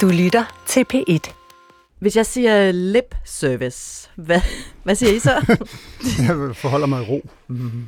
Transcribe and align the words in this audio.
Du 0.00 0.08
lytter 0.08 0.44
til 0.66 0.84
P1. 0.94 1.32
Hvis 1.98 2.16
jeg 2.16 2.26
siger 2.26 2.72
lip 2.72 3.14
service, 3.24 4.10
hvad, 4.16 4.40
hvad 4.82 4.94
siger 4.94 5.12
I 5.12 5.18
så? 5.18 5.30
jeg 6.22 6.56
forholder 6.56 6.86
mig 6.86 7.02
i 7.02 7.06
ro. 7.06 7.28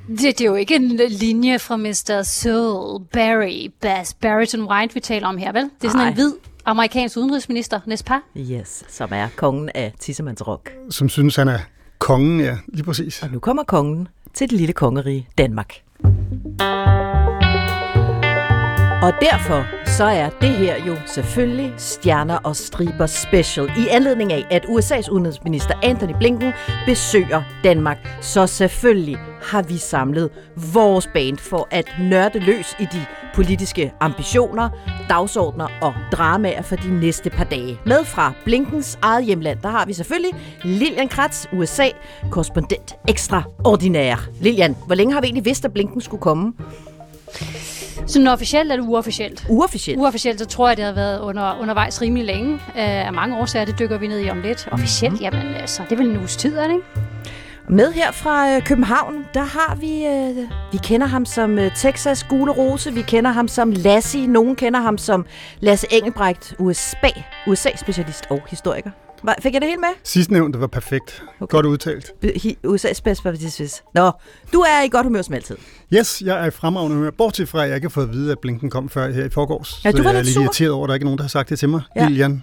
Det, 0.08 0.20
det 0.20 0.40
er 0.40 0.44
jo 0.44 0.54
ikke 0.54 0.74
en 0.74 1.00
linje 1.10 1.58
fra 1.58 1.76
Mr. 1.76 2.22
Soul, 2.22 3.04
Barry, 3.12 3.70
Bass, 3.80 4.14
Barrington 4.14 4.62
White, 4.70 4.94
vi 4.94 5.00
taler 5.00 5.28
om 5.28 5.36
her, 5.36 5.52
vel? 5.52 5.62
Det 5.62 5.86
er 5.86 5.88
sådan 5.88 6.00
Ej. 6.00 6.08
en 6.08 6.14
hvid 6.14 6.32
amerikansk 6.64 7.16
udenrigsminister, 7.16 7.80
næste 7.86 8.04
par. 8.04 8.22
yes, 8.36 8.84
som 8.88 9.08
er 9.12 9.28
kongen 9.36 9.70
af 9.74 9.92
Tissemands 10.00 10.46
Rock. 10.46 10.72
Som 10.90 11.08
synes, 11.08 11.36
han 11.36 11.48
er 11.48 11.58
kongen, 11.98 12.40
ja, 12.40 12.58
lige 12.68 12.84
præcis. 12.84 13.22
Og 13.22 13.30
nu 13.30 13.38
kommer 13.38 13.64
kongen 13.64 14.08
til 14.34 14.50
det 14.50 14.58
lille 14.58 14.72
kongerige 14.72 15.28
Danmark. 15.38 15.74
Og 19.06 19.12
derfor 19.20 19.66
så 19.96 20.04
er 20.04 20.30
det 20.30 20.48
her 20.48 20.84
jo 20.86 20.96
selvfølgelig 21.06 21.74
Stjerner 21.76 22.36
og 22.36 22.56
Striber 22.56 23.06
Special 23.06 23.70
i 23.78 23.88
anledning 23.90 24.32
af, 24.32 24.46
at 24.50 24.64
USA's 24.64 25.10
udenrigsminister 25.10 25.74
Anthony 25.82 26.12
Blinken 26.18 26.52
besøger 26.86 27.42
Danmark. 27.64 28.08
Så 28.20 28.46
selvfølgelig 28.46 29.18
har 29.42 29.62
vi 29.62 29.76
samlet 29.76 30.30
vores 30.72 31.06
band 31.14 31.38
for 31.38 31.68
at 31.70 31.86
nørde 32.00 32.38
løs 32.38 32.76
i 32.80 32.86
de 32.92 33.06
politiske 33.34 33.92
ambitioner, 34.00 34.68
dagsordner 35.08 35.68
og 35.80 35.94
dramaer 36.12 36.62
for 36.62 36.76
de 36.76 37.00
næste 37.00 37.30
par 37.30 37.44
dage. 37.44 37.80
Med 37.86 38.04
fra 38.04 38.32
Blinkens 38.44 38.98
eget 39.02 39.24
hjemland, 39.24 39.58
der 39.62 39.68
har 39.68 39.86
vi 39.86 39.92
selvfølgelig 39.92 40.32
Lilian 40.62 41.08
Kratz, 41.08 41.46
USA, 41.52 41.88
korrespondent 42.30 42.94
ekstraordinær. 43.08 44.28
Lilian, 44.40 44.76
hvor 44.86 44.94
længe 44.94 45.12
har 45.12 45.20
vi 45.20 45.26
egentlig 45.26 45.44
vidst, 45.44 45.64
at 45.64 45.72
Blinken 45.72 46.00
skulle 46.00 46.20
komme? 46.20 46.52
Sådan 48.06 48.26
officielt 48.26 48.72
eller 48.72 48.86
uofficielt? 48.86 49.46
Uofficielt. 49.48 50.00
Uofficielt, 50.00 50.38
så 50.38 50.46
tror 50.46 50.68
jeg, 50.68 50.76
det 50.76 50.84
har 50.84 50.92
været 50.92 51.20
under, 51.20 51.58
undervejs 51.60 52.02
rimelig 52.02 52.24
længe. 52.24 52.54
Uh, 52.54 52.60
af 52.74 53.12
mange 53.12 53.36
årsager, 53.36 53.64
det 53.64 53.78
dykker 53.78 53.98
vi 53.98 54.08
ned 54.08 54.20
i 54.20 54.30
om 54.30 54.40
lidt. 54.40 54.68
Officielt, 54.72 55.20
jamen 55.20 55.54
altså, 55.54 55.82
det 55.82 55.92
er 55.92 55.96
vel 55.96 56.10
en 56.10 56.16
uges 56.16 56.36
tid, 56.36 56.56
er 56.56 56.66
det 56.66 56.74
ikke? 56.74 56.86
Med 57.68 57.92
her 57.92 58.12
fra 58.12 58.54
øh, 58.54 58.62
København, 58.62 59.24
der 59.34 59.42
har 59.42 59.74
vi, 59.74 60.06
øh, 60.06 60.50
vi 60.72 60.78
kender 60.82 61.06
ham 61.06 61.24
som 61.24 61.58
øh, 61.58 61.76
Texas 61.76 62.24
Gule 62.24 62.52
Rose, 62.52 62.94
vi 62.94 63.02
kender 63.02 63.30
ham 63.30 63.48
som 63.48 63.70
Lassie, 63.70 64.26
nogen 64.26 64.56
kender 64.56 64.80
ham 64.80 64.98
som 64.98 65.26
Lasse 65.60 65.86
Engelbrecht, 65.90 66.54
USA, 66.58 67.08
USA-specialist 67.46 68.30
og 68.30 68.42
historiker. 68.50 68.90
Fik 69.40 69.52
jeg 69.52 69.60
det 69.60 69.68
helt 69.68 69.80
med? 69.80 69.88
Sidstnævnte 70.04 70.60
var 70.60 70.66
perfekt. 70.66 71.22
Okay. 71.40 71.50
Godt 71.50 71.66
udtalt. 71.66 72.12
USA's 72.66 72.92
specialist. 72.92 73.82
Nå, 73.94 74.10
du 74.52 74.60
er 74.60 74.82
i 74.84 74.88
godt 74.88 75.06
humør 75.06 75.22
som 75.22 75.34
altid. 75.34 75.56
Yes, 75.94 76.22
jeg 76.24 76.40
er 76.42 76.46
i 76.46 76.50
fremragende 76.50 76.96
humør. 76.96 77.10
Bortset 77.10 77.48
fra, 77.48 77.62
at 77.62 77.68
jeg 77.68 77.76
ikke 77.76 77.84
har 77.84 77.90
fået 77.90 78.04
at 78.04 78.12
vide, 78.12 78.32
at 78.32 78.38
Blinken 78.38 78.70
kom 78.70 78.88
før 78.88 79.10
her 79.12 79.24
i 79.24 79.28
forgårs. 79.28 79.80
Ja, 79.84 79.92
du 79.92 80.02
var 80.02 80.10
jeg 80.10 80.18
er 80.18 80.22
lidt 80.22 80.36
irriteret 80.36 80.70
over, 80.70 80.84
at 80.84 80.88
der 80.88 80.94
ikke 80.94 81.04
er 81.04 81.06
nogen, 81.06 81.18
der 81.18 81.24
har 81.24 81.28
sagt 81.28 81.50
det 81.50 81.58
til 81.58 81.68
mig. 81.68 81.82
Ja. 81.96 82.08
Lilian. 82.08 82.42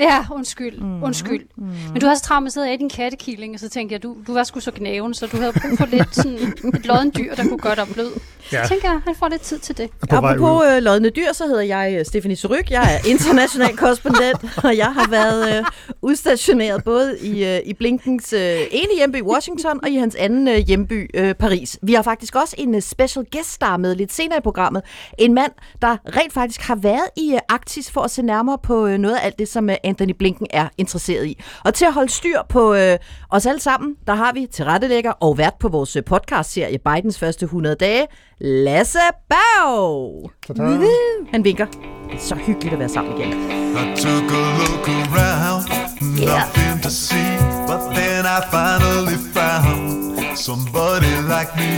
Ja, 0.00 0.24
undskyld, 0.32 0.80
mm. 0.80 1.02
undskyld. 1.02 1.46
Mm. 1.56 1.66
Men 1.92 2.00
du 2.00 2.06
har 2.06 2.14
så 2.14 2.22
travlt 2.22 2.42
med 2.42 2.48
at 2.48 2.52
sidde 2.52 2.70
af 2.70 2.78
din 2.78 2.88
kattekilling, 2.90 3.54
og 3.54 3.60
så 3.60 3.68
tænkte 3.68 3.92
jeg, 3.92 4.02
du, 4.02 4.16
du 4.26 4.32
var 4.32 4.44
sgu 4.44 4.60
så 4.60 4.70
gnaven, 4.70 5.14
så 5.14 5.26
du 5.26 5.36
havde 5.36 5.52
brug 5.52 5.78
for 5.78 5.86
lidt 5.86 6.14
sådan 6.14 6.54
et 6.74 6.86
lodden 6.86 7.12
dyr, 7.18 7.34
der 7.34 7.42
kunne 7.42 7.58
gøre 7.58 7.74
dig 7.74 7.86
blød. 7.94 8.10
Ja. 8.52 8.64
Så 8.64 8.68
tænker 8.68 8.90
jeg, 8.90 9.00
han 9.04 9.14
får 9.14 9.28
lidt 9.28 9.42
tid 9.42 9.58
til 9.58 9.78
det. 9.78 9.90
på 10.10 10.16
Apropos 10.16 10.64
ud. 10.64 10.72
øh, 10.76 10.82
lodne 10.82 11.10
dyr, 11.10 11.32
så 11.32 11.46
hedder 11.46 11.62
jeg 11.62 11.96
øh, 11.98 12.04
Stephanie 12.04 12.36
Suryk. 12.36 12.70
Jeg 12.70 12.94
er 12.94 13.08
international 13.10 13.76
korrespondent, 13.82 14.36
og 14.64 14.76
jeg 14.76 14.92
har 14.94 15.10
været 15.10 15.58
øh, 15.58 15.64
udstationeret 16.02 16.84
både 16.84 17.18
i, 17.22 17.44
øh, 17.44 17.60
i 17.64 17.74
Blinkens 17.74 18.32
øh, 18.32 18.60
ene 18.70 18.96
hjemby 18.96 19.22
Washington 19.22 19.80
og 19.82 19.88
i 19.90 19.96
hans 19.96 20.14
anden 20.14 20.48
øh, 20.48 20.56
hjemby 20.56 21.10
øh, 21.14 21.34
Paris. 21.34 21.78
Vi 21.82 21.94
har 21.94 22.02
faktisk 22.02 22.34
også 22.36 22.54
en 22.58 22.74
øh, 22.74 22.82
special 22.82 23.24
guest 23.32 23.52
star 23.52 23.76
med 23.76 23.94
lidt 23.94 24.12
senere 24.12 24.38
i 24.38 24.42
programmet. 24.42 24.82
En 25.18 25.34
mand, 25.34 25.52
der 25.82 25.96
rent 26.16 26.32
faktisk 26.32 26.60
har 26.60 26.74
været 26.74 27.06
i 27.16 27.32
øh, 27.32 27.38
Arktis 27.48 27.90
for 27.90 28.00
at 28.00 28.10
se 28.10 28.22
nærmere 28.22 28.58
på 28.62 28.86
øh, 28.86 28.98
noget 28.98 29.14
af 29.14 29.26
alt 29.26 29.38
det, 29.38 29.48
som 29.48 29.70
øh, 29.70 29.76
Anthony 29.86 30.12
Blinken 30.18 30.46
er 30.50 30.68
interesseret 30.78 31.26
i. 31.26 31.42
Og 31.64 31.74
til 31.74 31.84
at 31.84 31.92
holde 31.92 32.12
styr 32.12 32.38
på 32.48 32.74
øh, 32.74 32.98
os 33.30 33.46
alle 33.46 33.60
sammen, 33.60 33.94
der 34.06 34.14
har 34.14 34.32
vi 34.32 34.46
tilrettelægger 34.52 35.10
og 35.10 35.38
vært 35.38 35.54
på 35.60 35.68
vores 35.68 35.96
øh, 35.96 36.04
podcast-serie 36.04 36.78
Bidens 36.78 37.18
første 37.18 37.44
100 37.44 37.76
dage, 37.76 38.06
Lasse 38.38 38.98
Bag. 39.28 40.30
Han 41.32 41.44
vinker. 41.44 41.66
Det 41.66 42.14
er 42.14 42.18
så 42.18 42.34
hyggeligt 42.34 42.72
at 42.72 42.78
være 42.78 42.88
sammen 42.88 43.16
igen. 43.16 43.32
I 43.32 43.96
took 43.96 44.30
a 44.32 44.42
look 44.58 44.88
around, 44.88 45.62
nothing 46.00 46.82
to 46.82 46.90
see, 46.90 47.36
but 47.68 47.80
then 47.94 48.24
I 48.24 48.38
finally 48.56 49.18
found 49.38 50.36
somebody 50.36 51.12
like 51.34 51.50
me. 51.56 51.72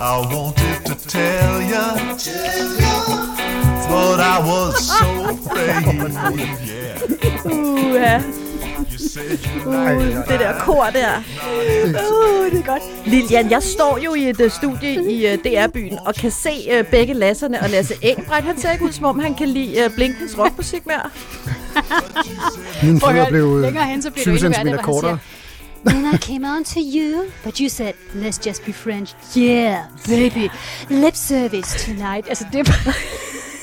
I 0.00 0.16
wanted 0.34 0.78
to 0.86 0.94
tell 1.08 1.54
you, 1.72 1.86
but 3.90 4.20
I 4.20 4.38
was 4.50 4.74
so 4.98 5.08
afraid. 5.34 6.50
Yeah, 6.70 6.89
Uh, 7.44 7.50
you 9.56 9.70
uh, 9.70 10.28
det 10.28 10.40
der 10.40 10.52
kor 10.58 10.84
der. 10.84 11.16
Uh, 11.16 12.50
det 12.50 12.58
er 12.58 12.62
godt. 12.66 12.82
Lilian, 13.06 13.50
jeg 13.50 13.62
står 13.62 13.98
jo 13.98 14.14
i 14.14 14.28
et 14.28 14.40
uh, 14.40 14.50
studie 14.50 15.12
i 15.12 15.32
uh, 15.32 15.38
DR-byen 15.38 15.98
og 16.06 16.14
kan 16.14 16.30
se 16.30 16.78
uh, 16.78 16.86
begge 16.86 17.14
Lasserne 17.14 17.60
og 17.60 17.70
Lasse 17.70 17.94
Engelbrecht. 18.02 18.46
Han 18.46 18.58
ser 18.58 18.72
ikke 18.72 18.84
ud, 18.84 18.92
som 18.92 19.04
om 19.04 19.18
han 19.18 19.34
kan 19.34 19.48
lide 19.48 19.84
uh, 19.86 19.94
Blinkens 19.94 20.38
rockmusik 20.38 20.86
mere. 20.86 21.10
Min 22.82 23.00
fødder 23.00 23.28
blev 23.28 23.44
øh, 23.44 23.62
længere 23.62 23.84
hen, 23.84 24.02
så 24.02 24.10
bliver 24.10 24.24
20 24.24 24.34
det 24.38 24.44
endnu 24.44 24.76
cm 24.76 24.82
kortere. 24.82 25.18
When 25.86 26.14
I 26.14 26.16
came 26.18 26.46
on 26.56 26.64
to 26.64 26.80
you, 26.80 27.24
but 27.44 27.58
you 27.58 27.68
said, 27.68 27.92
let's 28.14 28.46
just 28.46 28.64
be 28.64 28.72
friends. 28.72 29.16
Yeah, 29.36 29.76
baby. 30.06 30.48
Lip 30.88 31.16
service 31.16 31.86
tonight. 31.86 32.28
Altså, 32.28 32.44
det 32.52 32.68
er 32.68 32.92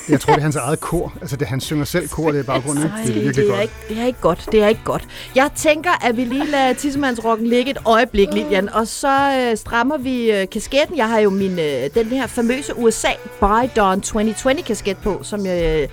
Jeg 0.10 0.20
tror, 0.22 0.34
det 0.34 0.40
er 0.40 0.44
hans 0.44 0.56
eget 0.56 0.80
kor. 0.80 1.14
Altså, 1.22 1.36
det, 1.36 1.48
han 1.48 1.60
synger 1.60 1.86
selv 1.86 2.08
kor, 2.08 2.32
det 2.32 2.40
er 2.40 2.44
baggrunden. 2.44 2.84
ikke? 2.84 2.96
Det 2.98 3.10
er 3.10 3.14
virkelig 3.14 3.36
det 3.36 3.44
er, 3.44 3.52
godt. 3.52 3.62
ikke, 3.62 3.74
det 3.90 3.98
er 3.98 4.06
ikke 4.06 4.20
godt. 4.22 4.50
Det 4.52 4.64
er 4.64 4.68
ikke 4.68 4.84
godt. 4.84 5.08
Jeg 5.36 5.50
tænker, 5.56 6.06
at 6.06 6.18
vi 6.18 6.24
lige 6.24 6.46
lader 6.46 6.74
Tissemandsrocken 6.74 7.48
ligge 7.48 7.72
et 7.72 7.78
øjeblik, 7.86 8.28
Lilian, 8.34 8.70
og 8.70 8.88
så 8.88 9.48
øh, 9.52 9.58
strammer 9.58 9.98
vi 9.98 10.32
øh, 10.32 10.50
kasketten. 10.50 10.98
Jeg 10.98 11.10
har 11.10 11.20
jo 11.20 11.30
min, 11.30 11.60
øh, 11.60 11.90
den 11.96 12.06
her 12.06 12.28
famøse 12.28 12.78
USA 12.78 13.12
Buy 13.40 13.70
Dawn 13.76 14.02
2020 14.02 14.62
kasket 14.62 14.98
på, 14.98 15.20
som 15.24 15.46
jeg... 15.46 15.82
Øh, 15.82 15.88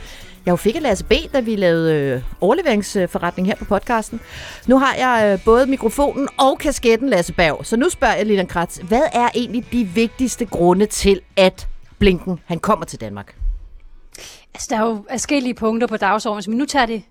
jeg 0.47 0.53
jo 0.53 0.57
fik 0.57 0.77
af 0.77 0.83
Lasse 0.83 1.05
B., 1.05 1.13
da 1.33 1.41
vi 1.41 1.57
lavede 1.57 1.95
øh, 1.95 2.23
overleveringsforretning 2.41 3.49
her 3.49 3.55
på 3.57 3.65
podcasten. 3.65 4.21
Nu 4.67 4.79
har 4.79 4.95
jeg 4.95 5.33
øh, 5.33 5.45
både 5.45 5.67
mikrofonen 5.67 6.29
og 6.39 6.59
kasketten, 6.59 7.09
Lasse 7.09 7.33
Berg. 7.33 7.61
Så 7.63 7.77
nu 7.77 7.89
spørger 7.89 8.15
jeg 8.15 8.27
Lilian 8.27 8.47
Kratz, 8.47 8.77
hvad 8.77 9.03
er 9.13 9.29
egentlig 9.35 9.65
de 9.73 9.85
vigtigste 9.85 10.45
grunde 10.45 10.87
til, 10.87 11.21
at 11.37 11.69
Blinken 11.99 12.41
han 12.47 12.59
kommer 12.59 12.87
til 12.87 13.01
Danmark? 13.01 13.44
Altså, 14.55 14.67
der 14.71 14.77
er 14.77 14.87
jo 14.87 15.05
forskellige 15.11 15.55
punkter 15.55 15.87
på 15.87 15.97
dagsordenen, 15.97 16.51
men 16.51 16.59
nu 16.59 16.65
tager 16.65 16.87
det 16.87 17.03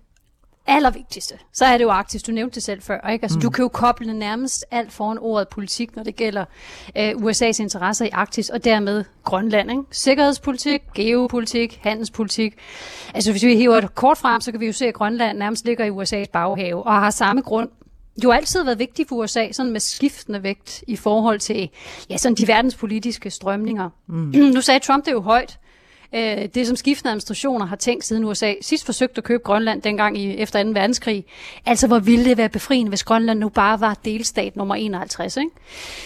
allervigtigste. 0.66 1.38
Så 1.52 1.64
er 1.64 1.78
det 1.78 1.84
jo 1.84 1.90
Arktis, 1.90 2.22
du 2.22 2.32
nævnte 2.32 2.54
det 2.54 2.62
selv 2.62 2.82
før. 2.82 3.08
Ikke? 3.08 3.22
Altså, 3.22 3.38
mm. 3.38 3.42
Du 3.42 3.50
kan 3.50 3.62
jo 3.62 3.68
koble 3.68 4.12
nærmest 4.12 4.64
alt 4.70 4.92
foran 4.92 5.18
ordet 5.18 5.48
politik, 5.48 5.96
når 5.96 6.02
det 6.02 6.16
gælder 6.16 6.44
øh, 6.96 7.10
USA's 7.10 7.62
interesser 7.62 8.04
i 8.04 8.10
Arktis, 8.12 8.50
og 8.50 8.64
dermed 8.64 9.04
Grønland. 9.24 9.70
Ikke? 9.70 9.82
Sikkerhedspolitik, 9.90 10.82
geopolitik, 10.94 11.80
handelspolitik. 11.82 12.54
Altså 13.14 13.30
hvis 13.30 13.44
vi 13.44 13.56
hiver 13.56 13.76
et 13.76 13.94
kort 13.94 14.18
frem, 14.18 14.40
så 14.40 14.50
kan 14.50 14.60
vi 14.60 14.66
jo 14.66 14.72
se, 14.72 14.86
at 14.86 14.94
Grønland 14.94 15.38
nærmest 15.38 15.64
ligger 15.64 15.84
i 15.84 15.90
USA's 15.90 16.30
baghave, 16.32 16.82
og 16.82 16.92
har 16.92 17.10
samme 17.10 17.42
grund 17.42 17.68
jo 18.24 18.30
altid 18.30 18.64
været 18.64 18.78
vigtigt 18.78 19.08
for 19.08 19.16
USA, 19.16 19.52
sådan 19.52 19.72
med 19.72 19.80
skiftende 19.80 20.42
vægt 20.42 20.84
i 20.88 20.96
forhold 20.96 21.40
til 21.40 21.70
ja, 22.10 22.16
sådan 22.16 22.34
de 22.34 22.48
verdenspolitiske 22.48 23.30
strømninger. 23.30 23.90
Mm. 24.06 24.32
nu 24.54 24.60
sagde 24.60 24.80
Trump 24.80 25.04
det 25.04 25.12
jo 25.12 25.20
højt, 25.20 25.58
øh, 26.14 26.48
det, 26.54 26.66
som 26.66 26.76
skiftende 26.76 27.10
administrationer 27.10 27.66
har 27.66 27.76
tænkt 27.76 28.04
siden 28.04 28.24
USA 28.24 28.54
sidst 28.60 28.84
forsøgte 28.86 29.18
at 29.18 29.24
købe 29.24 29.42
Grønland 29.42 29.82
dengang 29.82 30.18
i, 30.18 30.36
efter 30.36 30.62
2. 30.62 30.68
verdenskrig. 30.68 31.24
Altså, 31.66 31.86
hvor 31.86 31.98
ville 31.98 32.24
det 32.24 32.36
være 32.36 32.48
befriende, 32.48 32.88
hvis 32.88 33.04
Grønland 33.04 33.38
nu 33.38 33.48
bare 33.48 33.80
var 33.80 33.94
delstat 34.04 34.56
nummer 34.56 34.74
51, 34.74 35.36
ikke? 35.36 35.50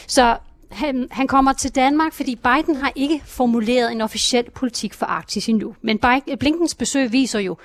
Så 0.06 0.36
han, 0.70 1.08
han 1.10 1.26
kommer 1.26 1.52
til 1.52 1.74
Danmark, 1.74 2.12
fordi 2.12 2.34
Biden 2.34 2.76
har 2.76 2.92
ikke 2.94 3.22
formuleret 3.24 3.92
en 3.92 4.00
officiel 4.00 4.50
politik 4.50 4.94
for 4.94 5.06
Arktis 5.06 5.48
endnu. 5.48 5.74
Men 5.82 5.98
Biden, 5.98 6.38
Blinkens 6.38 6.74
besøg 6.74 7.12
viser 7.12 7.38
jo, 7.38 7.56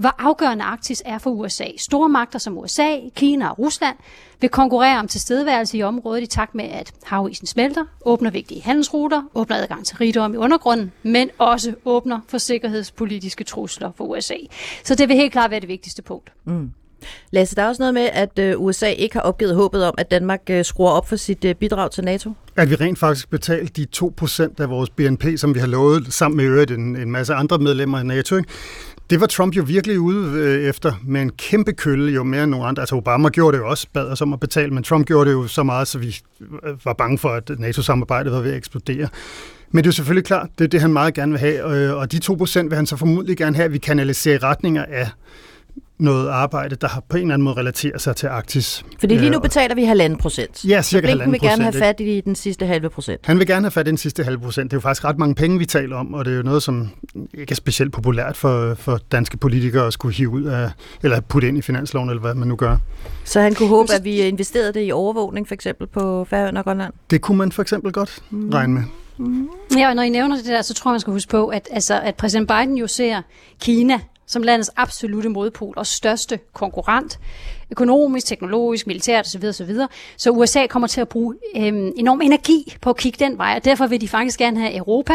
hvor 0.00 0.14
afgørende 0.18 0.64
Arktis 0.64 1.02
er 1.06 1.18
for 1.18 1.30
USA. 1.30 1.64
Store 1.76 2.08
magter 2.08 2.38
som 2.38 2.58
USA, 2.58 2.96
Kina 3.16 3.48
og 3.48 3.58
Rusland 3.58 3.96
vil 4.40 4.50
konkurrere 4.50 4.98
om 4.98 5.08
tilstedeværelse 5.08 5.78
i 5.78 5.82
området 5.82 6.22
i 6.22 6.26
takt 6.26 6.54
med, 6.54 6.64
at 6.64 6.92
havisen 7.02 7.46
smelter, 7.46 7.84
åbner 8.04 8.30
vigtige 8.30 8.62
handelsruter, 8.62 9.22
åbner 9.34 9.56
adgang 9.56 9.86
til 9.86 9.96
rigdom 9.96 10.34
i 10.34 10.36
undergrunden, 10.36 10.92
men 11.02 11.30
også 11.38 11.74
åbner 11.84 12.20
for 12.28 12.38
sikkerhedspolitiske 12.38 13.44
trusler 13.44 13.90
for 13.96 14.04
USA. 14.04 14.34
Så 14.84 14.94
det 14.94 15.08
vil 15.08 15.16
helt 15.16 15.32
klart 15.32 15.50
være 15.50 15.60
det 15.60 15.68
vigtigste 15.68 16.02
punkt. 16.02 16.32
Lasse, 17.30 17.56
der 17.56 17.62
er 17.62 17.68
også 17.68 17.82
noget 17.82 17.94
med, 17.94 18.08
at 18.12 18.38
øh, 18.38 18.60
USA 18.60 18.86
ikke 18.86 19.14
har 19.14 19.20
opgivet 19.20 19.54
håbet 19.54 19.84
om, 19.84 19.94
at 19.98 20.10
Danmark 20.10 20.40
øh, 20.50 20.64
skruer 20.64 20.90
op 20.90 21.08
for 21.08 21.16
sit 21.16 21.44
øh, 21.44 21.54
bidrag 21.54 21.90
til 21.90 22.04
NATO. 22.04 22.32
At 22.56 22.70
vi 22.70 22.74
rent 22.74 22.98
faktisk 22.98 23.30
betalte 23.30 23.72
de 23.82 23.86
2% 24.22 24.42
af 24.58 24.70
vores 24.70 24.90
BNP, 24.90 25.24
som 25.36 25.54
vi 25.54 25.60
har 25.60 25.66
lovet, 25.66 26.12
sammen 26.12 26.36
med 26.36 26.44
øvrigt 26.44 26.70
en, 26.70 26.96
en 26.96 27.10
masse 27.10 27.34
andre 27.34 27.58
medlemmer 27.58 27.98
af 27.98 28.06
NATO. 28.06 28.36
Ikke? 28.36 28.48
Det 29.10 29.20
var 29.20 29.26
Trump 29.26 29.56
jo 29.56 29.62
virkelig 29.62 30.00
ude 30.00 30.40
øh, 30.40 30.64
efter 30.64 30.92
med 31.04 31.22
en 31.22 31.30
kæmpe 31.30 31.72
kølle, 31.72 32.12
jo 32.12 32.24
mere 32.24 32.42
end 32.42 32.50
nogen 32.50 32.68
andre. 32.68 32.82
Altså 32.82 32.96
Obama 32.96 33.28
gjorde 33.28 33.56
det 33.56 33.62
jo 33.62 33.68
også, 33.68 33.86
bad 33.92 34.06
os 34.06 34.20
om 34.20 34.32
at 34.32 34.40
betale, 34.40 34.74
men 34.74 34.82
Trump 34.82 35.06
gjorde 35.06 35.30
det 35.30 35.36
jo 35.36 35.46
så 35.46 35.62
meget, 35.62 35.88
så 35.88 35.98
vi 35.98 36.16
øh, 36.40 36.84
var 36.84 36.92
bange 36.92 37.18
for, 37.18 37.28
at 37.28 37.50
NATO-samarbejdet 37.58 38.32
var 38.32 38.40
ved 38.40 38.50
at 38.50 38.56
eksplodere. 38.56 39.08
Men 39.70 39.84
det 39.84 39.86
er 39.86 39.88
jo 39.88 39.92
selvfølgelig 39.92 40.24
klart, 40.24 40.48
det 40.58 40.64
er 40.64 40.68
det, 40.68 40.80
han 40.80 40.92
meget 40.92 41.14
gerne 41.14 41.32
vil 41.32 41.38
have, 41.40 41.64
og, 41.64 41.96
og 41.96 42.12
de 42.12 42.20
2% 42.24 42.62
vil 42.62 42.74
han 42.74 42.86
så 42.86 42.96
formodentlig 42.96 43.36
gerne 43.36 43.56
have, 43.56 43.64
at 43.64 43.72
vi 43.72 43.78
kanaliserer 43.78 44.34
i 44.34 44.38
retninger 44.38 44.84
af 44.88 45.10
noget 46.00 46.28
arbejde, 46.28 46.76
der 46.76 46.88
har 46.88 47.02
på 47.08 47.16
en 47.16 47.22
eller 47.22 47.34
anden 47.34 47.44
måde 47.44 47.56
relaterer 47.56 47.98
sig 47.98 48.16
til 48.16 48.26
Arktis. 48.26 48.84
Fordi 49.00 49.16
lige 49.18 49.30
nu 49.30 49.36
Øh, 49.36 49.42
betaler 49.42 49.74
vi 49.74 49.84
halvanden 49.84 50.18
procent. 50.18 50.64
Ja, 50.64 50.82
cirka 50.82 51.06
Blinken 51.06 51.32
vil 51.32 51.40
halvanden 51.40 51.50
gerne 51.50 51.62
have 51.62 51.72
procent, 51.72 51.84
fat 51.98 52.00
i 52.00 52.20
den 52.20 52.34
sidste 52.34 52.66
halve 52.66 52.90
procent. 52.90 53.20
Han 53.26 53.38
vil 53.38 53.46
gerne 53.46 53.64
have 53.64 53.70
fat 53.70 53.86
i 53.86 53.90
den 53.90 53.98
sidste 53.98 54.24
halve 54.24 54.38
procent. 54.38 54.70
Det 54.70 54.76
er 54.76 54.76
jo 54.76 54.80
faktisk 54.80 55.04
ret 55.04 55.18
mange 55.18 55.34
penge, 55.34 55.58
vi 55.58 55.66
taler 55.66 55.96
om, 55.96 56.14
og 56.14 56.24
det 56.24 56.32
er 56.32 56.36
jo 56.36 56.42
noget, 56.42 56.62
som 56.62 56.88
ikke 57.34 57.50
er 57.50 57.54
specielt 57.54 57.92
populært 57.92 58.36
for, 58.36 58.74
for 58.74 59.00
danske 59.12 59.36
politikere 59.36 59.86
at 59.86 59.92
skulle 59.92 60.14
hive 60.14 60.30
ud 60.30 60.44
af, 60.44 60.70
eller 61.02 61.20
putte 61.20 61.48
ind 61.48 61.58
i 61.58 61.62
finansloven, 61.62 62.08
eller 62.10 62.20
hvad 62.20 62.34
man 62.34 62.48
nu 62.48 62.56
gør. 62.56 62.76
Så 63.24 63.40
han 63.40 63.54
kunne 63.54 63.68
håbe, 63.68 63.92
at 63.92 64.04
vi 64.04 64.18
investerede 64.18 64.72
det 64.72 64.86
i 64.86 64.92
overvågning, 64.92 65.48
for 65.48 65.54
eksempel 65.54 65.86
på 65.86 66.24
Færøerne 66.24 66.60
og 66.60 66.64
Grønland. 66.64 66.92
Det 67.10 67.20
kunne 67.20 67.38
man 67.38 67.52
for 67.52 67.62
eksempel 67.62 67.92
godt 67.92 68.22
regne 68.32 68.74
med. 68.74 68.82
Ja, 69.78 69.88
og 69.88 69.94
når 69.94 70.02
I 70.02 70.08
nævner 70.08 70.36
det 70.36 70.44
der, 70.44 70.62
så 70.62 70.74
tror 70.74 70.90
jeg, 70.90 70.92
man 70.92 71.00
skal 71.00 71.12
huske 71.12 71.30
på, 71.30 71.46
at, 71.48 71.68
altså, 71.72 72.00
at 72.00 72.14
præsident 72.14 72.48
Biden 72.48 72.76
jo 72.76 72.86
ser 72.86 73.22
Kina 73.60 74.00
som 74.30 74.42
landets 74.42 74.70
absolute 74.76 75.28
modpol 75.28 75.74
og 75.76 75.86
største 75.86 76.38
konkurrent, 76.52 77.18
økonomisk, 77.70 78.26
teknologisk, 78.26 78.86
militært 78.86 79.26
osv. 79.26 79.44
osv. 79.44 79.74
Så 80.16 80.30
USA 80.30 80.66
kommer 80.66 80.88
til 80.88 81.00
at 81.00 81.08
bruge 81.08 81.34
øh, 81.56 81.92
enorm 81.96 82.20
energi 82.20 82.76
på 82.80 82.90
at 82.90 82.96
kigge 82.96 83.24
den 83.24 83.38
vej, 83.38 83.54
og 83.56 83.64
derfor 83.64 83.86
vil 83.86 84.00
de 84.00 84.08
faktisk 84.08 84.38
gerne 84.38 84.60
have 84.60 84.76
Europa. 84.76 85.14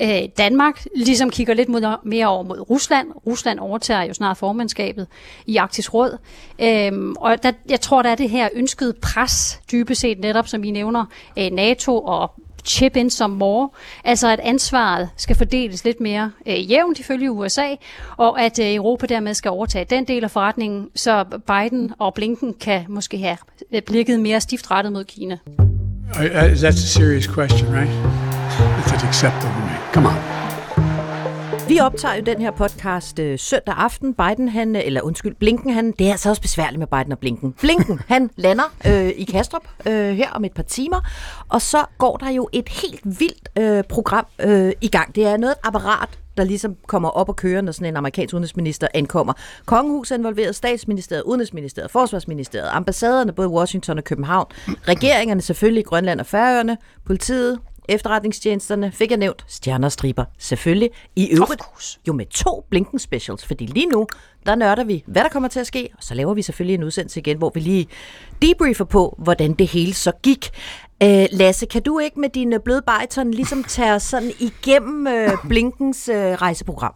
Øh, 0.00 0.22
Danmark 0.38 0.84
ligesom 0.96 1.30
kigger 1.30 1.54
lidt 1.54 1.68
mod, 1.68 1.96
mere 2.04 2.26
over 2.26 2.42
mod 2.42 2.70
Rusland. 2.70 3.08
Rusland 3.26 3.58
overtager 3.58 4.02
jo 4.02 4.14
snart 4.14 4.36
formandskabet 4.36 5.06
i 5.46 5.56
Arktisk 5.56 5.94
Råd. 5.94 6.18
Øh, 6.58 6.92
og 7.16 7.42
der, 7.42 7.52
jeg 7.68 7.80
tror, 7.80 8.02
der 8.02 8.10
er 8.10 8.14
det 8.14 8.30
her 8.30 8.48
ønskede 8.54 8.92
pres, 8.92 9.60
dybest 9.72 10.00
set 10.00 10.18
netop, 10.18 10.48
som 10.48 10.64
I 10.64 10.70
nævner, 10.70 11.04
øh, 11.38 11.50
NATO 11.50 12.00
og 12.00 12.32
chip 12.66 12.96
in 12.96 13.10
som 13.10 13.30
more, 13.30 13.68
altså 14.04 14.28
at 14.28 14.40
ansvaret 14.40 15.08
skal 15.16 15.36
fordeles 15.36 15.84
lidt 15.84 16.00
mere 16.00 16.32
øh, 16.46 16.70
jævnt 16.70 16.98
ifølge 16.98 17.30
USA, 17.30 17.74
og 18.16 18.40
at 18.40 18.58
øh, 18.58 18.74
Europa 18.74 19.06
dermed 19.06 19.34
skal 19.34 19.50
overtage 19.50 19.86
den 19.90 20.04
del 20.04 20.24
af 20.24 20.30
forretningen, 20.30 20.88
så 20.94 21.24
Biden 21.24 21.92
og 21.98 22.14
Blinken 22.14 22.54
kan 22.60 22.84
måske 22.88 23.18
have 23.18 23.36
øh, 23.72 23.82
blikket 23.82 24.20
mere 24.20 24.40
stift 24.40 24.70
rettet 24.70 24.92
mod 24.92 25.04
Kina. 25.04 25.38
I, 26.14 26.54
that's 26.54 26.82
a 26.84 26.88
serious 27.00 27.26
question, 27.26 27.68
right? 27.74 27.90
That's 28.76 28.92
it's 28.92 29.04
acceptable 29.04 29.50
to 29.50 29.60
me. 29.60 29.92
Come 29.92 30.06
on. 30.06 30.45
Vi 31.68 31.80
optager 31.80 32.14
jo 32.14 32.22
den 32.22 32.40
her 32.40 32.50
podcast 32.50 33.18
øh, 33.18 33.38
søndag 33.38 33.74
aften. 33.78 34.14
Biden, 34.14 34.48
han, 34.48 34.76
øh, 34.76 34.82
eller 34.84 35.00
undskyld, 35.00 35.34
Blinken, 35.34 35.72
han, 35.72 35.92
det 35.98 36.06
er 36.06 36.10
altså 36.10 36.28
også 36.30 36.42
besværligt 36.42 36.78
med 36.78 36.86
Biden 36.86 37.12
og 37.12 37.18
Blinken. 37.18 37.52
Blinken, 37.52 38.00
han 38.08 38.30
lander 38.36 38.64
øh, 38.86 39.08
i 39.08 39.24
Kastrup 39.24 39.62
øh, 39.86 40.16
her 40.16 40.30
om 40.30 40.44
et 40.44 40.52
par 40.52 40.62
timer, 40.62 41.00
og 41.48 41.62
så 41.62 41.84
går 41.98 42.16
der 42.16 42.30
jo 42.30 42.48
et 42.52 42.68
helt 42.68 43.00
vildt 43.04 43.48
øh, 43.58 43.84
program 43.84 44.26
øh, 44.40 44.72
i 44.80 44.88
gang. 44.88 45.14
Det 45.14 45.26
er 45.26 45.36
noget 45.36 45.54
apparat, 45.64 46.08
der 46.36 46.44
ligesom 46.44 46.76
kommer 46.86 47.08
op 47.08 47.28
og 47.28 47.36
kører, 47.36 47.60
når 47.60 47.72
sådan 47.72 47.88
en 47.88 47.96
amerikansk 47.96 48.34
udenrigsminister 48.34 48.88
ankommer. 48.94 49.32
Kongehuset 49.64 50.14
er 50.14 50.18
involveret, 50.18 50.54
statsministeriet, 50.54 51.22
udenrigsministeriet, 51.22 51.90
forsvarsministeriet, 51.90 52.68
ambassaderne, 52.72 53.32
både 53.32 53.48
Washington 53.48 53.98
og 53.98 54.04
København, 54.04 54.46
regeringerne 54.88 55.40
selvfølgelig 55.40 55.80
i 55.80 55.84
Grønland 55.84 56.20
og 56.20 56.26
Færøerne, 56.26 56.76
politiet, 57.06 57.58
efterretningstjenesterne, 57.88 58.92
fik 58.92 59.10
jeg 59.10 59.18
nævnt, 59.18 59.44
stjerner 59.48 59.88
og 59.88 59.92
striber, 59.92 60.24
selvfølgelig. 60.38 60.90
I 61.16 61.28
øvrigt 61.36 61.62
jo 62.08 62.12
med 62.12 62.26
to 62.26 62.64
Blinken 62.70 62.98
specials, 62.98 63.46
fordi 63.46 63.66
lige 63.66 63.86
nu, 63.86 64.06
der 64.46 64.54
nørder 64.54 64.84
vi, 64.84 65.04
hvad 65.06 65.22
der 65.22 65.28
kommer 65.28 65.48
til 65.48 65.60
at 65.60 65.66
ske, 65.66 65.88
og 65.96 66.02
så 66.02 66.14
laver 66.14 66.34
vi 66.34 66.42
selvfølgelig 66.42 66.74
en 66.74 66.84
udsendelse 66.84 67.20
igen, 67.20 67.38
hvor 67.38 67.50
vi 67.54 67.60
lige 67.60 67.86
debriefer 68.42 68.84
på, 68.84 69.14
hvordan 69.18 69.52
det 69.52 69.66
hele 69.66 69.94
så 69.94 70.12
gik. 70.22 70.50
Øh, 71.02 71.26
Lasse, 71.32 71.66
kan 71.66 71.82
du 71.82 71.98
ikke 71.98 72.20
med 72.20 72.28
din 72.28 72.52
øh, 72.52 72.60
bløde 72.64 72.82
bariton 72.86 73.30
ligesom 73.30 73.64
tage 73.68 74.00
sådan 74.00 74.32
igennem 74.40 75.06
øh, 75.06 75.30
Blinkens 75.48 76.08
øh, 76.08 76.16
rejseprogram? 76.16 76.94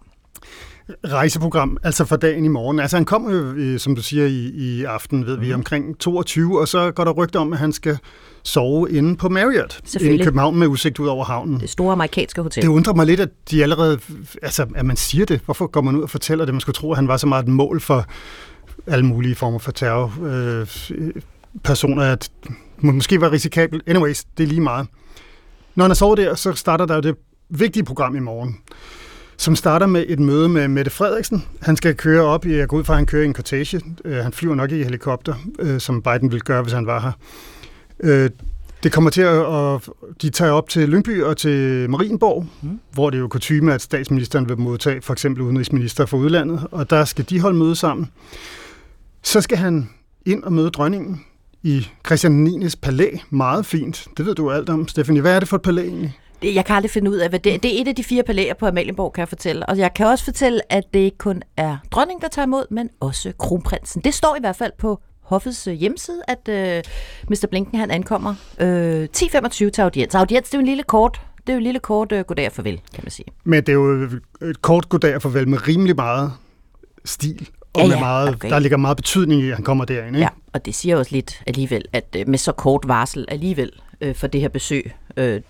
Rejseprogram, 1.05 1.77
altså 1.83 2.05
for 2.05 2.17
dagen 2.17 2.45
i 2.45 2.49
morgen. 2.49 2.81
Altså 2.81 2.97
han 2.97 3.05
kommer 3.05 3.31
jo, 3.33 3.53
øh, 3.53 3.79
som 3.79 3.95
du 3.97 4.03
siger, 4.03 4.27
i, 4.27 4.51
i 4.55 4.85
aften, 4.85 5.27
ved 5.27 5.37
Mhm. 5.37 5.47
vi, 5.47 5.53
omkring 5.53 5.99
22, 5.99 6.61
og 6.61 6.69
så 6.69 6.91
går 6.91 7.05
der 7.05 7.13
rygter 7.13 7.41
om, 7.41 7.53
at 7.53 7.59
han 7.59 7.73
skal 7.73 7.99
sove 8.43 8.91
inde 8.91 9.17
på 9.17 9.29
Marriott 9.29 9.81
i. 10.01 10.23
København 10.25 10.59
med 10.59 10.67
udsigt 10.67 10.99
ud 10.99 11.07
over 11.07 11.25
havnen. 11.25 11.61
Det 11.61 11.71
store 11.71 11.93
amerikanske 11.93 12.43
hotel. 12.43 12.63
Det 12.63 12.69
undrer 12.69 12.95
mig 12.95 13.07
lidt, 13.07 13.21
at 13.21 13.29
de 13.51 13.63
allerede, 13.63 13.99
altså 14.43 14.67
at 14.75 14.87
man 14.87 14.97
siger 14.97 15.27
det. 15.27 15.41
Hvorfor 15.45 15.67
går 15.67 15.81
man 15.81 15.97
ud 15.97 16.03
og 16.03 16.11
fortæller 16.11 16.45
det? 16.45 16.55
Man 16.55 16.61
skulle 16.61 16.75
tro, 16.75 16.91
at 16.91 16.97
han 16.97 17.09
var 17.09 17.17
så 17.17 17.27
meget 17.27 17.43
et 17.43 17.49
mål 17.49 17.81
for 17.81 18.05
alle 18.87 19.07
mulige 19.07 19.35
former 19.35 19.59
for 19.59 19.73
terror. 19.73 20.13
Øh, 20.25 20.67
personer, 21.65 22.03
at 22.03 22.31
må- 22.79 22.93
måske 22.93 23.21
var 23.21 23.33
risikabelt. 23.33 23.83
Anyways, 23.87 24.25
det 24.25 24.43
er 24.45 24.49
lige 24.49 24.61
meget. 24.61 24.87
Når 25.75 25.85
han 25.85 25.91
er 25.91 25.95
sovet 25.95 26.19
der, 26.19 26.35
så 26.35 26.53
starter 26.53 26.87
der 26.87 26.95
jo 26.95 27.01
det 27.01 27.15
vigtige 27.51 27.85
program 27.85 28.17
i 28.17 28.21
morgen, 28.21 28.57
som 29.37 29.57
starter 29.57 29.87
med 29.87 30.05
et 30.09 30.21
møde 30.21 30.49
med 30.49 30.69
Mette 30.69 30.91
Frederiksen. 30.91 31.45
Han 31.63 31.77
skal 31.77 31.95
køre 31.95 32.23
op 32.23 32.47
i, 32.47 32.57
jeg 32.57 32.69
går 32.69 32.77
ud 32.77 32.85
fra, 32.85 32.93
at 32.93 32.97
han 32.97 33.07
kører 33.07 33.23
i 33.23 33.27
en 33.27 33.35
cortege. 33.35 33.81
Øh, 34.05 34.17
han 34.17 34.33
flyver 34.33 34.55
nok 34.55 34.71
i 34.71 34.83
helikopter, 34.83 35.35
øh, 35.59 35.81
som 35.81 36.03
Biden 36.03 36.31
ville 36.33 36.41
gøre, 36.41 36.63
hvis 36.63 36.73
han 36.73 36.87
var 36.87 37.01
her. 37.01 37.13
Øh, 38.03 38.31
det 38.83 38.93
kommer 38.93 39.11
til 39.11 39.23
at, 39.23 39.33
og 39.33 39.83
de 40.23 40.31
tager 40.31 40.53
op 40.53 40.69
til 40.69 40.89
Lyngby 40.89 41.23
og 41.23 41.37
til 41.37 41.91
Marienborg, 41.91 42.47
mm. 42.63 42.81
hvor 42.93 43.11
det 43.11 43.17
er 43.17 43.21
jo 43.21 43.29
kutume, 43.29 43.75
at 43.75 43.83
statsministeren 43.83 44.49
vil 44.49 44.59
modtage 44.59 45.03
for 45.03 45.13
eksempel 45.13 45.43
udenrigsminister 45.43 46.07
fra 46.07 46.17
udlandet, 46.17 46.67
og 46.73 46.91
der 46.91 47.05
skal 47.05 47.25
de 47.31 47.41
holde 47.41 47.59
møde 47.59 47.77
sammen. 47.77 48.11
Så 49.23 49.41
skal 49.41 49.59
han 49.59 49.91
ind 50.27 50.45
og 50.45 50.53
møde 50.53 50.71
dronningen 50.71 51.25
i 51.63 51.87
Christian 52.07 52.33
9. 52.33 52.67
palæ. 52.83 53.11
Meget 53.31 53.67
fint. 53.67 54.07
Det 54.17 54.27
ved 54.27 54.35
du 54.35 54.51
alt 54.51 54.69
om, 54.69 54.89
Stephanie. 54.89 55.21
Hvad 55.21 55.35
er 55.35 55.41
det 55.41 55.49
for 55.49 55.57
et 55.57 55.63
palæ 55.63 55.83
egentlig? 55.83 56.19
Jeg 56.43 56.65
kan 56.65 56.77
aldrig 56.77 56.91
finde 56.91 57.11
ud 57.11 57.17
af, 57.17 57.29
hvad 57.29 57.39
det 57.39 57.63
Det 57.63 57.77
er 57.77 57.83
et 57.83 57.89
af 57.89 57.95
de 57.95 58.05
fire 58.05 58.23
palæer 58.23 58.55
på 58.55 58.67
Amalienborg, 58.67 59.13
kan 59.13 59.21
jeg 59.21 59.29
fortælle. 59.29 59.67
Og 59.67 59.79
jeg 59.79 59.95
kan 59.95 60.07
også 60.07 60.25
fortælle, 60.25 60.73
at 60.73 60.85
det 60.95 61.01
ikke 61.01 61.19
kun 61.19 61.43
er 61.57 61.77
dronningen, 61.91 62.23
der 62.23 62.29
tager 62.29 62.47
imod, 62.47 62.65
men 62.71 62.89
også 63.01 63.33
kronprinsen. 63.39 64.03
Det 64.05 64.15
står 64.15 64.37
i 64.37 64.41
hvert 64.41 64.57
fald 64.57 64.73
på 64.79 65.01
hoffets 65.31 65.67
øh, 65.67 65.75
hjemmeside, 65.75 66.23
at 66.29 66.49
øh, 66.49 66.83
Mr. 67.29 67.47
Blinken 67.51 67.79
han 67.79 67.91
ankommer 67.91 68.35
øh, 68.61 69.09
10.25 69.17 69.71
til 69.71 69.81
audiens. 69.83 70.15
Audiens, 70.15 70.49
det 70.49 70.55
er 70.55 70.59
jo 70.59 70.61
en 70.61 70.67
lille 70.67 70.83
kort, 70.83 71.21
det 71.47 71.49
er 71.49 71.53
jo 71.53 71.59
en 71.59 71.63
lille 71.65 71.81
kort 71.81 72.13
øh, 72.13 72.25
goddag 72.25 72.47
og 72.47 72.53
farvel, 72.53 72.81
kan 72.95 73.05
man 73.05 73.11
sige. 73.11 73.27
Men 73.45 73.61
det 73.61 73.69
er 73.69 73.73
jo 73.73 74.09
et 74.43 74.63
kort 74.63 74.89
goddag 74.89 75.15
og 75.15 75.23
farvel 75.23 75.49
med 75.49 75.69
rimelig 75.69 75.97
meget 75.97 76.33
stil. 77.05 77.49
Og 77.73 77.81
Ja, 77.81 77.89
med 77.89 77.99
meget, 77.99 78.29
okay. 78.29 78.51
der 78.51 78.59
ligger 78.59 78.77
meget 78.77 78.97
betydning 78.97 79.43
i, 79.43 79.49
at 79.49 79.55
han 79.55 79.65
kommer 79.65 79.85
derind. 79.85 80.07
Ikke? 80.17 80.19
Ja, 80.19 80.29
og 80.53 80.67
det 80.67 80.75
siger 80.75 80.97
også 80.97 81.13
lidt 81.15 81.43
alligevel, 81.47 81.85
at 81.93 82.17
øh, 82.19 82.29
med 82.29 82.39
så 82.39 82.53
kort 82.53 82.89
varsel 82.89 83.25
alligevel 83.29 83.73
øh, 84.01 84.15
for 84.15 84.27
det 84.27 84.41
her 84.41 84.49
besøg, 84.49 84.93
øh, 85.17 85.41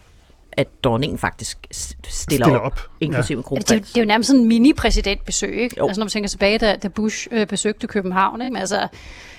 at 0.52 0.69
dronningen 0.85 1.19
faktisk 1.19 1.67
stiller, 1.70 2.11
Stiller 2.11 2.58
op, 2.58 2.73
op, 2.73 2.81
inklusive 3.00 3.44
Altså, 3.56 3.75
det, 3.75 3.81
er 3.81 3.85
det 3.85 3.97
er 3.97 4.00
jo 4.00 4.06
nærmest 4.06 4.26
sådan 4.26 4.43
en 4.43 4.49
mini-præsidentbesøg, 4.49 5.61
ikke? 5.62 5.76
Jo. 5.79 5.87
Altså, 5.87 6.00
når 6.00 6.05
man 6.05 6.11
tænker 6.11 6.29
tilbage, 6.29 6.58
da, 6.58 6.76
da 6.82 6.88
Bush 6.88 7.28
øh, 7.33 7.47
besøgte 7.47 7.87
København, 7.87 8.40
ikke? 8.40 8.52
Men 8.52 8.61
altså, 8.61 8.88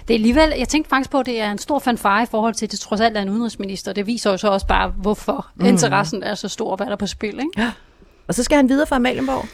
det 0.08 0.13
er 0.13 0.18
alligevel, 0.18 0.53
jeg 0.58 0.68
tænkte 0.68 0.89
faktisk 0.89 1.10
på, 1.10 1.20
at 1.20 1.25
det 1.25 1.41
er 1.41 1.51
en 1.51 1.58
stor 1.58 1.80
fanfare 1.80 2.24
i 2.24 2.25
forhold 2.32 2.53
til, 2.53 2.65
at 2.65 2.72
det 2.72 2.80
trods 2.80 3.01
alt 3.01 3.18
er 3.18 3.22
en 3.22 3.30
udenrigsminister. 3.30 3.94
Det 3.94 4.08
viser 4.08 4.32
jo 4.32 4.38
så 4.38 4.48
også 4.48 4.68
bare, 4.68 4.89
hvorfor 4.89 5.48
mm. 5.56 5.65
interessen 5.65 6.24
er 6.24 6.36
så 6.36 6.48
stor, 6.48 6.75
hvad 6.75 6.86
der 6.86 6.91
er 6.91 6.98
på 6.98 7.08
spil, 7.08 7.39
ikke? 7.39 7.72
Og 8.27 8.36
så 8.36 8.44
skal 8.44 8.56
han 8.56 8.70
videre 8.70 8.88
fra 8.88 8.96
Amalienborg. 8.96 9.46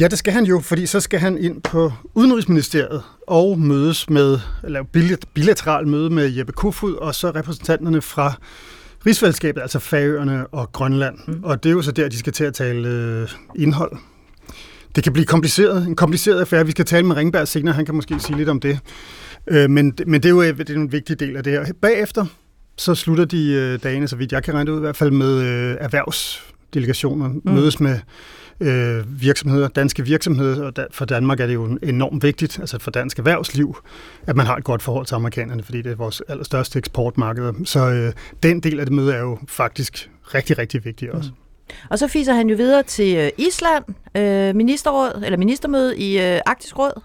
Ja, 0.00 0.08
det 0.08 0.18
skal 0.18 0.32
han 0.32 0.44
jo, 0.44 0.60
fordi 0.60 0.86
så 0.86 1.00
skal 1.00 1.20
han 1.20 1.38
ind 1.38 1.62
på 1.62 1.92
Udenrigsministeriet 2.14 3.02
og 3.26 3.58
mødes 3.58 4.10
med, 4.10 4.38
eller 4.64 4.82
bilat- 4.96 5.30
bilateral 5.34 5.88
møde 5.88 6.10
med 6.10 6.28
Jeppe 6.36 6.52
Kofod, 6.52 6.94
og 6.94 7.14
så 7.14 7.30
repræsentanterne 7.30 8.02
fra 8.02 8.32
rigsfællesskabet, 9.06 9.60
altså 9.60 9.78
Færøerne 9.78 10.46
og 10.46 10.72
Grønland. 10.72 11.18
Mm. 11.26 11.40
Og 11.44 11.62
det 11.62 11.68
er 11.68 11.72
jo 11.72 11.82
så 11.82 11.92
der, 11.92 12.08
de 12.08 12.18
skal 12.18 12.32
til 12.32 12.44
at 12.44 12.54
tale 12.54 12.88
øh, 12.88 13.28
indhold. 13.56 13.92
Det 14.94 15.04
kan 15.04 15.12
blive 15.12 15.26
kompliceret, 15.26 15.86
en 15.86 15.96
kompliceret 15.96 16.40
affære. 16.40 16.64
Vi 16.64 16.70
skal 16.70 16.84
tale 16.84 17.06
med 17.06 17.16
Ringberg 17.16 17.48
senere, 17.48 17.74
han 17.74 17.84
kan 17.84 17.94
måske 17.94 18.20
sige 18.20 18.36
lidt 18.36 18.48
om 18.48 18.60
det. 18.60 18.78
Øh, 19.46 19.70
men, 19.70 19.94
men 20.06 20.22
det 20.22 20.24
er 20.24 20.30
jo 20.30 20.42
øh, 20.42 20.58
det 20.58 20.70
er 20.70 20.74
en 20.74 20.92
vigtig 20.92 21.20
del 21.20 21.36
af 21.36 21.44
det 21.44 21.52
her. 21.52 21.72
Bagefter, 21.82 22.26
så 22.76 22.94
slutter 22.94 23.24
de 23.24 23.52
øh, 23.52 23.78
dagene, 23.82 24.08
så 24.08 24.16
vidt 24.16 24.32
jeg 24.32 24.42
kan 24.42 24.54
regne 24.54 24.72
ud, 24.72 24.76
i 24.76 24.80
hvert 24.80 24.96
fald 24.96 25.10
med 25.10 25.40
øh, 25.40 25.76
erhvervsdelegationer, 25.80 27.28
mm. 27.28 27.40
mødes 27.44 27.80
med 27.80 27.98
øh, 28.62 29.20
virksomheder, 29.20 29.68
danske 29.68 30.04
virksomheder, 30.04 30.64
og 30.64 30.76
da, 30.76 30.86
for 30.90 31.04
Danmark 31.04 31.40
er 31.40 31.46
det 31.46 31.54
jo 31.54 31.78
enormt 31.82 32.22
vigtigt, 32.22 32.58
altså 32.58 32.78
for 32.78 32.90
dansk 32.90 33.18
erhvervsliv, 33.18 33.76
at 34.26 34.36
man 34.36 34.46
har 34.46 34.56
et 34.56 34.64
godt 34.64 34.82
forhold 34.82 35.06
til 35.06 35.14
amerikanerne, 35.14 35.62
fordi 35.62 35.82
det 35.82 35.92
er 35.92 35.96
vores 35.96 36.22
allerstørste 36.28 36.78
eksportmarked. 36.78 37.52
Så 37.64 37.90
øh, 37.90 38.12
den 38.42 38.60
del 38.60 38.80
af 38.80 38.86
det 38.86 38.94
møde 38.94 39.14
er 39.14 39.20
jo 39.20 39.38
faktisk 39.48 40.10
rigtig, 40.34 40.58
rigtig 40.58 40.84
vigtig 40.84 41.12
også. 41.12 41.30
Mm. 41.30 41.36
Og 41.90 41.98
så 41.98 42.08
fiser 42.08 42.34
han 42.34 42.48
jo 42.48 42.56
videre 42.56 42.82
til 42.82 43.16
øh, 43.16 43.30
Island, 43.38 43.84
øh, 44.16 44.56
ministerråd, 44.56 45.22
eller 45.24 45.38
ministermøde 45.38 45.98
i 45.98 46.18
øh, 46.18 46.40
Arktisk 46.46 46.78
Råd. 46.78 47.00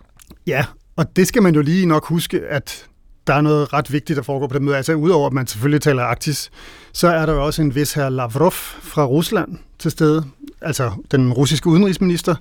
Ja, 0.48 0.66
og 0.96 1.16
det 1.16 1.28
skal 1.28 1.44
man 1.44 1.56
jo 1.56 1.62
lige 1.62 1.86
nok 1.86 2.06
huske, 2.06 2.42
at 2.50 2.88
der 3.28 3.34
er 3.34 3.42
noget 3.42 3.74
ret 3.74 3.94
vigtigt, 3.94 4.18
der 4.18 4.24
foregår 4.24 4.48
på 4.48 4.54
det 4.54 4.62
møde. 4.62 4.78
Altså 4.78 4.94
udover 4.94 5.28
at 5.28 5.34
man 5.34 5.48
selvfølgelig 5.48 5.82
taler 5.82 6.04
Arktis, 6.04 6.52
så 6.94 7.08
er 7.08 7.26
der 7.26 7.34
jo 7.34 7.46
også 7.46 7.62
en 7.62 7.76
vis 7.76 7.94
her 7.94 8.10
Lavrov 8.10 8.52
fra 8.52 9.06
Rusland 9.06 9.58
til 9.80 9.92
stede, 9.92 10.24
altså 10.62 10.92
den 11.12 11.34
russiske 11.34 11.68
udenrigsminister. 11.68 12.36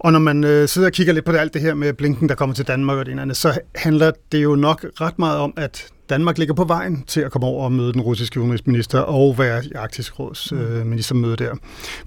Og 0.00 0.12
når 0.12 0.18
man 0.18 0.44
øh, 0.44 0.68
sidder 0.68 0.88
og 0.88 0.92
kigger 0.92 1.12
lidt 1.12 1.24
på 1.24 1.32
det, 1.32 1.38
alt 1.38 1.54
det 1.54 1.62
her 1.62 1.74
med 1.74 1.92
Blinken, 1.92 2.28
der 2.28 2.34
kommer 2.34 2.54
til 2.54 2.66
Danmark 2.66 2.98
og 2.98 3.06
det 3.06 3.12
ene 3.12 3.22
andet, 3.22 3.36
så 3.36 3.58
handler 3.74 4.12
det 4.32 4.42
jo 4.42 4.54
nok 4.54 4.86
ret 5.00 5.18
meget 5.18 5.38
om, 5.38 5.52
at 5.56 5.86
Danmark 6.10 6.38
ligger 6.38 6.54
på 6.54 6.64
vejen 6.64 7.02
til 7.02 7.20
at 7.20 7.30
komme 7.30 7.46
over 7.46 7.64
og 7.64 7.72
møde 7.72 7.92
den 7.92 8.00
russiske 8.00 8.40
udenrigsminister 8.40 9.00
og 9.00 9.38
være 9.38 9.64
i 9.64 9.72
Arktisk 9.72 10.18
Råds 10.18 10.52
øh, 10.52 10.86
ministermøde 10.86 11.36
der. 11.36 11.54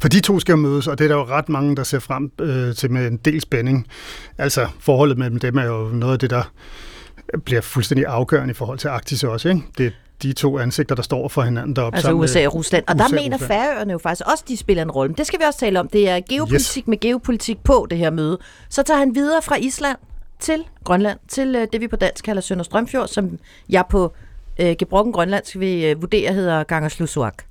For 0.01 0.07
de 0.07 0.19
to 0.19 0.39
skal 0.39 0.57
mødes, 0.57 0.87
og 0.87 0.97
det 0.97 1.03
er 1.03 1.07
der 1.07 1.15
jo 1.15 1.25
ret 1.25 1.49
mange, 1.49 1.75
der 1.75 1.83
ser 1.83 1.99
frem 1.99 2.31
øh, 2.41 2.75
til 2.75 2.91
med 2.91 3.07
en 3.07 3.17
del 3.17 3.41
spænding. 3.41 3.87
Altså 4.37 4.67
forholdet 4.79 5.17
mellem 5.17 5.39
dem 5.39 5.57
er 5.57 5.65
jo 5.65 5.89
noget 5.93 6.13
af 6.13 6.19
det, 6.19 6.29
der 6.29 6.51
bliver 7.45 7.61
fuldstændig 7.61 8.05
afgørende 8.05 8.51
i 8.51 8.53
forhold 8.53 8.79
til 8.79 8.87
Arktis 8.87 9.23
også. 9.23 9.49
Ikke? 9.49 9.61
Det 9.77 9.85
er 9.85 9.91
de 10.23 10.33
to 10.33 10.59
ansigter, 10.59 10.95
der 10.95 11.03
står 11.03 11.27
for 11.27 11.41
hinanden 11.41 11.75
deroppe. 11.75 11.95
Altså 11.95 12.11
USA 12.11 12.47
og 12.47 12.55
Rusland. 12.55 12.83
Og 12.87 12.95
USA 12.95 13.03
der 13.03 13.09
mener 13.09 13.37
Rusland. 13.37 13.51
Færøerne 13.51 13.91
jo 13.91 13.97
faktisk 13.97 14.27
også, 14.31 14.43
de 14.47 14.57
spiller 14.57 14.83
en 14.83 14.91
rolle. 14.91 15.09
Men 15.09 15.17
det 15.17 15.27
skal 15.27 15.39
vi 15.39 15.45
også 15.45 15.59
tale 15.59 15.79
om. 15.79 15.87
Det 15.87 16.09
er 16.09 16.19
geopolitik 16.29 16.83
yes. 16.83 16.87
med 16.87 16.99
geopolitik 16.99 17.63
på 17.63 17.87
det 17.89 17.97
her 17.97 18.09
møde. 18.09 18.37
Så 18.69 18.83
tager 18.83 18.97
han 18.97 19.15
videre 19.15 19.41
fra 19.41 19.55
Island 19.55 19.97
til 20.39 20.63
Grønland, 20.83 21.19
til 21.27 21.55
øh, 21.55 21.67
det 21.73 21.81
vi 21.81 21.87
på 21.87 21.95
dansk 21.95 22.25
kalder 22.25 22.41
Sønder 22.41 22.63
Strømfjord, 22.63 23.07
som 23.07 23.39
jeg 23.69 23.83
på 23.89 24.13
øh, 24.59 24.75
gebrokken 24.79 25.13
grønlandsk 25.13 25.59
vil 25.59 25.83
øh, 25.83 26.01
vurdere 26.01 26.33
hedder 26.33 26.63
Gangerslusuak. 26.63 27.43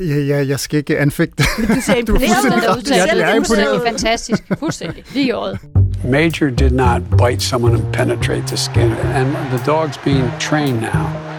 Ja, 0.00 0.04
ja, 0.04 0.46
jeg 0.46 0.60
skal 0.60 0.78
ikke 0.78 0.98
anfægte. 0.98 1.44
Du 1.58 1.80
ser 1.80 2.02
Du 2.06 2.14
er 2.14 2.20
imponeret 2.20 2.76
ud. 2.76 2.82
Ja, 2.90 3.06
ser 3.06 3.14
det 3.14 3.22
er 3.22 3.34
imponeret. 3.34 3.82
Fantastisk. 3.86 4.42
Fuldstændig. 4.58 5.04
Lige 5.14 5.26
i 5.26 5.30
øjet. 5.30 5.58
Major 6.04 6.50
did 6.50 6.70
not 6.70 7.02
bite 7.10 7.40
someone 7.40 7.74
and 7.74 7.92
penetrate 7.92 8.46
the 8.46 8.56
skin, 8.56 8.92
and 8.92 9.36
the 9.50 9.72
dog's 9.72 10.04
being 10.04 10.30
trained 10.40 10.80
now. 10.80 11.33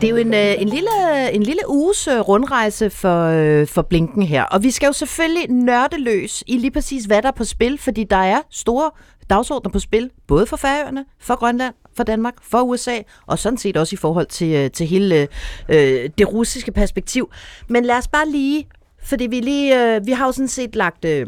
Det 0.00 0.06
er 0.06 0.10
jo 0.10 0.16
en, 0.16 0.34
øh, 0.34 0.62
en, 0.62 0.68
lille, 0.68 1.30
en 1.32 1.42
lille 1.42 1.62
uges 1.68 2.08
øh, 2.08 2.20
rundrejse 2.20 2.90
for, 2.90 3.24
øh, 3.24 3.66
for 3.66 3.82
Blinken 3.82 4.22
her. 4.22 4.42
Og 4.44 4.62
vi 4.62 4.70
skal 4.70 4.86
jo 4.86 4.92
selvfølgelig 4.92 5.50
nørde 5.50 5.98
løs 5.98 6.44
i 6.46 6.58
lige 6.58 6.70
præcis, 6.70 7.04
hvad 7.04 7.22
der 7.22 7.28
er 7.28 7.32
på 7.32 7.44
spil, 7.44 7.78
fordi 7.78 8.04
der 8.04 8.16
er 8.16 8.40
store 8.50 8.90
dagsordner 9.30 9.70
på 9.70 9.78
spil, 9.78 10.10
både 10.26 10.46
for 10.46 10.56
Færøerne, 10.56 11.04
for 11.18 11.36
Grønland, 11.36 11.74
for 11.96 12.04
Danmark, 12.04 12.34
for 12.42 12.60
USA, 12.60 12.96
og 13.26 13.38
sådan 13.38 13.58
set 13.58 13.76
også 13.76 13.94
i 13.94 13.96
forhold 13.96 14.26
til, 14.26 14.54
øh, 14.54 14.70
til 14.70 14.86
hele 14.86 15.28
øh, 15.68 16.10
det 16.18 16.32
russiske 16.32 16.72
perspektiv. 16.72 17.30
Men 17.68 17.84
lad 17.84 17.96
os 17.96 18.08
bare 18.08 18.28
lige, 18.28 18.68
fordi 19.02 19.26
vi 19.26 19.40
lige, 19.40 19.94
øh, 19.96 20.06
vi 20.06 20.12
har 20.12 20.26
jo 20.26 20.32
sådan 20.32 20.48
set 20.48 20.76
lagt... 20.76 21.04
Øh, 21.04 21.26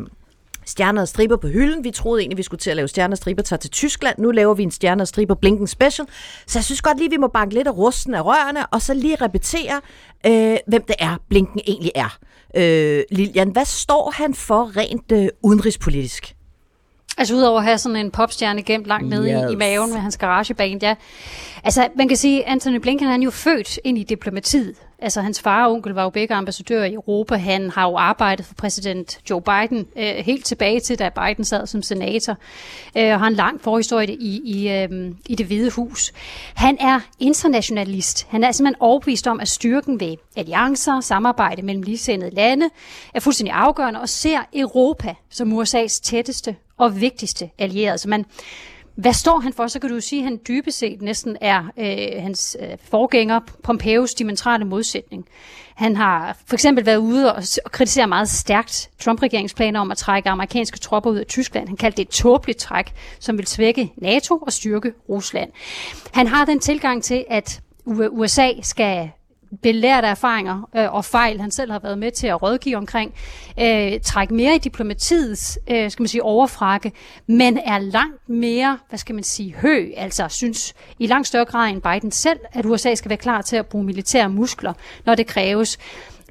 stjerner 0.66 1.02
og 1.02 1.08
striber 1.08 1.36
på 1.36 1.48
hylden. 1.48 1.84
Vi 1.84 1.90
troede 1.90 2.22
egentlig, 2.22 2.38
vi 2.38 2.42
skulle 2.42 2.58
til 2.58 2.70
at 2.70 2.76
lave 2.76 2.88
stjerner 2.88 3.14
og 3.14 3.18
striber 3.18 3.42
tager 3.42 3.58
til 3.58 3.70
Tyskland. 3.70 4.18
Nu 4.18 4.30
laver 4.30 4.54
vi 4.54 4.62
en 4.62 4.70
stjerner 4.70 5.04
og 5.04 5.08
striber 5.08 5.34
Blinken 5.34 5.66
Special. 5.66 6.08
Så 6.46 6.58
jeg 6.58 6.64
synes 6.64 6.82
godt 6.82 6.98
lige, 6.98 7.10
vi 7.10 7.16
må 7.16 7.28
banke 7.28 7.54
lidt 7.54 7.68
af 7.68 7.76
rusten 7.76 8.14
af 8.14 8.24
rørene, 8.24 8.66
og 8.66 8.82
så 8.82 8.94
lige 8.94 9.16
repetere, 9.20 9.80
øh, 10.26 10.56
hvem 10.66 10.82
det 10.88 10.96
er, 10.98 11.16
Blinken 11.28 11.60
egentlig 11.66 11.92
er. 11.94 12.18
Øh, 12.56 13.02
Lilian, 13.10 13.48
hvad 13.48 13.64
står 13.64 14.12
han 14.16 14.34
for 14.34 14.76
rent 14.76 15.12
øh, 15.12 15.28
udenrigspolitisk? 15.42 16.34
Altså 17.18 17.34
udover 17.34 17.58
at 17.58 17.64
have 17.64 17.78
sådan 17.78 17.96
en 17.96 18.10
popstjerne 18.10 18.62
gemt 18.62 18.86
langt 18.86 19.08
nede 19.08 19.30
yes. 19.30 19.52
I 19.52 19.54
maven 19.54 19.92
med 19.92 20.00
hans 20.00 20.16
garageband, 20.16 20.82
ja. 20.82 20.94
Altså 21.64 21.88
man 21.96 22.08
kan 22.08 22.16
sige, 22.16 22.48
Anthony 22.48 22.76
Blinken 22.76 23.08
han 23.08 23.20
er 23.20 23.24
jo 23.24 23.30
født 23.30 23.78
ind 23.84 23.98
i 23.98 24.02
diplomatiet. 24.02 24.74
Altså 25.02 25.20
hans 25.20 25.40
far 25.40 25.66
og 25.66 25.72
onkel 25.72 25.92
var 25.92 26.02
jo 26.02 26.10
begge 26.10 26.34
ambassadører 26.34 26.84
i 26.84 26.94
Europa. 26.94 27.36
Han 27.36 27.70
har 27.70 27.88
jo 27.88 27.96
arbejdet 27.96 28.46
for 28.46 28.54
præsident 28.54 29.20
Joe 29.30 29.42
Biden 29.42 29.86
øh, 29.96 30.04
helt 30.04 30.44
tilbage 30.44 30.80
til, 30.80 30.98
da 30.98 31.08
Biden 31.08 31.44
sad 31.44 31.66
som 31.66 31.82
senator. 31.82 32.36
Øh, 32.96 33.12
og 33.12 33.20
har 33.20 33.26
en 33.26 33.34
lang 33.34 33.60
forhistorie 33.60 34.14
i, 34.14 34.40
i, 34.44 34.68
øh, 34.68 35.14
i 35.26 35.34
det 35.34 35.46
hvide 35.46 35.70
hus. 35.70 36.12
Han 36.54 36.76
er 36.80 37.00
internationalist. 37.20 38.26
Han 38.28 38.44
er 38.44 38.52
simpelthen 38.52 38.82
overbevist 38.82 39.26
om, 39.26 39.40
at 39.40 39.48
styrken 39.48 40.00
ved 40.00 40.16
alliancer, 40.36 41.00
samarbejde 41.00 41.62
mellem 41.62 41.82
ligesindede 41.82 42.34
lande, 42.34 42.68
er 43.14 43.20
fuldstændig 43.20 43.54
afgørende 43.54 44.00
og 44.00 44.08
ser 44.08 44.38
Europa 44.54 45.14
som 45.30 45.60
USA's 45.60 46.00
tætteste 46.02 46.56
og 46.78 47.00
vigtigste 47.00 47.50
allierede. 47.58 47.98
Så 47.98 48.08
man, 48.08 48.24
hvad 48.94 49.12
står 49.12 49.38
han 49.38 49.52
for? 49.52 49.66
Så 49.66 49.78
kan 49.78 49.88
du 49.88 49.94
jo 49.94 50.00
sige, 50.00 50.20
at 50.20 50.24
han 50.24 50.40
dybest 50.48 50.78
set 50.78 51.02
næsten 51.02 51.36
er 51.40 51.64
øh, 51.78 52.22
hans 52.22 52.56
øh, 52.60 52.68
forgænger 52.90 53.40
Pompeos 53.62 54.14
dimensionale 54.14 54.64
modsætning. 54.64 55.26
Han 55.74 55.96
har 55.96 56.38
for 56.46 56.54
eksempel 56.54 56.86
været 56.86 56.96
ude 56.96 57.34
og, 57.34 57.42
og 57.64 57.72
kritisere 57.72 58.06
meget 58.06 58.28
stærkt 58.28 58.90
Trump-regeringsplaner 59.00 59.80
om 59.80 59.90
at 59.90 59.96
trække 59.96 60.30
amerikanske 60.30 60.78
tropper 60.78 61.10
ud 61.10 61.16
af 61.16 61.26
Tyskland. 61.26 61.68
Han 61.68 61.76
kaldte 61.76 61.96
det 61.96 62.08
et 62.08 62.14
tåbeligt 62.14 62.58
træk, 62.58 62.92
som 63.20 63.38
vil 63.38 63.46
svække 63.46 63.92
NATO 63.96 64.36
og 64.36 64.52
styrke 64.52 64.92
Rusland. 65.08 65.50
Han 66.12 66.26
har 66.26 66.44
den 66.44 66.60
tilgang 66.60 67.02
til, 67.02 67.24
at 67.30 67.60
USA 67.86 68.48
skal 68.62 69.10
belærte 69.62 70.06
erfaringer 70.06 70.68
øh, 70.76 70.94
og 70.94 71.04
fejl, 71.04 71.40
han 71.40 71.50
selv 71.50 71.72
har 71.72 71.78
været 71.78 71.98
med 71.98 72.10
til 72.10 72.26
at 72.26 72.42
rådgive 72.42 72.76
omkring, 72.76 73.14
øh, 73.60 74.00
trække 74.04 74.34
mere 74.34 74.54
i 74.54 74.58
diplomatiets, 74.58 75.58
øh, 75.70 75.90
skal 75.90 76.02
man 76.02 76.08
sige, 76.08 76.22
overfrakke, 76.22 76.92
men 77.26 77.58
er 77.58 77.78
langt 77.78 78.28
mere, 78.28 78.78
hvad 78.88 78.98
skal 78.98 79.14
man 79.14 79.24
sige, 79.24 79.54
hø, 79.54 79.90
altså 79.96 80.28
synes 80.28 80.74
i 80.98 81.06
langt 81.06 81.28
større 81.28 81.44
grad 81.44 81.70
end 81.70 81.82
Biden 81.82 82.10
selv, 82.10 82.38
at 82.52 82.66
USA 82.66 82.94
skal 82.94 83.08
være 83.08 83.16
klar 83.16 83.42
til 83.42 83.56
at 83.56 83.66
bruge 83.66 83.84
militære 83.84 84.28
muskler, 84.28 84.72
når 85.06 85.14
det 85.14 85.26
kræves. 85.26 85.78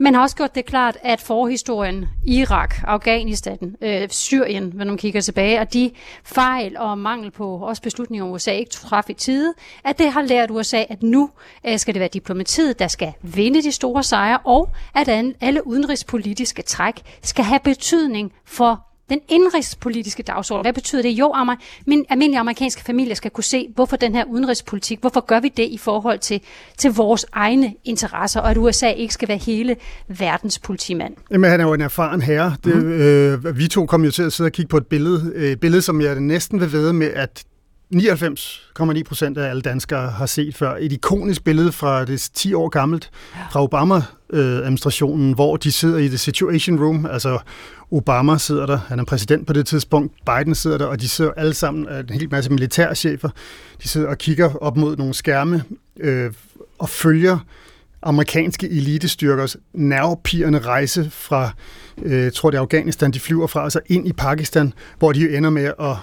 Man 0.01 0.13
har 0.13 0.21
også 0.21 0.35
gjort 0.35 0.55
det 0.55 0.65
klart, 0.65 0.97
at 1.03 1.21
forhistorien 1.21 2.05
Irak, 2.25 2.75
Afghanistan, 2.83 3.75
øh, 3.81 4.09
Syrien, 4.09 4.71
når 4.75 4.85
man 4.85 4.97
kigger 4.97 5.21
tilbage, 5.21 5.59
og 5.59 5.73
de 5.73 5.91
fejl 6.23 6.77
og 6.77 6.97
mangel 6.97 7.31
på 7.31 7.57
også 7.57 7.81
beslutninger, 7.81 8.27
USA 8.27 8.51
ikke 8.51 8.71
traf 8.71 9.09
i 9.09 9.13
tide, 9.13 9.53
at 9.83 9.97
det 9.97 10.11
har 10.11 10.21
lært 10.21 10.51
USA, 10.51 10.83
at 10.89 11.03
nu 11.03 11.29
øh, 11.67 11.79
skal 11.79 11.93
det 11.93 11.99
være 11.99 12.09
diplomatiet, 12.13 12.79
der 12.79 12.87
skal 12.87 13.13
vinde 13.21 13.63
de 13.63 13.71
store 13.71 14.03
sejre, 14.03 14.39
og 14.43 14.69
at 14.95 15.09
alle 15.41 15.67
udenrigspolitiske 15.67 16.61
træk 16.61 17.01
skal 17.23 17.45
have 17.45 17.59
betydning 17.63 18.33
for 18.45 18.90
den 19.11 19.19
indrigspolitiske 19.29 20.23
dagsorden. 20.23 20.63
Hvad 20.63 20.73
betyder 20.73 21.01
det? 21.01 21.09
Jo, 21.09 21.31
amer, 21.33 21.55
min 21.87 22.05
almindelige 22.09 22.39
amerikanske 22.39 22.81
familier 22.83 23.15
skal 23.15 23.31
kunne 23.31 23.43
se, 23.43 23.67
hvorfor 23.75 23.95
den 23.95 24.15
her 24.15 24.23
udenrigspolitik, 24.25 24.99
hvorfor 25.01 25.25
gør 25.25 25.39
vi 25.39 25.51
det 25.57 25.63
i 25.69 25.77
forhold 25.77 26.19
til, 26.19 26.41
til 26.77 26.91
vores 26.93 27.25
egne 27.33 27.73
interesser, 27.83 28.41
og 28.41 28.51
at 28.51 28.57
USA 28.57 28.89
ikke 28.89 29.13
skal 29.13 29.27
være 29.27 29.37
hele 29.37 29.75
verdens 30.07 30.59
politimand. 30.59 31.13
Jamen, 31.31 31.49
han 31.51 31.59
er 31.59 31.63
jo 31.65 31.73
en 31.73 31.81
erfaren 31.81 32.21
herre. 32.21 32.55
Det, 32.63 32.75
Mhm. 32.75 32.91
øh, 32.91 33.57
vi 33.57 33.67
to 33.67 33.85
kom 33.85 34.03
jo 34.05 34.11
til 34.11 34.23
at 34.23 34.33
sidde 34.33 34.47
og 34.47 34.51
kigge 34.51 34.69
på 34.69 34.77
et 34.77 34.87
billede, 34.87 35.31
øh, 35.35 35.51
et 35.51 35.59
billede, 35.59 35.81
som 35.81 36.01
jeg 36.01 36.19
næsten 36.19 36.59
vil 36.59 36.71
ved 36.71 36.93
med, 36.93 37.07
at 37.15 37.43
99,9 37.95 39.03
procent 39.03 39.37
af 39.37 39.49
alle 39.49 39.61
danskere 39.61 40.09
har 40.09 40.25
set 40.25 40.55
før. 40.55 40.75
Et 40.79 40.91
ikonisk 40.91 41.43
billede 41.43 41.71
fra 41.71 42.05
det 42.05 42.13
er 42.13 42.29
10 42.33 42.53
år 42.53 42.69
gammelt, 42.69 43.11
fra 43.51 43.63
Obama-administrationen, 43.63 45.33
hvor 45.33 45.57
de 45.57 45.71
sidder 45.71 45.97
i 45.97 46.07
The 46.07 46.17
Situation 46.17 46.83
Room. 46.83 47.05
Altså, 47.05 47.39
Obama 47.91 48.37
sidder 48.37 48.65
der, 48.65 48.77
han 48.77 48.99
er 48.99 49.03
præsident 49.05 49.47
på 49.47 49.53
det 49.53 49.67
tidspunkt, 49.67 50.13
Biden 50.25 50.55
sidder 50.55 50.77
der, 50.77 50.85
og 50.85 51.01
de 51.01 51.09
sidder 51.09 51.31
alle 51.31 51.53
sammen, 51.53 51.87
øh, 51.87 51.99
en 51.99 52.09
hel 52.09 52.27
masse 52.31 52.51
militærchefer. 52.51 53.29
De 53.83 53.87
sidder 53.87 54.07
og 54.07 54.17
kigger 54.17 54.55
op 54.55 54.77
mod 54.77 54.97
nogle 54.97 55.13
skærme 55.13 55.63
øh, 55.99 56.31
og 56.79 56.89
følger 56.89 57.37
amerikanske 58.03 58.69
elitestyrkers 58.69 59.57
nervepirrende 59.73 60.59
rejse 60.59 61.09
fra, 61.09 61.51
øh, 62.01 62.31
tror 62.31 62.49
det 62.49 62.57
er 62.57 62.61
Afghanistan, 62.61 63.11
de 63.11 63.19
flyver 63.19 63.47
fra, 63.47 63.63
og 63.63 63.71
så 63.71 63.79
ind 63.85 64.07
i 64.07 64.13
Pakistan, 64.13 64.73
hvor 64.99 65.11
de 65.11 65.37
ender 65.37 65.49
med 65.49 65.71
at 65.79 65.95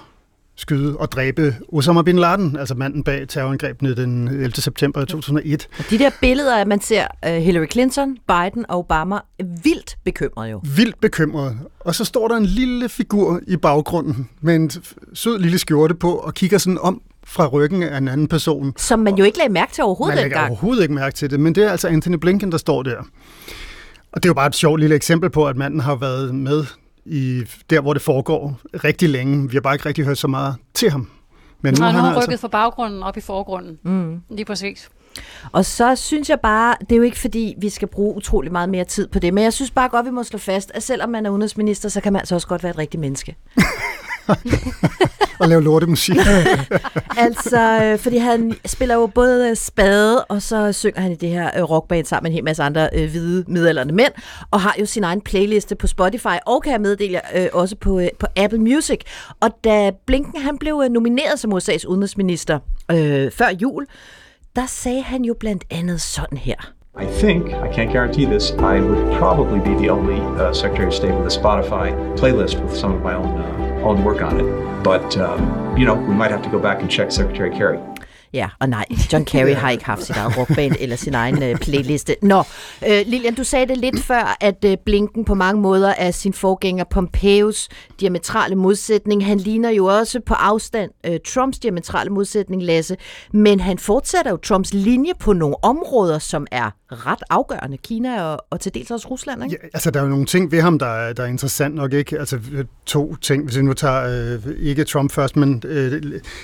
skyde 0.58 0.96
og 0.96 1.12
dræbe 1.12 1.54
Osama 1.72 2.02
Bin 2.02 2.18
Laden, 2.18 2.56
altså 2.56 2.74
manden 2.74 3.04
bag 3.04 3.28
terrorangrebene 3.28 3.96
den 3.96 4.28
11. 4.28 4.52
september 4.52 5.04
2001. 5.04 5.68
Og 5.78 5.84
de 5.90 5.98
der 5.98 6.10
billeder, 6.20 6.56
at 6.56 6.68
man 6.68 6.80
ser 6.80 7.06
øh, 7.24 7.32
Hillary 7.32 7.66
Clinton, 7.72 8.16
Biden 8.28 8.64
og 8.68 8.78
Obama 8.78 9.18
vildt 9.64 9.96
bekymret 10.04 10.50
jo. 10.50 10.60
Vildt 10.76 11.00
bekymret. 11.00 11.58
Og 11.80 11.94
så 11.94 12.04
står 12.04 12.28
der 12.28 12.36
en 12.36 12.46
lille 12.46 12.88
figur 12.88 13.40
i 13.46 13.56
baggrunden 13.56 14.28
med 14.40 14.54
en 14.56 14.70
sød 15.14 15.38
lille 15.38 15.58
skjorte 15.58 15.94
på 15.94 16.12
og 16.12 16.34
kigger 16.34 16.58
sådan 16.58 16.78
om 16.78 17.02
fra 17.24 17.46
ryggen 17.46 17.82
af 17.82 17.98
en 17.98 18.08
anden 18.08 18.28
person. 18.28 18.72
Som 18.76 18.98
man 18.98 19.14
jo 19.14 19.24
ikke 19.24 19.38
lagde 19.38 19.52
mærke 19.52 19.72
til 19.72 19.84
overhovedet 19.84 20.16
Man 20.16 20.24
lægger 20.24 20.48
overhovedet 20.48 20.82
ikke 20.82 20.94
mærke 20.94 21.14
til 21.14 21.30
det, 21.30 21.40
men 21.40 21.54
det 21.54 21.64
er 21.64 21.70
altså 21.70 21.88
Anthony 21.88 22.16
Blinken, 22.16 22.52
der 22.52 22.58
står 22.58 22.82
der. 22.82 22.96
Og 24.12 24.22
det 24.22 24.24
er 24.24 24.30
jo 24.30 24.34
bare 24.34 24.46
et 24.46 24.54
sjovt 24.54 24.80
lille 24.80 24.96
eksempel 24.96 25.30
på, 25.30 25.46
at 25.46 25.56
manden 25.56 25.80
har 25.80 25.94
været 25.94 26.34
med 26.34 26.64
i 27.10 27.42
der, 27.70 27.80
hvor 27.80 27.92
det 27.92 28.02
foregår 28.02 28.60
rigtig 28.84 29.08
længe. 29.08 29.48
Vi 29.50 29.56
har 29.56 29.60
bare 29.60 29.74
ikke 29.74 29.86
rigtig 29.86 30.04
hørt 30.04 30.18
så 30.18 30.28
meget 30.28 30.54
til 30.74 30.90
ham. 30.90 31.10
Men 31.62 31.74
Nu 31.74 31.84
har 31.84 31.90
han 31.90 32.04
altså- 32.04 32.20
rykket 32.22 32.40
fra 32.40 32.48
baggrunden 32.48 33.02
op 33.02 33.16
i 33.16 33.20
forgrunden. 33.20 33.78
Mm. 33.82 34.20
Lige 34.30 34.44
præcis. 34.44 34.88
Og 35.52 35.64
så 35.64 35.96
synes 35.96 36.30
jeg 36.30 36.40
bare, 36.40 36.74
det 36.80 36.92
er 36.92 36.96
jo 36.96 37.02
ikke 37.02 37.18
fordi, 37.18 37.54
vi 37.58 37.68
skal 37.68 37.88
bruge 37.88 38.16
utrolig 38.16 38.52
meget 38.52 38.68
mere 38.68 38.84
tid 38.84 39.08
på 39.08 39.18
det, 39.18 39.34
men 39.34 39.44
jeg 39.44 39.52
synes 39.52 39.70
bare 39.70 39.88
godt, 39.88 40.06
vi 40.06 40.10
må 40.10 40.22
slå 40.22 40.38
fast, 40.38 40.70
at 40.74 40.82
selvom 40.82 41.10
man 41.10 41.26
er 41.26 41.30
udenrigsminister, 41.30 41.88
så 41.88 42.00
kan 42.00 42.12
man 42.12 42.20
altså 42.20 42.34
også 42.34 42.46
godt 42.48 42.62
være 42.62 42.70
et 42.70 42.78
rigtigt 42.78 43.00
menneske. 43.00 43.36
og 45.40 45.49
lave 45.49 45.62
lortemusik. 45.62 46.16
altså, 47.26 47.80
øh, 47.85 47.99
fordi 47.99 48.16
han 48.16 48.56
spiller 48.66 48.94
jo 48.94 49.06
både 49.06 49.56
spade, 49.56 50.25
og 50.25 50.42
så 50.42 50.73
synger 50.73 51.00
han 51.00 51.12
i 51.12 51.14
det 51.14 51.28
her 51.28 51.50
øh, 51.56 51.62
rockband 51.62 52.06
sammen 52.06 52.25
med 52.25 52.30
en 52.30 52.35
hel 52.35 52.44
masse 52.44 52.62
andre 52.62 52.88
øh, 52.92 53.11
hvide 53.11 53.44
midaldrende 53.49 53.94
mænd, 53.94 54.12
og 54.50 54.61
har 54.61 54.75
jo 54.80 54.87
sin 54.87 55.04
egen 55.04 55.20
playliste 55.20 55.75
på 55.75 55.87
Spotify, 55.87 56.37
og 56.47 56.62
kan 56.62 56.73
jeg 56.73 56.80
meddele 56.80 57.12
jer, 57.12 57.42
øh, 57.42 57.49
også 57.52 57.76
på, 57.76 58.00
øh, 58.00 58.08
på 58.18 58.26
Apple 58.37 58.58
Music. 58.58 59.00
Og 59.40 59.50
da 59.64 59.90
Blinken 60.06 60.40
han 60.40 60.58
blev 60.58 60.82
øh, 60.85 60.90
nomineret 60.90 61.38
som 61.38 61.52
USA's 61.52 61.87
udenrigsminister 61.87 62.58
øh, 62.90 63.30
før 63.30 63.49
jul, 63.62 63.87
der 64.56 64.66
sagde 64.66 65.02
han 65.02 65.25
jo 65.25 65.35
blandt 65.40 65.64
andet 65.70 66.00
sådan 66.00 66.38
her. 66.38 66.73
I 67.00 67.06
think, 67.18 67.47
I 67.47 67.68
can't 67.68 67.92
guarantee 67.92 68.26
this, 68.26 68.50
I 68.50 68.80
would 68.80 69.18
probably 69.18 69.61
be 69.61 69.75
the 69.82 69.88
only 69.88 70.20
uh, 70.20 70.52
Secretary 70.52 70.88
of 70.88 70.94
State 70.94 71.14
with 71.14 71.26
a 71.26 71.40
Spotify 71.40 71.92
playlist 72.16 72.61
with 72.61 72.76
some 72.76 72.92
of 72.92 73.02
my 73.02 73.14
own 73.14 73.38
uh, 73.38 73.67
I'll 73.85 73.97
work 74.02 74.23
on 74.23 74.40
it. 74.40 74.82
But, 74.82 75.16
um, 75.18 75.76
you 75.76 75.85
know, 75.85 75.94
we 75.94 76.14
might 76.14 76.30
have 76.30 76.42
to 76.42 76.49
go 76.50 76.58
back 76.58 76.80
and 76.80 76.90
check 76.90 77.11
Secretary 77.11 77.50
Kerry. 77.50 77.78
Ja, 78.32 78.49
og 78.61 78.68
nej, 78.68 78.85
John 79.12 79.25
Kerry 79.25 79.54
har 79.54 79.70
ikke 79.70 79.85
haft 79.85 80.04
sit 80.04 80.16
eget 80.16 80.38
rockband 80.38 80.75
eller 80.80 80.97
sin 80.97 81.14
egen 81.14 81.42
øh, 81.42 81.56
playliste. 81.56 82.16
Nå, 82.23 82.42
øh, 82.88 83.02
Lilian, 83.06 83.35
du 83.35 83.44
sagde 83.44 83.66
det 83.66 83.76
lidt 83.76 84.00
før, 84.00 84.37
at 84.40 84.64
øh, 84.64 84.76
Blinken 84.85 85.25
på 85.25 85.35
mange 85.35 85.62
måder 85.62 85.88
er 85.88 86.11
sin 86.11 86.32
forgænger 86.32 86.85
Pompeos 86.85 87.68
diametrale 88.00 88.56
modsætning. 88.56 89.26
Han 89.26 89.38
ligner 89.38 89.70
jo 89.70 89.85
også 89.85 90.20
på 90.26 90.35
afstand 90.35 90.90
øh, 91.06 91.18
Trumps 91.26 91.58
diametrale 91.58 92.11
modsætning, 92.11 92.62
Lasse, 92.62 92.97
men 93.32 93.61
han 93.61 93.78
fortsætter 93.78 94.30
jo 94.30 94.37
Trumps 94.37 94.75
linje 94.75 95.12
på 95.20 95.32
nogle 95.32 95.64
områder, 95.64 96.18
som 96.18 96.47
er 96.50 96.70
ret 96.92 97.23
afgørende. 97.30 97.76
Kina 97.76 98.23
og, 98.23 98.44
og 98.50 98.61
til 98.61 98.75
dels 98.75 98.90
også 98.90 99.08
Rusland, 99.08 99.44
ikke? 99.44 99.58
Ja, 99.62 99.68
altså, 99.75 99.90
der 99.90 100.00
er 100.00 100.04
jo 100.04 100.11
nogle 100.11 100.26
ting 100.26 100.52
ved 100.52 100.61
ham, 100.61 100.78
der 100.78 100.87
er, 100.87 101.12
der 101.12 101.23
er 101.23 101.26
interessant 101.26 101.75
nok, 101.75 101.92
ikke? 101.92 102.18
Altså, 102.18 102.38
to 102.87 103.16
ting, 103.16 103.44
hvis 103.44 103.56
vi 103.56 103.62
nu 103.62 103.73
tager 103.73 104.37
øh, 104.47 104.54
ikke 104.61 104.85
Trump 104.85 105.12
først, 105.12 105.37
men 105.37 105.62
øh, 105.66 106.02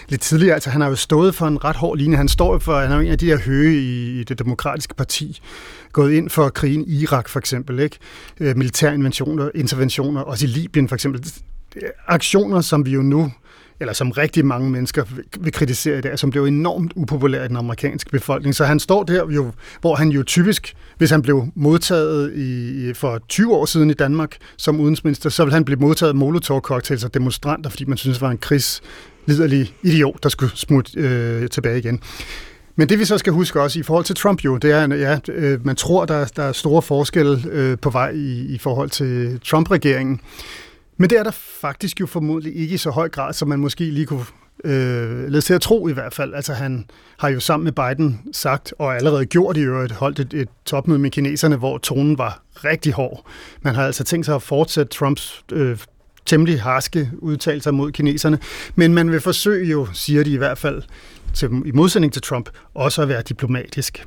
lidt 0.08 0.20
tidligere. 0.20 0.54
Altså, 0.54 0.70
han 0.70 0.80
har 0.80 0.88
jo 0.88 0.96
stået 0.96 1.34
for 1.34 1.46
en 1.46 1.64
ret 1.64 1.73
hård 1.76 1.98
linje. 1.98 2.16
Han 2.16 2.28
står 2.28 2.58
for, 2.58 2.80
han 2.80 2.92
er 2.92 2.98
en 2.98 3.06
af 3.06 3.18
de 3.18 3.26
der 3.26 3.38
høje 3.46 3.72
i, 3.72 4.20
i 4.20 4.24
det 4.24 4.38
demokratiske 4.38 4.94
parti, 4.94 5.40
gået 5.92 6.12
ind 6.12 6.30
for 6.30 6.48
krigen 6.48 6.84
i 6.86 7.02
Irak, 7.02 7.28
for 7.28 7.38
eksempel, 7.38 7.80
ikke? 7.80 7.98
Øh, 8.40 8.56
militære 8.56 8.94
interventioner, 8.94 9.50
interventioner, 9.54 10.20
også 10.20 10.46
i 10.46 10.48
Libyen, 10.48 10.88
for 10.88 10.94
eksempel. 10.94 11.32
Aktioner, 12.08 12.60
som 12.60 12.86
vi 12.86 12.90
jo 12.90 13.02
nu 13.02 13.32
eller 13.80 13.92
som 13.92 14.10
rigtig 14.10 14.46
mange 14.46 14.70
mennesker 14.70 15.04
vil 15.40 15.52
kritisere 15.52 15.98
i 15.98 16.00
dag, 16.00 16.18
som 16.18 16.30
blev 16.30 16.44
enormt 16.44 16.92
upopulær 16.96 17.44
i 17.44 17.48
den 17.48 17.56
amerikanske 17.56 18.10
befolkning. 18.10 18.54
Så 18.54 18.64
han 18.64 18.80
står 18.80 19.02
der, 19.02 19.30
jo, 19.30 19.52
hvor 19.80 19.94
han 19.94 20.08
jo 20.08 20.22
typisk, 20.22 20.74
hvis 20.98 21.10
han 21.10 21.22
blev 21.22 21.46
modtaget 21.54 22.32
i, 22.32 22.92
for 22.94 23.18
20 23.28 23.54
år 23.54 23.64
siden 23.64 23.90
i 23.90 23.94
Danmark 23.94 24.36
som 24.56 24.80
udenrigsminister, 24.80 25.30
så 25.30 25.44
ville 25.44 25.54
han 25.54 25.64
blive 25.64 25.80
modtaget 25.80 26.16
molotov-cocktails 26.16 27.04
og 27.04 27.14
demonstranter, 27.14 27.70
fordi 27.70 27.84
man 27.84 27.96
synes, 27.96 28.16
det 28.16 28.22
var 28.22 28.30
en 28.30 28.38
liderlig 29.26 29.74
idiot, 29.82 30.22
der 30.22 30.28
skulle 30.28 30.52
smutte 30.56 31.00
øh, 31.00 31.48
tilbage 31.48 31.78
igen. 31.78 32.00
Men 32.76 32.88
det 32.88 32.98
vi 32.98 33.04
så 33.04 33.18
skal 33.18 33.32
huske 33.32 33.60
også 33.60 33.80
i 33.80 33.82
forhold 33.82 34.04
til 34.04 34.16
Trump 34.16 34.44
jo, 34.44 34.56
det 34.56 34.70
er, 34.70 34.94
ja, 34.94 35.18
øh, 35.28 35.66
man 35.66 35.76
tror, 35.76 36.04
der, 36.04 36.24
der 36.24 36.42
er 36.42 36.52
store 36.52 36.82
forskelle 36.82 37.42
øh, 37.50 37.78
på 37.78 37.90
vej 37.90 38.10
i, 38.10 38.54
i 38.54 38.58
forhold 38.58 38.90
til 38.90 39.40
Trump-regeringen. 39.44 40.20
Men 40.96 41.10
det 41.10 41.18
er 41.18 41.22
der 41.22 41.30
faktisk 41.60 42.00
jo 42.00 42.06
formodentlig 42.06 42.56
ikke 42.56 42.74
i 42.74 42.78
så 42.78 42.90
høj 42.90 43.08
grad, 43.08 43.32
som 43.32 43.48
man 43.48 43.58
måske 43.58 43.84
lige 43.84 44.06
kunne 44.06 44.24
øh, 44.64 45.28
lade 45.28 45.40
til 45.40 45.54
at 45.54 45.60
tro 45.60 45.88
i 45.88 45.92
hvert 45.92 46.14
fald. 46.14 46.34
Altså 46.34 46.52
han 46.52 46.86
har 47.18 47.28
jo 47.28 47.40
sammen 47.40 47.64
med 47.64 47.72
Biden 47.72 48.20
sagt, 48.32 48.74
og 48.78 48.96
allerede 48.96 49.26
gjort 49.26 49.56
i 49.56 49.60
øvrigt, 49.60 49.92
holdt 49.92 50.20
et, 50.20 50.34
et 50.34 50.48
topmøde 50.64 50.98
med 50.98 51.10
kineserne, 51.10 51.56
hvor 51.56 51.78
tonen 51.78 52.18
var 52.18 52.42
rigtig 52.54 52.92
hård. 52.92 53.26
Man 53.62 53.74
har 53.74 53.86
altså 53.86 54.04
tænkt 54.04 54.26
sig 54.26 54.34
at 54.34 54.42
fortsætte 54.42 54.92
Trumps 54.92 55.44
øh, 55.52 55.78
temmelig 56.26 56.62
harske 56.62 57.10
udtalelser 57.18 57.70
mod 57.70 57.92
kineserne, 57.92 58.38
men 58.74 58.94
man 58.94 59.10
vil 59.10 59.20
forsøge 59.20 59.70
jo, 59.70 59.86
siger 59.92 60.24
de 60.24 60.32
i 60.32 60.36
hvert 60.36 60.58
fald, 60.58 60.82
til, 61.34 61.48
i 61.66 61.70
modsætning 61.72 62.12
til 62.12 62.22
Trump, 62.22 62.48
også 62.74 63.02
at 63.02 63.08
være 63.08 63.22
diplomatisk. 63.22 64.06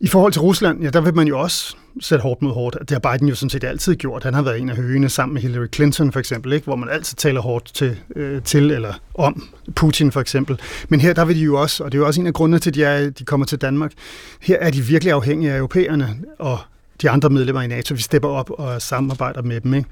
I 0.00 0.08
forhold 0.08 0.32
til 0.32 0.42
Rusland, 0.42 0.82
ja, 0.82 0.90
der 0.90 1.00
vil 1.00 1.14
man 1.14 1.26
jo 1.26 1.40
også 1.40 1.76
sætte 2.00 2.22
hårdt 2.22 2.42
mod 2.42 2.52
hårdt. 2.52 2.76
Det 2.80 2.90
har 2.90 3.12
Biden 3.12 3.28
jo 3.28 3.34
sådan 3.34 3.50
set 3.50 3.64
altid 3.64 3.96
gjort. 3.96 4.24
Han 4.24 4.34
har 4.34 4.42
været 4.42 4.60
en 4.60 4.68
af 4.68 4.76
højene 4.76 5.08
sammen 5.08 5.34
med 5.34 5.42
Hillary 5.42 5.66
Clinton 5.74 6.12
for 6.12 6.20
eksempel, 6.20 6.52
ikke? 6.52 6.64
hvor 6.64 6.76
man 6.76 6.88
altid 6.88 7.16
taler 7.16 7.40
hårdt 7.40 7.74
til, 7.74 7.98
øh, 8.16 8.42
til 8.42 8.70
eller 8.70 8.94
om 9.14 9.48
Putin 9.74 10.12
for 10.12 10.20
eksempel. 10.20 10.60
Men 10.88 11.00
her 11.00 11.12
der 11.12 11.24
vil 11.24 11.36
de 11.36 11.40
jo 11.40 11.60
også, 11.60 11.84
og 11.84 11.92
det 11.92 11.98
er 11.98 12.00
jo 12.00 12.06
også 12.06 12.20
en 12.20 12.26
af 12.26 12.34
grundene 12.34 12.58
til, 12.58 12.70
at 12.70 12.74
de, 12.74 12.84
er, 12.84 13.10
de 13.10 13.24
kommer 13.24 13.46
til 13.46 13.58
Danmark, 13.58 13.92
her 14.40 14.56
er 14.60 14.70
de 14.70 14.80
virkelig 14.80 15.12
afhængige 15.12 15.52
af 15.52 15.58
europæerne 15.58 16.08
og 16.38 16.58
de 17.02 17.10
andre 17.10 17.30
medlemmer 17.30 17.62
i 17.62 17.66
NATO. 17.66 17.94
Vi 17.94 18.02
stepper 18.02 18.28
op 18.28 18.50
og 18.50 18.82
samarbejder 18.82 19.42
med 19.42 19.60
dem. 19.60 19.74
Ikke? 19.74 19.88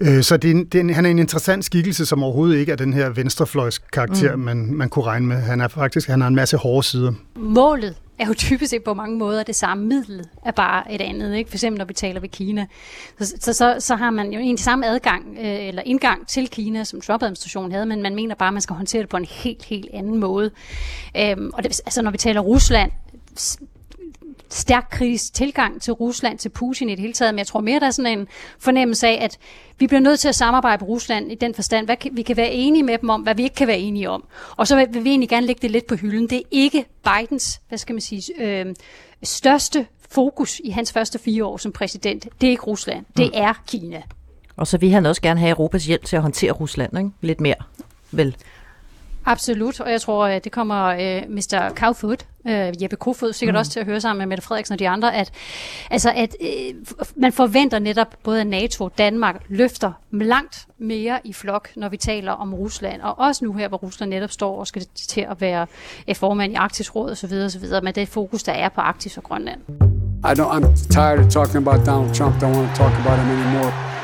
Øh, 0.00 0.22
så 0.22 0.36
det, 0.36 0.72
det, 0.72 0.94
han 0.94 1.06
er 1.06 1.10
en 1.10 1.18
interessant 1.18 1.64
skikkelse, 1.64 2.06
som 2.06 2.22
overhovedet 2.22 2.58
ikke 2.58 2.72
er 2.72 2.76
den 2.76 2.92
her 2.92 3.10
venstrefløjs 3.10 3.78
karakter, 3.78 4.36
mm. 4.36 4.42
man, 4.42 4.74
man 4.74 4.88
kunne 4.88 5.04
regne 5.04 5.26
med. 5.26 5.36
Han 5.36 5.60
er 5.60 5.68
faktisk 5.68 6.08
han 6.08 6.20
har 6.20 6.28
en 6.28 6.34
masse 6.34 6.56
hårde 6.56 6.86
sider. 6.86 7.12
Målet 7.36 7.94
er 8.18 8.26
jo 8.26 8.34
typisk 8.34 8.70
set 8.70 8.84
på 8.84 8.94
mange 8.94 9.18
måder 9.18 9.42
det 9.42 9.56
samme 9.56 9.86
middel, 9.86 10.24
er 10.46 10.50
bare 10.50 10.92
et 10.92 11.00
andet. 11.00 11.34
Ikke? 11.34 11.50
For 11.50 11.56
eksempel 11.56 11.78
når 11.78 11.84
vi 11.84 11.94
taler 11.94 12.20
ved 12.20 12.28
Kina. 12.28 12.66
Så, 13.20 13.34
så, 13.40 13.52
så, 13.52 13.76
så 13.78 13.96
har 13.96 14.10
man 14.10 14.32
jo 14.32 14.38
egentlig 14.38 14.64
samme 14.64 14.86
adgang 14.86 15.36
øh, 15.38 15.68
eller 15.68 15.82
indgang 15.82 16.28
til 16.28 16.48
Kina, 16.48 16.84
som 16.84 17.00
Trump-administrationen 17.00 17.72
havde, 17.72 17.86
men 17.86 18.02
man 18.02 18.14
mener 18.14 18.34
bare, 18.34 18.48
at 18.48 18.52
man 18.52 18.62
skal 18.62 18.76
håndtere 18.76 19.02
det 19.02 19.08
på 19.08 19.16
en 19.16 19.24
helt, 19.24 19.64
helt 19.64 19.88
anden 19.92 20.20
måde. 20.20 20.50
Øhm, 21.16 21.50
og 21.54 21.62
det, 21.62 21.80
altså 21.86 22.02
når 22.02 22.10
vi 22.10 22.18
taler 22.18 22.40
Rusland, 22.40 22.90
stærk 24.52 24.88
kritisk 24.90 25.34
tilgang 25.34 25.82
til 25.82 25.92
Rusland, 25.92 26.38
til 26.38 26.48
Putin 26.48 26.88
i 26.88 26.92
det 26.92 27.00
hele 27.00 27.12
taget, 27.12 27.34
men 27.34 27.38
jeg 27.38 27.46
tror 27.46 27.60
mere, 27.60 27.80
der 27.80 27.86
er 27.86 27.90
sådan 27.90 28.18
en 28.18 28.28
fornemmelse 28.58 29.08
af, 29.08 29.24
at 29.24 29.38
vi 29.78 29.86
bliver 29.86 30.00
nødt 30.00 30.20
til 30.20 30.28
at 30.28 30.34
samarbejde 30.34 30.84
med 30.84 30.88
Rusland 30.88 31.32
i 31.32 31.34
den 31.34 31.54
forstand, 31.54 31.86
hvad 31.86 31.96
vi 32.12 32.22
kan 32.22 32.36
være 32.36 32.50
enige 32.52 32.82
med 32.82 32.98
dem 32.98 33.08
om, 33.08 33.20
hvad 33.20 33.34
vi 33.34 33.42
ikke 33.42 33.54
kan 33.54 33.66
være 33.66 33.78
enige 33.78 34.10
om. 34.10 34.24
Og 34.56 34.66
så 34.66 34.76
vil 34.76 35.04
vi 35.04 35.10
egentlig 35.10 35.28
gerne 35.28 35.46
lægge 35.46 35.62
det 35.62 35.70
lidt 35.70 35.86
på 35.86 35.94
hylden. 35.94 36.30
Det 36.30 36.38
er 36.38 36.42
ikke 36.50 36.84
Bidens, 37.04 37.60
hvad 37.68 37.78
skal 37.78 37.94
man 37.94 38.00
sige, 38.00 38.42
øh, 38.42 38.74
største 39.22 39.86
fokus 40.10 40.60
i 40.64 40.70
hans 40.70 40.92
første 40.92 41.18
fire 41.18 41.44
år 41.44 41.56
som 41.56 41.72
præsident. 41.72 42.28
Det 42.40 42.46
er 42.46 42.50
ikke 42.50 42.62
Rusland, 42.62 43.04
det 43.16 43.26
mm. 43.26 43.32
er 43.34 43.52
Kina. 43.66 44.02
Og 44.56 44.66
så 44.66 44.78
vil 44.78 44.90
han 44.90 45.06
også 45.06 45.22
gerne 45.22 45.40
have 45.40 45.50
Europas 45.50 45.86
hjælp 45.86 46.04
til 46.04 46.16
at 46.16 46.22
håndtere 46.22 46.52
Rusland, 46.52 46.98
ikke? 46.98 47.10
Lidt 47.20 47.40
mere, 47.40 47.54
vel? 48.10 48.36
Absolut, 49.24 49.80
og 49.80 49.90
jeg 49.90 50.00
tror, 50.00 50.26
at 50.26 50.44
det 50.44 50.52
kommer 50.52 50.94
uh, 50.94 51.30
Mr. 51.30 51.72
Kofod, 51.76 52.16
uh, 52.44 52.82
Jeppe 52.82 52.96
Kofod, 52.96 53.32
sikkert 53.32 53.54
mm. 53.54 53.58
også 53.58 53.72
til 53.72 53.80
at 53.80 53.86
høre 53.86 54.00
sammen 54.00 54.18
med 54.18 54.26
Mette 54.26 54.44
Frederiksen 54.44 54.72
og 54.72 54.78
de 54.78 54.88
andre, 54.88 55.14
at, 55.14 55.30
altså, 55.90 56.12
at 56.16 56.36
uh, 56.40 56.96
man 57.16 57.32
forventer 57.32 57.78
netop 57.78 58.16
både 58.22 58.40
at 58.40 58.46
NATO 58.46 58.84
og 58.84 58.92
Danmark 58.98 59.42
løfter 59.48 59.92
langt 60.10 60.66
mere 60.78 61.20
i 61.24 61.32
flok, 61.32 61.68
når 61.76 61.88
vi 61.88 61.96
taler 61.96 62.32
om 62.32 62.54
Rusland, 62.54 63.00
og 63.00 63.18
også 63.18 63.44
nu 63.44 63.52
her, 63.52 63.68
hvor 63.68 63.78
Rusland 63.78 64.10
netop 64.10 64.30
står 64.30 64.58
og 64.58 64.66
skal 64.66 64.86
til 65.08 65.26
at 65.30 65.40
være 65.40 65.66
formand 66.14 66.52
i 66.52 66.54
Arktisk 66.54 66.96
Råd 66.96 67.10
osv., 67.10 67.32
osv., 67.44 67.82
med 67.82 67.92
det 67.92 68.08
fokus, 68.08 68.42
der 68.42 68.52
er 68.52 68.68
på 68.68 68.80
Arktis 68.80 69.16
og 69.16 69.22
Grønland. 69.22 69.60
I 70.24 70.34
don't, 70.38 70.52
I'm 70.52 70.76
tired 70.88 71.18
of 71.18 71.32
talking 71.32 71.56
about 71.56 71.84
Donald 71.86 72.14
Trump. 72.14 72.34
Don't 72.36 72.54
want 72.56 72.68
to 72.70 72.74
talk 72.76 72.92
about 73.00 73.18
him 73.18 73.30
anymore. 73.30 74.01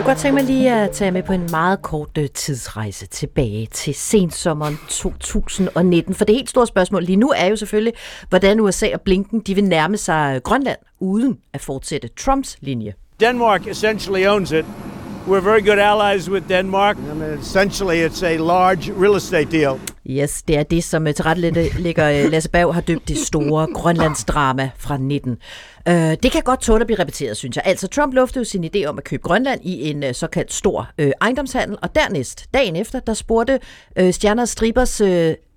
Jeg 0.00 0.04
kunne 0.04 0.14
godt 0.14 0.22
tænke 0.22 0.34
mig 0.34 0.44
lige 0.44 0.74
at 0.74 0.90
tage 0.90 1.10
med 1.10 1.22
på 1.22 1.32
en 1.32 1.48
meget 1.50 1.82
kort 1.82 2.18
øh, 2.18 2.28
tidsrejse 2.28 3.06
tilbage 3.06 3.66
til 3.66 3.94
sensommeren 3.94 4.78
2019. 4.88 6.14
For 6.14 6.24
det 6.24 6.34
helt 6.34 6.50
store 6.50 6.66
spørgsmål 6.66 7.02
lige 7.02 7.16
nu 7.16 7.32
er 7.36 7.46
jo 7.46 7.56
selvfølgelig, 7.56 7.92
hvordan 8.28 8.60
USA 8.60 8.86
og 8.94 9.00
Blinken 9.00 9.40
de 9.40 9.54
vil 9.54 9.64
nærme 9.64 9.96
sig 9.96 10.40
Grønland 10.42 10.78
uden 11.00 11.38
at 11.52 11.60
fortsætte 11.60 12.08
Trumps 12.08 12.58
linje. 12.60 12.94
Denmark 13.20 13.66
essentially 13.66 14.26
owns 14.26 14.52
it. 14.52 14.64
We're 15.26 15.40
very 15.40 15.60
good 15.60 15.78
allies 15.78 16.30
with 16.30 16.48
Denmark. 16.48 16.96
I 16.96 17.14
mean, 17.14 17.38
essentially, 17.38 18.00
it's 18.06 18.22
a 18.22 18.36
large 18.38 18.90
real 18.90 19.16
estate 19.16 19.50
deal. 19.50 19.80
Yes, 20.06 20.42
det 20.42 20.58
er 20.58 20.62
det, 20.62 20.84
som 20.84 21.06
øh, 21.06 21.14
tilrettelægger 21.14 22.10
øh, 22.10 22.30
Lasse 22.30 22.50
Berg 22.50 22.74
har 22.74 22.80
døbt 22.80 23.08
det 23.08 23.18
store 23.18 23.66
Grønlandsdrama 23.74 24.70
fra 24.78 24.96
19. 24.96 25.30
Uh, 25.32 25.94
det 25.94 26.32
kan 26.32 26.42
godt 26.42 26.60
tåle 26.60 26.80
at 26.80 26.86
blive 26.86 26.98
repeteret, 26.98 27.36
synes 27.36 27.56
jeg. 27.56 27.62
Altså, 27.66 27.88
Trump 27.88 28.14
luftede 28.14 28.40
jo 28.40 28.44
sin 28.44 28.64
idé 28.64 28.84
om 28.84 28.98
at 28.98 29.04
købe 29.04 29.22
Grønland 29.22 29.60
i 29.64 29.90
en 29.90 30.04
uh, 30.04 30.12
såkaldt 30.12 30.52
stor 30.52 30.90
uh, 31.02 31.10
ejendomshandel, 31.20 31.78
og 31.82 31.94
dernæst, 31.94 32.46
dagen 32.54 32.76
efter, 32.76 33.00
der 33.00 33.14
spurgte 33.14 33.58
uh, 34.00 34.10
Stjerner 34.10 34.44
Stribers 34.44 35.00
uh, 35.00 35.08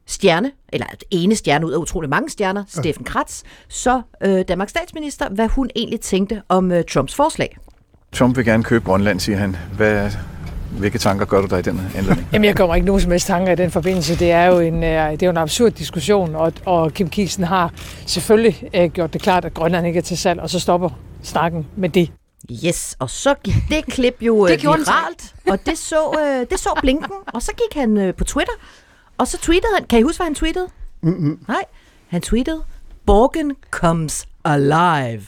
stjerne, 0.08 0.52
eller 0.74 0.86
ene 1.12 1.36
stjerne 1.36 1.66
ud 1.66 1.72
af 1.72 1.78
utrolig 1.78 2.10
mange 2.10 2.30
stjerner. 2.30 2.64
Steffen 2.68 3.06
Kratz, 3.06 3.42
så 3.70 4.02
uh, 4.26 4.42
Danmarks 4.42 4.70
statsminister, 4.70 5.30
hvad 5.30 5.48
hun 5.48 5.70
egentlig 5.76 6.02
tænkte 6.02 6.42
om 6.50 6.72
uh, 6.72 6.78
Trumps 6.94 7.16
forslag. 7.16 7.58
Trump 8.14 8.38
vil 8.38 8.46
gerne 8.46 8.64
købe 8.64 8.86
Grønland, 8.86 9.20
siger 9.20 9.38
han. 9.38 9.56
Hvad, 9.78 10.12
hvilke 10.72 10.98
tanker 10.98 11.26
gør 11.26 11.42
du 11.42 11.48
dig 11.48 11.60
i 11.60 11.62
den 11.62 11.82
anledning? 11.96 12.28
Jamen, 12.34 12.46
jeg 12.46 12.56
kommer 12.56 12.76
ikke 12.76 12.86
nogen 12.86 13.02
som 13.02 13.12
helst 13.12 13.28
tanker 13.28 13.52
i 13.52 13.56
den 13.56 13.72
forbindelse. 13.72 14.20
Det 14.20 14.32
er 14.32 14.46
jo 14.46 14.60
en, 14.60 14.84
øh, 14.84 15.12
det 15.12 15.24
er 15.24 15.28
jo 15.28 15.30
en 15.30 15.38
absurd 15.38 15.72
diskussion, 15.72 16.36
og, 16.36 16.54
og 16.66 16.94
Kim 16.94 17.10
Kielsen 17.10 17.44
har 17.44 17.72
selvfølgelig 18.06 18.70
uh, 18.78 18.86
gjort 18.86 19.14
det 19.14 19.22
klart, 19.22 19.46
at 19.46 19.54
Grønland 19.54 19.88
ikke 19.88 19.98
er 19.98 20.02
til 20.02 20.18
salg, 20.18 20.40
og 20.40 20.50
så 20.50 20.60
stopper 20.60 20.90
snakken 21.24 21.68
med 21.76 21.90
det. 21.90 22.12
Yes, 22.66 22.96
og 23.00 23.10
så 23.10 23.36
gik 23.44 23.56
det 23.70 23.86
klip 23.86 24.18
jo 24.22 24.48
det 24.48 24.64
viralt, 24.64 25.36
og 25.48 25.60
det 25.66 25.78
så, 25.78 26.18
det 26.50 26.60
så 26.60 26.70
Blinken, 26.82 27.12
og 27.34 27.42
så 27.42 27.52
gik 27.52 27.82
han 27.82 28.14
på 28.18 28.24
Twitter, 28.24 28.54
og 29.18 29.28
så 29.28 29.38
tweetede 29.38 29.72
han, 29.78 29.86
kan 29.88 30.00
I 30.00 30.02
huske, 30.02 30.18
hvad 30.18 30.26
han 30.26 30.36
tweetede? 30.36 30.68
Mm-hmm. 31.02 31.40
Nej, 31.48 31.64
han 32.08 32.22
tweetede, 32.22 32.62
Borgen 33.06 33.56
comes 33.72 34.26
alive. 34.46 35.22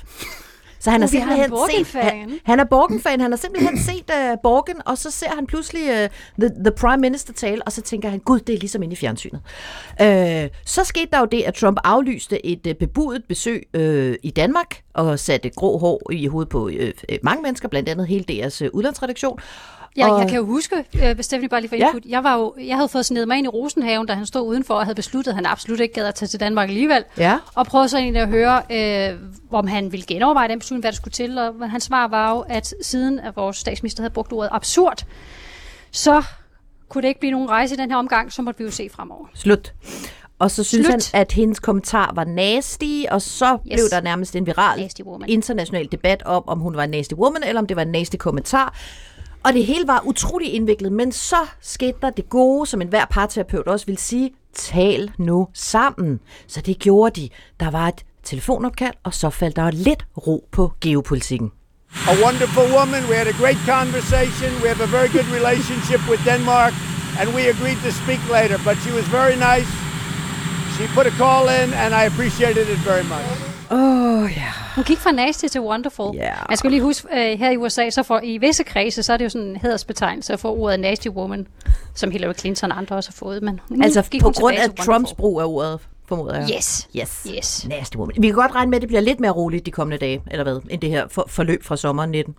Så 0.85 0.91
han 0.91 1.01
har 1.01 1.07
simpelthen 1.07 1.51
set, 1.85 2.01
han, 2.01 2.39
han 2.43 2.59
er 2.59 2.63
Borgen-fan, 2.63 3.21
han 3.21 3.31
har 3.31 3.37
simpelthen 3.37 3.77
set 3.89 4.11
uh, 4.13 4.39
Borgen, 4.43 4.81
og 4.85 4.97
så 4.97 5.11
ser 5.11 5.29
han 5.35 5.47
pludselig 5.47 5.81
uh, 5.83 6.09
the, 6.39 6.63
the 6.65 6.71
Prime 6.71 6.97
Minister 6.97 7.33
tale, 7.33 7.63
og 7.63 7.71
så 7.71 7.81
tænker 7.81 8.09
han, 8.09 8.19
gud, 8.19 8.39
det 8.39 8.55
er 8.55 8.59
ligesom 8.59 8.83
inde 8.83 8.93
i 8.93 8.95
fjernsynet. 8.95 9.41
Uh, 10.01 10.49
så 10.65 10.83
skete 10.83 11.07
der 11.11 11.19
jo 11.19 11.25
det, 11.25 11.41
at 11.41 11.53
Trump 11.53 11.79
aflyste 11.83 12.45
et 12.45 12.67
uh, 12.67 12.73
bebudet 12.73 13.23
besøg 13.29 13.67
uh, 13.77 14.13
i 14.23 14.33
Danmark, 14.35 14.81
og 14.93 15.19
satte 15.19 15.49
grå 15.49 15.77
hår 15.77 16.11
i 16.11 16.27
hovedet 16.27 16.49
på 16.49 16.65
uh, 16.65 17.15
mange 17.23 17.43
mennesker, 17.43 17.67
blandt 17.67 17.89
andet 17.89 18.07
hele 18.07 18.23
deres 18.23 18.61
uh, 18.61 18.67
udlandsredaktion, 18.73 19.39
Ja, 19.97 20.11
og... 20.11 20.19
jeg 20.19 20.29
kan 20.29 20.37
jo 20.37 20.45
huske, 20.45 20.85
uh, 20.93 21.01
Stephanie 21.21 21.49
bare 21.49 21.61
lige 21.61 21.69
for 21.69 21.75
input, 21.75 22.05
ja. 22.05 22.09
jeg, 22.09 22.23
var 22.23 22.37
jo, 22.37 22.55
jeg 22.65 22.75
havde 22.75 22.89
fået 22.89 23.05
snedet 23.05 23.27
mig 23.27 23.37
ind 23.37 23.45
i 23.45 23.49
Rosenhaven, 23.49 24.07
da 24.07 24.13
han 24.13 24.25
stod 24.25 24.47
udenfor 24.47 24.73
og 24.73 24.85
havde 24.85 24.95
besluttet, 24.95 25.31
at 25.31 25.35
han 25.35 25.45
absolut 25.45 25.79
ikke 25.79 25.93
gad 25.93 26.05
at 26.05 26.15
tage 26.15 26.27
til 26.27 26.39
Danmark 26.39 26.69
alligevel. 26.69 27.03
Ja. 27.17 27.39
Og 27.55 27.65
prøvede 27.65 27.89
så 27.89 27.97
egentlig 27.97 28.21
at 28.21 28.27
høre, 28.27 28.61
øh, 28.71 29.19
om 29.51 29.67
han 29.67 29.91
ville 29.91 30.05
genoverveje 30.05 30.47
den 30.47 30.59
beslutning, 30.59 30.81
hvad 30.81 30.91
der 30.91 30.95
skulle 30.95 31.11
til. 31.11 31.37
Og 31.37 31.69
hans 31.69 31.83
svar 31.83 32.07
var 32.07 32.31
jo, 32.31 32.39
at 32.39 32.73
siden 32.81 33.19
at 33.19 33.35
vores 33.35 33.57
statsminister 33.57 34.01
havde 34.01 34.13
brugt 34.13 34.33
ordet 34.33 34.49
absurd, 34.51 35.05
så 35.91 36.23
kunne 36.89 37.01
det 37.01 37.07
ikke 37.07 37.19
blive 37.19 37.31
nogen 37.31 37.49
rejse 37.49 37.75
i 37.75 37.77
den 37.77 37.91
her 37.91 37.97
omgang, 37.97 38.33
så 38.33 38.41
måtte 38.41 38.57
vi 38.57 38.63
jo 38.63 38.71
se 38.71 38.89
fremover. 38.89 39.27
Slut. 39.33 39.73
Og 40.39 40.51
så 40.51 40.63
synes 40.63 40.85
Slut. 40.85 41.11
han, 41.11 41.21
at 41.21 41.31
hendes 41.31 41.59
kommentar 41.59 42.11
var 42.15 42.23
nasty, 42.23 43.03
og 43.11 43.21
så 43.21 43.53
yes. 43.53 43.59
blev 43.75 43.89
der 43.91 44.01
nærmest 44.01 44.35
en 44.35 44.45
viral 44.45 44.91
international 45.27 45.87
debat 45.91 46.23
om, 46.23 46.43
om 46.47 46.59
hun 46.59 46.75
var 46.75 46.83
en 46.83 46.89
nasty 46.89 47.13
woman, 47.13 47.43
eller 47.43 47.61
om 47.61 47.67
det 47.67 47.77
var 47.77 47.81
en 47.81 47.91
nasty 47.91 48.15
kommentar. 48.15 48.75
Og 49.45 49.53
det 49.53 49.65
hele 49.65 49.87
var 49.87 50.01
utrolig 50.05 50.53
indviklet, 50.53 50.91
men 50.91 51.11
så 51.11 51.35
skete 51.61 51.97
der 52.01 52.09
det 52.09 52.29
gode, 52.29 52.65
som 52.67 52.81
enhver 52.81 53.05
parterapeut 53.05 53.67
også 53.67 53.85
vil 53.85 53.97
sige, 53.97 54.31
tal 54.53 55.11
nu 55.17 55.47
sammen. 55.53 56.19
Så 56.47 56.61
det 56.61 56.79
gjorde 56.79 57.21
de. 57.21 57.29
Der 57.59 57.71
var 57.71 57.87
et 57.87 58.05
telefonopkald, 58.23 58.93
og 59.03 59.13
så 59.13 59.29
faldt 59.29 59.55
der 59.55 59.71
lidt 59.71 60.05
ro 60.27 60.47
på 60.51 60.71
geopolitikken. 60.81 61.51
A 62.11 62.13
wonderful 62.25 62.67
woman. 62.77 63.03
We 63.09 63.15
had 63.21 63.27
a 63.27 63.37
great 63.43 63.61
conversation. 63.73 64.49
We 64.61 64.67
have 64.73 64.81
a 64.87 64.91
very 64.97 65.09
good 65.17 65.27
relationship 65.37 66.01
with 66.09 66.21
Denmark, 66.31 66.73
and 67.19 67.27
we 67.35 67.41
agreed 67.55 67.79
to 67.87 67.91
speak 68.01 68.21
later. 68.37 68.57
But 68.67 68.75
she 68.83 68.91
was 68.99 69.05
very 69.19 69.35
nice. 69.49 69.71
She 70.75 70.83
put 70.97 71.05
a 71.11 71.15
call 71.23 71.43
in, 71.61 71.67
and 71.83 71.89
I 72.01 72.03
appreciated 72.11 72.65
it 72.73 72.79
very 72.91 73.05
much. 73.13 73.54
Åh, 73.71 74.23
oh, 74.23 74.31
ja. 74.37 74.51
Hun 74.75 74.83
gik 74.83 74.97
fra 74.97 75.11
nasty 75.11 75.45
til 75.45 75.61
wonderful. 75.61 76.15
Ja. 76.15 76.33
Man 76.49 76.57
skal 76.57 76.71
lige 76.71 76.81
huske, 76.81 77.07
uh, 77.11 77.39
her 77.39 77.51
i 77.51 77.57
USA, 77.57 77.89
så 77.89 78.03
for, 78.03 78.19
i 78.23 78.37
visse 78.37 78.63
kredse, 78.63 79.03
så 79.03 79.13
er 79.13 79.17
det 79.17 79.25
jo 79.25 79.29
sådan 79.29 79.47
en 79.47 79.55
hedersbetegnelse 79.55 80.37
for 80.37 80.49
ordet 80.59 80.79
nasty 80.79 81.07
woman, 81.07 81.47
som 81.93 82.11
Hillary 82.11 82.33
Clinton 82.33 82.71
og 82.71 82.77
andre 82.77 82.95
også 82.95 83.09
har 83.09 83.15
fået. 83.15 83.43
Men 83.43 83.59
Altså 83.83 84.03
gik 84.11 84.21
på 84.21 84.27
hun 84.27 84.33
grund 84.33 84.55
af 84.57 84.85
Trumps 84.85 85.13
brug 85.13 85.41
af 85.41 85.45
ordet, 85.45 85.79
formoder 86.07 86.39
jeg. 86.39 86.49
Yes. 86.57 86.87
Yes. 86.97 87.27
Yes. 87.37 87.67
Nasty 87.69 87.97
woman. 87.97 88.15
Vi 88.19 88.27
kan 88.27 88.35
godt 88.35 88.55
regne 88.55 88.69
med, 88.69 88.77
at 88.77 88.81
det 88.81 88.87
bliver 88.87 89.01
lidt 89.01 89.19
mere 89.19 89.31
roligt 89.31 89.65
de 89.65 89.71
kommende 89.71 89.97
dage, 89.97 90.21
eller 90.31 90.43
hvad, 90.43 90.59
end 90.69 90.81
det 90.81 90.89
her 90.89 91.07
for, 91.11 91.25
forløb 91.29 91.63
fra 91.63 91.77
sommeren 91.77 92.11
19. 92.11 92.35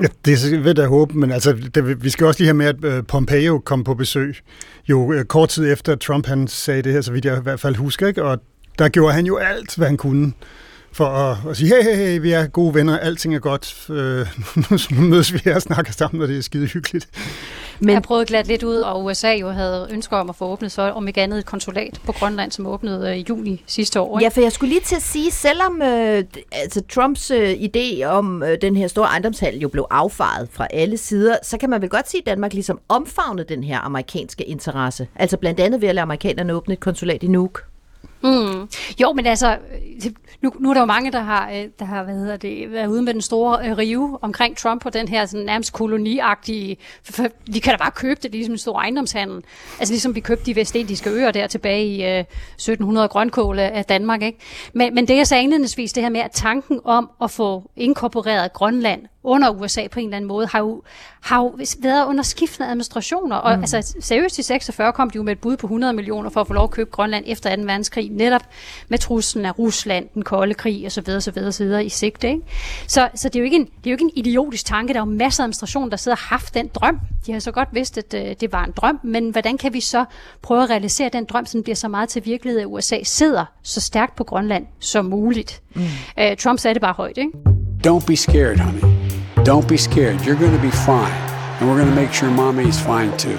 Ja, 0.00 0.06
det 0.24 0.64
vil 0.64 0.74
jeg 0.78 0.86
håbe, 0.86 1.18
men 1.18 1.32
altså, 1.32 1.56
det, 1.74 2.04
vi 2.04 2.10
skal 2.10 2.26
også 2.26 2.40
lige 2.40 2.46
have 2.46 2.54
med, 2.54 2.66
at 2.66 2.84
øh, 2.84 3.04
Pompeo 3.04 3.58
kom 3.58 3.84
på 3.84 3.94
besøg. 3.94 4.36
Jo 4.88 5.12
øh, 5.12 5.24
kort 5.24 5.48
tid 5.48 5.72
efter, 5.72 5.92
at 5.92 6.00
Trump 6.00 6.26
han 6.26 6.48
sagde 6.48 6.82
det 6.82 6.92
her, 6.92 7.00
så 7.00 7.12
vidt 7.12 7.24
jeg 7.24 7.38
i 7.38 7.42
hvert 7.42 7.60
fald 7.60 7.76
husker, 7.76 8.06
ikke? 8.08 8.24
og 8.24 8.38
der 8.78 8.88
gjorde 8.88 9.14
han 9.14 9.26
jo 9.26 9.36
alt, 9.36 9.76
hvad 9.76 9.86
han 9.86 9.96
kunne 9.96 10.32
for 10.96 11.06
at, 11.06 11.50
at 11.50 11.56
sige, 11.56 11.74
hey, 11.74 11.82
hey, 11.82 11.96
hey, 11.96 12.20
vi 12.20 12.32
er 12.32 12.46
gode 12.46 12.74
venner, 12.74 12.98
alting 12.98 13.34
er 13.34 13.38
godt, 13.38 13.86
øh, 13.90 14.26
nu 14.96 15.02
mødes 15.02 15.32
vi 15.32 15.40
her 15.44 15.54
og 15.54 15.62
snakker 15.62 15.92
sammen, 15.92 16.22
og 16.22 16.28
det 16.28 16.38
er 16.38 16.42
skide 16.42 16.66
hyggeligt. 16.66 17.08
Men... 17.80 17.94
Jeg 17.94 18.02
prøvede 18.02 18.26
glat 18.26 18.46
lidt 18.46 18.62
ud, 18.62 18.76
og 18.76 19.04
USA 19.04 19.32
jo 19.32 19.48
havde 19.48 19.88
ønsker 19.90 20.16
om 20.16 20.28
at 20.28 20.36
få 20.36 20.44
åbnet 20.44 20.72
så 20.72 20.82
om 20.82 21.08
ikke 21.08 21.22
andet 21.22 21.38
et 21.38 21.46
konsulat 21.46 22.00
på 22.04 22.12
Grønland, 22.12 22.52
som 22.52 22.66
åbnede 22.66 23.10
øh, 23.10 23.16
i 23.16 23.26
juni 23.28 23.64
sidste 23.66 24.00
år. 24.00 24.20
Ja, 24.20 24.28
for 24.28 24.40
jeg 24.40 24.52
skulle 24.52 24.70
lige 24.70 24.80
til 24.80 24.96
at 24.96 25.02
sige, 25.02 25.30
selvom 25.30 25.82
øh, 25.82 26.24
altså 26.52 26.82
Trumps 26.94 27.30
øh, 27.30 27.52
idé 27.52 28.04
om 28.04 28.42
øh, 28.42 28.58
den 28.60 28.76
her 28.76 28.88
store 28.88 29.06
ejendomshandel 29.06 29.60
jo 29.60 29.68
blev 29.68 29.86
affaret 29.90 30.48
fra 30.52 30.66
alle 30.70 30.96
sider, 30.96 31.36
så 31.42 31.58
kan 31.58 31.70
man 31.70 31.82
vel 31.82 31.90
godt 31.90 32.10
sige, 32.10 32.20
at 32.20 32.26
Danmark 32.26 32.52
ligesom 32.52 32.80
omfavnede 32.88 33.48
den 33.48 33.64
her 33.64 33.78
amerikanske 33.78 34.44
interesse. 34.44 35.08
Altså 35.16 35.36
blandt 35.36 35.60
andet 35.60 35.80
ved 35.80 35.88
at 35.88 35.94
lade 35.94 36.02
amerikanerne 36.02 36.54
åbne 36.54 36.74
et 36.74 36.80
konsulat 36.80 37.22
i 37.22 37.26
Nuuk. 37.26 37.62
Mm. 38.26 38.68
Jo, 39.00 39.12
men 39.12 39.26
altså, 39.26 39.50
øh, 39.52 40.12
nu, 40.42 40.52
nu 40.60 40.70
er 40.70 40.74
der 40.74 40.80
jo 40.80 40.86
mange, 40.86 41.12
der 41.12 41.20
har, 41.20 41.50
øh, 41.50 41.64
der 41.78 41.84
har 41.84 42.02
hvad 42.02 42.14
hedder 42.14 42.36
det, 42.36 42.72
været 42.72 42.86
ude 42.86 43.02
med 43.02 43.14
den 43.14 43.22
store 43.22 43.68
øh, 43.68 43.76
rive 43.78 44.18
omkring 44.22 44.56
Trump 44.56 44.86
og 44.86 44.92
den 44.92 45.08
her 45.08 45.26
sådan, 45.26 45.46
nærmest 45.46 45.72
koloniagtige, 45.72 46.76
for- 47.04 47.12
for 47.12 47.26
de 47.54 47.60
kan 47.60 47.72
da 47.72 47.76
bare 47.76 47.90
købe 47.90 48.20
det, 48.22 48.30
ligesom 48.32 48.54
en 48.54 48.58
stor 48.58 48.78
ejendomshandel. 48.78 49.42
Altså 49.80 49.92
ligesom 49.94 50.14
vi 50.14 50.20
købte 50.20 50.46
de 50.46 50.56
vestindiske 50.56 51.10
øer 51.10 51.30
der 51.30 51.46
tilbage 51.46 51.86
i 51.86 52.04
øh, 52.04 52.24
1700 52.54 53.08
grønkål 53.08 53.58
af 53.58 53.70
af 53.74 53.84
Danmark. 53.84 54.22
Ikke? 54.22 54.38
Men, 54.72 54.94
men 54.94 55.08
det 55.08 55.16
jeg 55.16 55.26
sagde 55.26 55.42
indledningsvis, 55.42 55.92
det 55.92 56.02
her 56.02 56.10
med, 56.10 56.20
at 56.20 56.30
tanken 56.30 56.80
om 56.84 57.10
at 57.22 57.30
få 57.30 57.70
inkorporeret 57.76 58.52
Grønland 58.52 59.02
under 59.26 59.50
USA 59.50 59.86
på 59.90 60.00
en 60.00 60.06
eller 60.06 60.16
anden 60.16 60.28
måde, 60.28 60.46
har 60.46 60.58
jo, 60.58 60.82
har 61.20 61.42
jo 61.42 61.58
været 61.82 62.06
under 62.06 62.22
skiftende 62.22 62.68
administrationer. 62.68 63.36
Og 63.36 63.56
mm. 63.56 63.62
altså, 63.62 63.94
seriøst 64.00 64.38
i 64.38 64.42
46 64.42 64.92
kom 64.92 65.10
de 65.10 65.16
jo 65.16 65.22
med 65.22 65.32
et 65.32 65.38
bud 65.38 65.56
på 65.56 65.66
100 65.66 65.92
millioner 65.92 66.30
for 66.30 66.40
at 66.40 66.46
få 66.46 66.52
lov 66.52 66.64
at 66.64 66.70
købe 66.70 66.90
Grønland 66.90 67.24
efter 67.26 67.56
2. 67.56 67.62
verdenskrig, 67.62 68.10
netop 68.10 68.42
med 68.88 68.98
truslen 68.98 69.46
af 69.46 69.58
Rusland, 69.58 70.08
den 70.14 70.22
kolde 70.22 70.54
krig 70.54 70.86
osv. 70.86 71.04
osv., 71.16 71.38
osv. 71.46 71.72
i 71.84 71.88
sigte. 71.88 72.28
Ikke? 72.28 72.42
Så, 72.86 73.08
så 73.14 73.28
det, 73.28 73.36
er 73.36 73.40
jo 73.40 73.44
ikke 73.44 73.56
en, 73.56 73.64
det 73.64 73.86
er 73.86 73.90
jo 73.90 73.94
ikke 73.94 74.04
en 74.04 74.12
idiotisk 74.14 74.66
tanke. 74.66 74.92
Der 74.92 75.00
er 75.00 75.04
jo 75.06 75.10
masser 75.10 75.42
af 75.42 75.44
administration, 75.44 75.90
der 75.90 75.96
sidder 75.96 76.16
og 76.16 76.20
har 76.20 76.36
haft 76.36 76.54
den 76.54 76.70
drøm. 76.74 77.00
De 77.26 77.32
har 77.32 77.40
så 77.40 77.52
godt 77.52 77.68
vidst, 77.72 77.98
at 77.98 78.14
øh, 78.14 78.34
det 78.40 78.52
var 78.52 78.64
en 78.64 78.72
drøm, 78.76 79.00
men 79.02 79.30
hvordan 79.30 79.58
kan 79.58 79.72
vi 79.72 79.80
så 79.80 80.04
prøve 80.42 80.62
at 80.62 80.70
realisere 80.70 81.08
den 81.08 81.24
drøm, 81.24 81.46
som 81.46 81.62
bliver 81.62 81.76
så 81.76 81.88
meget 81.88 82.08
til 82.08 82.24
virkelighed, 82.24 82.60
at 82.60 82.66
USA 82.66 83.02
sidder 83.02 83.44
så 83.62 83.80
stærkt 83.80 84.16
på 84.16 84.24
Grønland 84.24 84.66
som 84.80 85.04
muligt? 85.04 85.62
Mm. 85.74 85.82
Øh, 86.18 86.36
Trump 86.36 86.58
sagde 86.58 86.74
det 86.74 86.80
bare 86.80 86.92
højt, 86.92 87.18
ikke? 87.18 87.30
Don't 87.86 88.06
be 88.06 88.16
scared, 88.16 88.58
honey. 88.58 89.05
Don't 89.44 89.68
be 89.68 89.76
scared. 89.76 90.20
You're 90.26 90.38
going 90.38 90.56
to 90.56 90.62
be 90.62 90.70
fine. 90.70 91.12
And 91.60 91.68
we're 91.68 91.76
going 91.76 91.94
to 91.94 92.00
make 92.02 92.12
sure 92.12 92.30
mommy's 92.30 92.78
fine 92.80 93.12
too. 93.18 93.38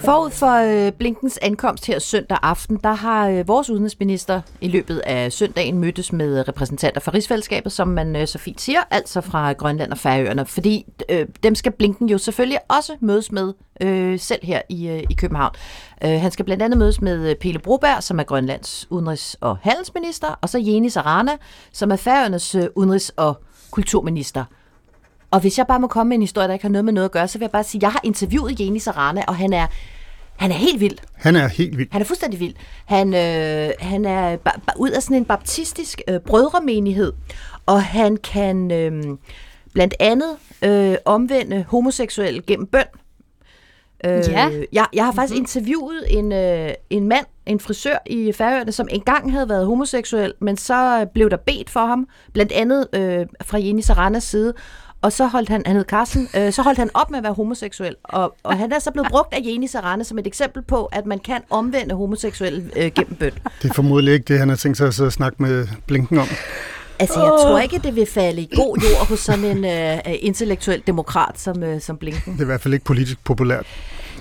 Forud 0.00 0.30
for 0.30 0.86
øh, 0.86 0.92
Blinkens 0.92 1.38
ankomst 1.42 1.86
her 1.86 1.98
søndag 1.98 2.38
aften, 2.42 2.78
der 2.84 2.92
har 2.92 3.28
øh, 3.28 3.48
vores 3.48 3.70
udenrigsminister 3.70 4.40
i 4.60 4.68
løbet 4.68 4.98
af 4.98 5.32
søndagen 5.32 5.78
mødtes 5.78 6.12
med 6.12 6.48
repræsentanter 6.48 7.00
fra 7.00 7.12
rigsfællesskabet, 7.14 7.72
som 7.72 7.88
man 7.88 8.16
øh, 8.16 8.26
så 8.26 8.38
fint 8.38 8.60
siger, 8.60 8.80
altså 8.90 9.20
fra 9.20 9.52
Grønland 9.52 9.92
og 9.92 9.98
Færøerne, 9.98 10.46
fordi 10.46 10.84
øh, 11.08 11.26
dem 11.42 11.54
skal 11.54 11.72
Blinken 11.72 12.08
jo 12.08 12.18
selvfølgelig 12.18 12.58
også 12.68 12.92
mødes 13.00 13.32
med 13.32 13.52
øh, 13.80 14.18
selv 14.20 14.40
her 14.42 14.62
i, 14.68 14.88
øh, 14.88 15.02
i 15.10 15.14
København. 15.14 15.54
Øh, 16.04 16.20
han 16.20 16.30
skal 16.30 16.44
blandt 16.44 16.62
andet 16.62 16.78
mødes 16.78 17.00
med 17.00 17.34
Pele 17.34 17.58
Broberg, 17.58 18.02
som 18.02 18.18
er 18.20 18.24
Grønlands 18.24 18.86
udenrigs- 18.90 19.34
og 19.40 19.56
handelsminister, 19.62 20.38
og 20.40 20.48
så 20.48 20.58
Jenis 20.58 20.96
Arana, 20.96 21.32
som 21.72 21.90
er 21.90 21.96
Færøernes 21.96 22.54
øh, 22.54 22.64
udenrigs- 22.76 23.10
og 23.16 23.42
kulturminister. 23.70 24.44
Og 25.30 25.40
hvis 25.40 25.58
jeg 25.58 25.66
bare 25.66 25.80
må 25.80 25.86
komme 25.86 26.08
med 26.08 26.16
en 26.16 26.22
historie, 26.22 26.46
der 26.48 26.52
ikke 26.54 26.64
har 26.64 26.70
noget 26.70 26.84
med 26.84 26.92
noget 26.92 27.04
at 27.04 27.12
gøre, 27.12 27.28
så 27.28 27.38
vil 27.38 27.44
jeg 27.44 27.50
bare 27.50 27.64
sige, 27.64 27.78
at 27.78 27.82
jeg 27.82 27.90
har 27.92 28.00
interviewet 28.04 28.60
Jenis 28.60 28.86
Arana, 28.86 29.22
og 29.28 29.36
han 29.36 29.52
er, 29.52 29.66
han 30.36 30.50
er 30.50 30.54
helt 30.54 30.80
vild. 30.80 30.98
Han 31.14 31.36
er 31.36 31.48
helt 31.48 31.78
vild. 31.78 31.88
Han 31.92 32.00
er 32.00 32.04
fuldstændig 32.04 32.40
vild. 32.40 32.54
Han, 32.86 33.14
øh, 33.14 33.70
han 33.80 34.04
er 34.04 34.36
ba- 34.36 34.58
ba- 34.70 34.76
ud 34.78 34.90
af 34.90 35.02
sådan 35.02 35.16
en 35.16 35.24
baptistisk 35.24 36.00
øh, 36.08 36.20
brødremenighed, 36.20 37.12
og 37.66 37.82
han 37.82 38.16
kan 38.16 38.70
øh, 38.70 39.02
blandt 39.74 39.94
andet 40.00 40.36
øh, 40.64 40.96
omvende 41.04 41.64
homoseksuelle 41.68 42.42
gennem 42.46 42.66
bøn. 42.66 42.84
Øh, 44.04 44.24
Ja. 44.28 44.50
jeg, 44.72 44.86
jeg 44.92 45.04
har 45.04 45.12
faktisk 45.12 45.32
mm-hmm. 45.34 45.42
interviewet 45.42 46.04
en, 46.18 46.32
øh, 46.32 46.70
en 46.90 47.08
mand, 47.08 47.26
en 47.46 47.60
frisør 47.60 47.98
i 48.06 48.32
Færøerne, 48.32 48.72
som 48.72 48.88
engang 48.90 49.32
havde 49.32 49.48
været 49.48 49.66
homoseksuel, 49.66 50.32
men 50.40 50.56
så 50.56 51.06
blev 51.14 51.30
der 51.30 51.36
bedt 51.36 51.70
for 51.70 51.86
ham, 51.86 52.08
blandt 52.32 52.52
andet 52.52 52.86
øh, 52.92 53.26
fra 53.42 53.58
Jenny 53.58 53.80
Saranas 53.80 54.22
side, 54.24 54.54
og 55.02 55.12
så 55.12 55.26
holdt 55.26 55.48
han, 55.48 55.62
han 55.66 55.76
hed 55.76 55.84
Carsten, 55.84 56.28
øh, 56.36 56.52
så 56.52 56.62
holdt 56.62 56.78
han 56.78 56.90
op 56.94 57.10
med 57.10 57.18
at 57.18 57.22
være 57.22 57.32
homoseksuel, 57.32 57.96
og, 58.04 58.34
og 58.42 58.58
han 58.58 58.72
er 58.72 58.78
så 58.78 58.90
blevet 58.90 59.08
brugt 59.10 59.34
af 59.34 59.40
Jenny 59.44 59.66
Sarana 59.66 60.04
som 60.04 60.18
et 60.18 60.26
eksempel 60.26 60.62
på, 60.62 60.84
at 60.84 61.06
man 61.06 61.18
kan 61.18 61.40
omvende 61.50 61.94
homoseksuelle 61.94 62.70
øh, 62.76 62.92
gennem 62.94 63.14
bøn. 63.14 63.32
Det 63.62 63.70
er 63.70 63.74
formodentlig 63.74 64.14
ikke 64.14 64.24
det, 64.24 64.38
han 64.38 64.48
har 64.48 64.56
tænkt 64.56 64.78
sig 64.78 64.86
at 64.86 64.94
sidde 64.94 65.08
og 65.08 65.12
snakke 65.12 65.42
med 65.42 65.66
Blinken 65.86 66.18
om. 66.18 66.28
Altså, 66.98 67.20
jeg 67.20 67.32
tror 67.42 67.58
ikke, 67.58 67.78
det 67.78 67.96
vil 67.96 68.06
falde 68.06 68.42
i 68.42 68.48
god 68.56 68.78
jord 68.78 69.08
hos 69.08 69.20
sådan 69.20 69.44
en 69.44 69.64
øh, 69.64 69.98
intellektuel 70.20 70.82
demokrat 70.86 71.40
som, 71.40 71.62
øh, 71.62 71.80
som 71.80 71.96
Blinken. 71.96 72.32
Det 72.32 72.38
er 72.38 72.44
i 72.44 72.46
hvert 72.46 72.60
fald 72.60 72.74
ikke 72.74 72.84
politisk 72.84 73.24
populært. 73.24 73.66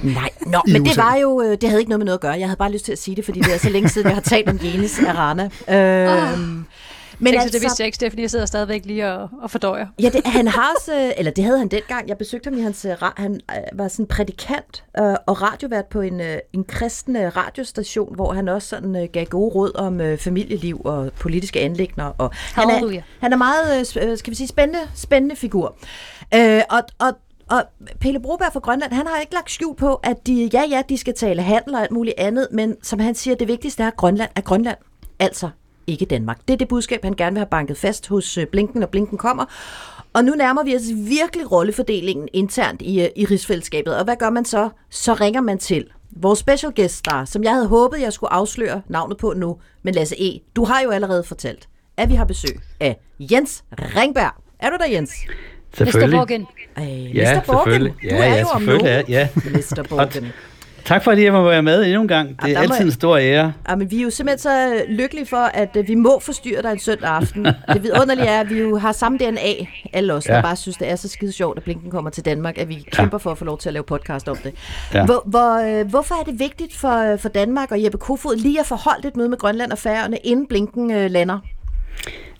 Nej, 0.04 0.30
nå, 0.46 0.62
men 0.68 0.86
det 0.86 0.98
var 0.98 1.16
jo, 1.16 1.42
øh, 1.42 1.58
det 1.62 1.70
havde 1.70 1.82
ikke 1.82 1.90
noget 1.90 2.00
med 2.00 2.06
noget 2.06 2.18
at 2.18 2.22
gøre. 2.22 2.32
Jeg 2.32 2.48
havde 2.48 2.58
bare 2.58 2.72
lyst 2.72 2.86
til 2.86 2.92
at 2.92 2.98
sige 2.98 3.16
det, 3.16 3.26
fordi 3.26 3.40
det 3.40 3.54
er 3.54 3.58
så 3.58 3.70
længe 3.70 3.90
siden, 3.90 4.08
jeg 4.08 4.16
har 4.16 4.22
talt 4.22 4.50
om 4.50 4.60
Jenis 4.64 5.00
Arana. 5.00 5.44
Øh, 5.44 6.38
Men 7.20 7.34
altså, 7.34 7.50
det 7.50 7.62
vidste 7.62 7.82
jeg 7.82 7.86
ikke, 7.86 7.96
Stephanie. 7.96 8.22
Jeg 8.22 8.32
sidder 8.32 8.46
stadigvæk 8.46 8.86
lige 8.86 9.12
og, 9.12 9.30
og 9.42 9.52
fordøjer. 9.52 9.88
Ja, 10.02 10.10
det, 10.10 10.22
han 10.26 10.48
har 10.48 10.74
også, 10.78 10.96
øh, 10.96 11.12
eller 11.18 11.32
det 11.32 11.44
havde 11.44 11.60
han 11.60 11.68
dengang. 11.68 12.10
Jeg 12.10 12.18
besøgte 12.18 12.50
ham 12.50 12.58
i 12.58 12.62
hans, 12.62 12.86
øh, 12.86 12.96
han 13.18 13.34
øh, 13.52 13.80
var 13.80 13.88
sådan 13.88 14.06
prædikant 14.06 14.84
øh, 15.00 15.16
og 15.26 15.42
radiovært 15.42 15.86
på 15.86 16.02
en, 16.02 16.22
øh, 16.22 16.38
en 16.54 16.64
kristen 16.64 17.36
radiostation, 17.36 18.16
hvor 18.16 18.34
han 18.34 18.48
også 18.48 18.68
sådan 18.68 18.96
øh, 18.96 19.08
gav 19.14 19.26
gode 19.26 19.56
råd 19.56 19.76
om 19.76 20.02
øh, 20.02 20.18
familieliv 20.18 20.82
og 20.86 21.12
politiske 21.20 21.60
anlægner. 21.60 22.06
Og 22.18 22.32
han, 22.34 22.70
er, 22.70 23.02
han 23.20 23.34
er 23.34 23.38
meget, 23.38 23.80
øh, 23.98 24.18
skal 24.18 24.32
vi 24.32 24.36
sige, 24.36 24.48
spændende, 24.48 24.82
spændende 24.96 25.36
figur. 25.36 25.76
Øh, 26.36 26.62
og, 26.70 26.82
og 27.00 27.14
og 27.50 27.64
Pelle 28.00 28.20
Broberg 28.20 28.54
fra 28.54 28.60
Grønland, 28.60 28.94
han 28.94 29.08
har 29.08 29.20
ikke 29.20 29.34
lagt 29.34 29.52
skjul 29.52 29.76
på, 29.76 29.94
at 29.96 30.28
de, 30.28 30.50
ja, 30.54 30.64
ja, 30.70 30.82
de 30.90 30.98
skal 30.98 31.14
tale 31.14 31.42
handel 31.42 31.76
og 31.76 31.82
alt 31.82 31.92
muligt 31.92 32.16
andet, 32.18 32.48
men 32.52 32.76
som 32.84 33.00
han 33.00 33.16
siger, 33.16 33.36
det 33.36 33.48
vigtigste 33.48 33.84
er, 33.84 33.90
Grønland 33.90 34.30
er 34.36 34.42
Grønland. 34.42 34.78
Altså 35.20 35.50
ikke 35.88 36.06
Danmark. 36.06 36.40
Det 36.48 36.54
er 36.54 36.58
det 36.58 36.68
budskab, 36.68 37.04
han 37.04 37.14
gerne 37.14 37.34
vil 37.34 37.40
have 37.40 37.48
banket 37.52 37.78
fast 37.78 38.08
hos 38.08 38.38
øh, 38.38 38.46
Blinken, 38.48 38.80
når 38.80 38.88
Blinken 38.88 39.18
kommer. 39.18 39.46
Og 40.14 40.24
nu 40.26 40.34
nærmer 40.34 40.64
vi 40.64 40.76
os 40.76 40.82
virkelig 40.96 41.52
rollefordelingen 41.52 42.28
internt 42.34 42.82
i, 42.82 43.02
øh, 43.02 43.08
i 43.16 43.26
rigsfællesskabet. 43.26 43.98
Og 43.98 44.04
hvad 44.04 44.16
gør 44.20 44.30
man 44.30 44.46
så? 44.46 44.70
Så 44.90 45.14
ringer 45.14 45.42
man 45.42 45.58
til 45.58 45.86
vores 46.12 46.40
special 46.40 46.72
guest 46.76 46.96
star, 46.96 47.26
som 47.26 47.44
jeg 47.44 47.52
havde 47.54 47.68
håbet, 47.68 48.02
jeg 48.02 48.14
skulle 48.14 48.34
afsløre 48.34 48.82
navnet 48.90 49.18
på 49.18 49.34
nu. 49.38 49.58
Men 49.84 49.94
Lasse 49.94 50.16
E., 50.22 50.40
du 50.56 50.64
har 50.66 50.82
jo 50.82 50.90
allerede 50.90 51.24
fortalt, 51.24 51.68
at 51.98 52.10
vi 52.10 52.16
har 52.16 52.26
besøg 52.26 52.60
af 52.80 52.98
Jens 53.20 53.64
Ringberg. 53.72 54.32
Er 54.60 54.70
du 54.70 54.78
der, 54.80 54.86
Jens? 54.92 55.12
Selvfølgelig. 55.74 56.20
Mr. 56.20 56.26
Borgen. 56.26 56.48
Ej, 56.78 56.84
Ja, 57.14 57.40
Mr. 57.40 57.46
Borgen. 57.46 57.64
selvfølgelig. 57.66 57.94
Du 57.94 58.08
Ja, 58.08 58.16
er 58.18 58.34
ja, 58.36 58.40
jo 58.42 58.48
om 58.48 58.62
selvfølgelig 58.62 58.84
nogen. 58.84 59.00
er- 59.00 59.20
ja. 59.20 59.28
Mr. 59.46 59.86
Borgen. 59.90 60.32
Tak 60.88 61.04
fordi 61.04 61.24
jeg 61.24 61.34
må 61.34 61.44
være 61.44 61.64
med 61.64 61.84
endnu 61.86 62.02
en 62.02 62.08
gang. 62.08 62.42
Det 62.42 62.50
er 62.50 62.54
der 62.54 62.62
altid 62.62 62.86
en 62.86 62.92
stor 62.92 63.18
ære. 63.18 63.54
Ja, 63.70 63.76
men 63.76 63.92
vi 63.92 64.00
er 64.00 64.04
jo 64.04 64.10
simpelthen 64.10 64.40
så 64.40 64.82
lykkelige 64.90 65.26
for, 65.26 65.38
at 65.38 65.70
øh, 65.78 65.88
vi 65.88 65.96
må 65.96 66.20
forstyrre 66.20 66.62
dig 66.62 66.72
en 66.72 66.80
søndag 66.80 67.10
aften. 67.10 67.46
Det 67.74 67.84
vidunderlige 67.84 68.28
er, 68.28 68.40
at 68.40 68.50
vi 68.50 68.60
jo 68.60 68.78
har 68.78 68.92
samme 68.92 69.18
DNA, 69.18 69.68
alle 69.94 70.14
os, 70.14 70.24
der 70.24 70.36
Ja. 70.36 70.42
bare 70.42 70.56
synes, 70.56 70.78
det 70.78 70.90
er 70.92 70.96
så 70.96 71.08
skide 71.08 71.32
sjovt, 71.32 71.58
at 71.58 71.64
Blinken 71.64 71.92
kommer 71.92 72.10
til 72.10 72.26
Danmark, 72.26 72.58
at 72.58 72.70
vi 72.70 72.86
kæmper 72.92 73.18
for 73.18 73.32
at 73.32 73.38
få 73.38 73.46
lov 73.46 73.58
til 73.58 73.70
at 73.70 73.74
lave 73.74 73.84
podcast 73.84 74.28
om 74.30 74.38
det. 74.38 74.54
Ja. 74.94 75.06
Hvor, 75.06 75.24
hvor, 75.26 75.80
øh, 75.80 75.88
hvorfor 75.90 76.16
er 76.16 76.24
det 76.24 76.40
vigtigt 76.40 76.76
for, 76.76 77.16
for 77.18 77.30
Danmark 77.30 77.72
og 77.72 77.84
Jeppe 77.84 77.98
Kofod 77.98 78.36
lige 78.36 78.60
at 78.60 78.66
forholde 78.66 79.08
et 79.08 79.16
møde 79.18 79.30
med 79.30 79.38
Grønland 79.38 79.72
og 79.72 79.78
Færøerne, 79.78 80.18
inden 80.24 80.48
Blinken 80.48 80.92
øh, 80.92 81.12
lander? 81.12 81.40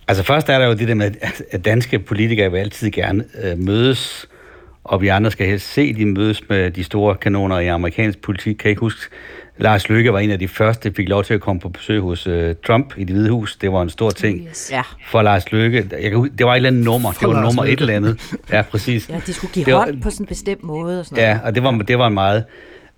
Altså 0.08 0.24
først 0.24 0.50
er 0.50 0.60
der 0.60 0.66
jo 0.66 0.74
det 0.74 0.88
der 0.88 0.94
med, 0.94 1.12
at 1.52 1.66
danske 1.66 2.00
politikere 2.00 2.52
vil 2.52 2.58
altid 2.60 2.92
gerne 2.92 3.24
øh, 3.44 3.58
mødes, 3.58 4.28
og 4.88 5.02
vi 5.02 5.08
andre 5.08 5.32
skal 5.32 5.48
helst 5.48 5.74
se 5.74 5.94
de 5.94 6.06
mødes 6.06 6.50
med 6.50 6.72
de 6.72 6.84
store 6.84 7.16
kanoner 7.16 7.60
i 7.60 7.68
amerikansk 7.68 8.22
politik. 8.22 8.56
Kan 8.56 8.70
I 8.70 8.72
ikke 8.72 8.80
huske, 8.80 9.16
Lars 9.60 9.90
Løkke 9.90 10.14
var 10.14 10.20
en 10.20 10.32
af 10.32 10.40
de 10.40 10.48
første, 10.48 10.90
der 10.90 10.96
fik 10.96 11.10
lov 11.10 11.24
til 11.24 11.34
at 11.34 11.42
komme 11.42 11.60
på 11.60 11.70
besøg 11.70 12.02
hos 12.02 12.28
øh, 12.28 12.56
Trump 12.68 12.94
i 12.98 13.04
det 13.04 13.16
hvide 13.16 13.30
hus. 13.32 13.56
Det 13.56 13.72
var 13.72 13.82
en 13.82 13.90
stor 13.90 14.10
ting 14.10 14.48
Yes. 14.50 14.70
Ja. 14.72 14.82
for 15.08 15.22
Lars 15.22 15.52
Løkke. 15.52 15.86
Jeg 15.92 16.02
kan, 16.02 16.14
huske- 16.20 16.36
det 16.38 16.46
var 16.46 16.52
et 16.52 16.56
eller 16.56 16.70
andet 16.70 16.84
nummer. 16.86 17.12
For 17.12 17.20
det 17.20 17.28
var 17.28 17.34
Lars 17.42 17.44
nummer 17.56 17.64
et 17.64 17.70
Løkke. 17.70 17.82
eller 17.82 17.96
andet. 17.96 18.36
Ja, 18.52 18.62
præcis. 18.62 19.10
Ja, 19.10 19.20
de 19.28 19.34
skulle 19.34 19.54
give 19.54 19.66
Det 19.66 19.74
var- 19.74 19.80
hånd 19.80 20.02
på 20.02 20.10
sådan 20.10 20.24
en 20.24 20.28
bestemt 20.28 20.64
måde 20.64 21.00
og 21.00 21.06
sådan 21.06 21.24
noget. 21.24 21.30
Ja, 21.36 21.40
og 21.44 21.56
det 21.56 21.64
var, 21.64 21.72
det 21.72 21.98
var 22.00 22.10
meget. 22.10 22.44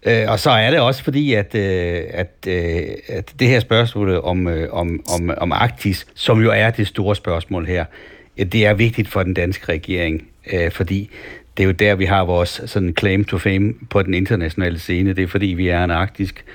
Øh, 0.06 0.26
og 0.28 0.40
så 0.40 0.50
er 0.50 0.70
det 0.72 0.80
også 0.80 1.04
fordi, 1.04 1.34
at, 1.34 1.56
øh, 1.56 2.02
at, 2.10 2.34
øh, 2.48 2.82
at 3.08 3.34
det 3.40 3.48
her 3.48 3.60
spørgsmål 3.60 4.20
om, 4.24 4.48
øh, 4.48 4.68
om, 4.74 5.00
om, 5.16 5.32
om 5.38 5.52
Arktis, 5.52 6.08
som 6.16 6.42
jo 6.44 6.52
er 6.52 6.70
det 6.70 6.88
store 6.88 7.16
spørgsmål 7.16 7.66
her, 7.66 7.86
det 8.38 8.66
er 8.66 8.74
vigtigt 8.74 9.08
for 9.08 9.24
den 9.24 9.34
danske 9.34 9.72
regering, 9.72 10.28
øh, 10.54 10.72
fordi 10.72 11.10
det 11.60 11.64
er 11.64 11.68
jo 11.68 11.74
der, 11.74 11.96
vi 11.96 12.06
har 12.06 12.26
vores 12.26 12.62
sådan 12.66 12.94
claim 13.00 13.26
to 13.26 13.38
fame 13.38 13.74
på 13.90 14.02
den 14.02 14.14
internationale 14.14 14.80
scene. 14.80 15.14
Det 15.14 15.24
er 15.24 15.28
fordi, 15.28 15.46
vi 15.46 15.68
er 15.68 15.84
en 15.84 15.92
arktisk 15.92 16.46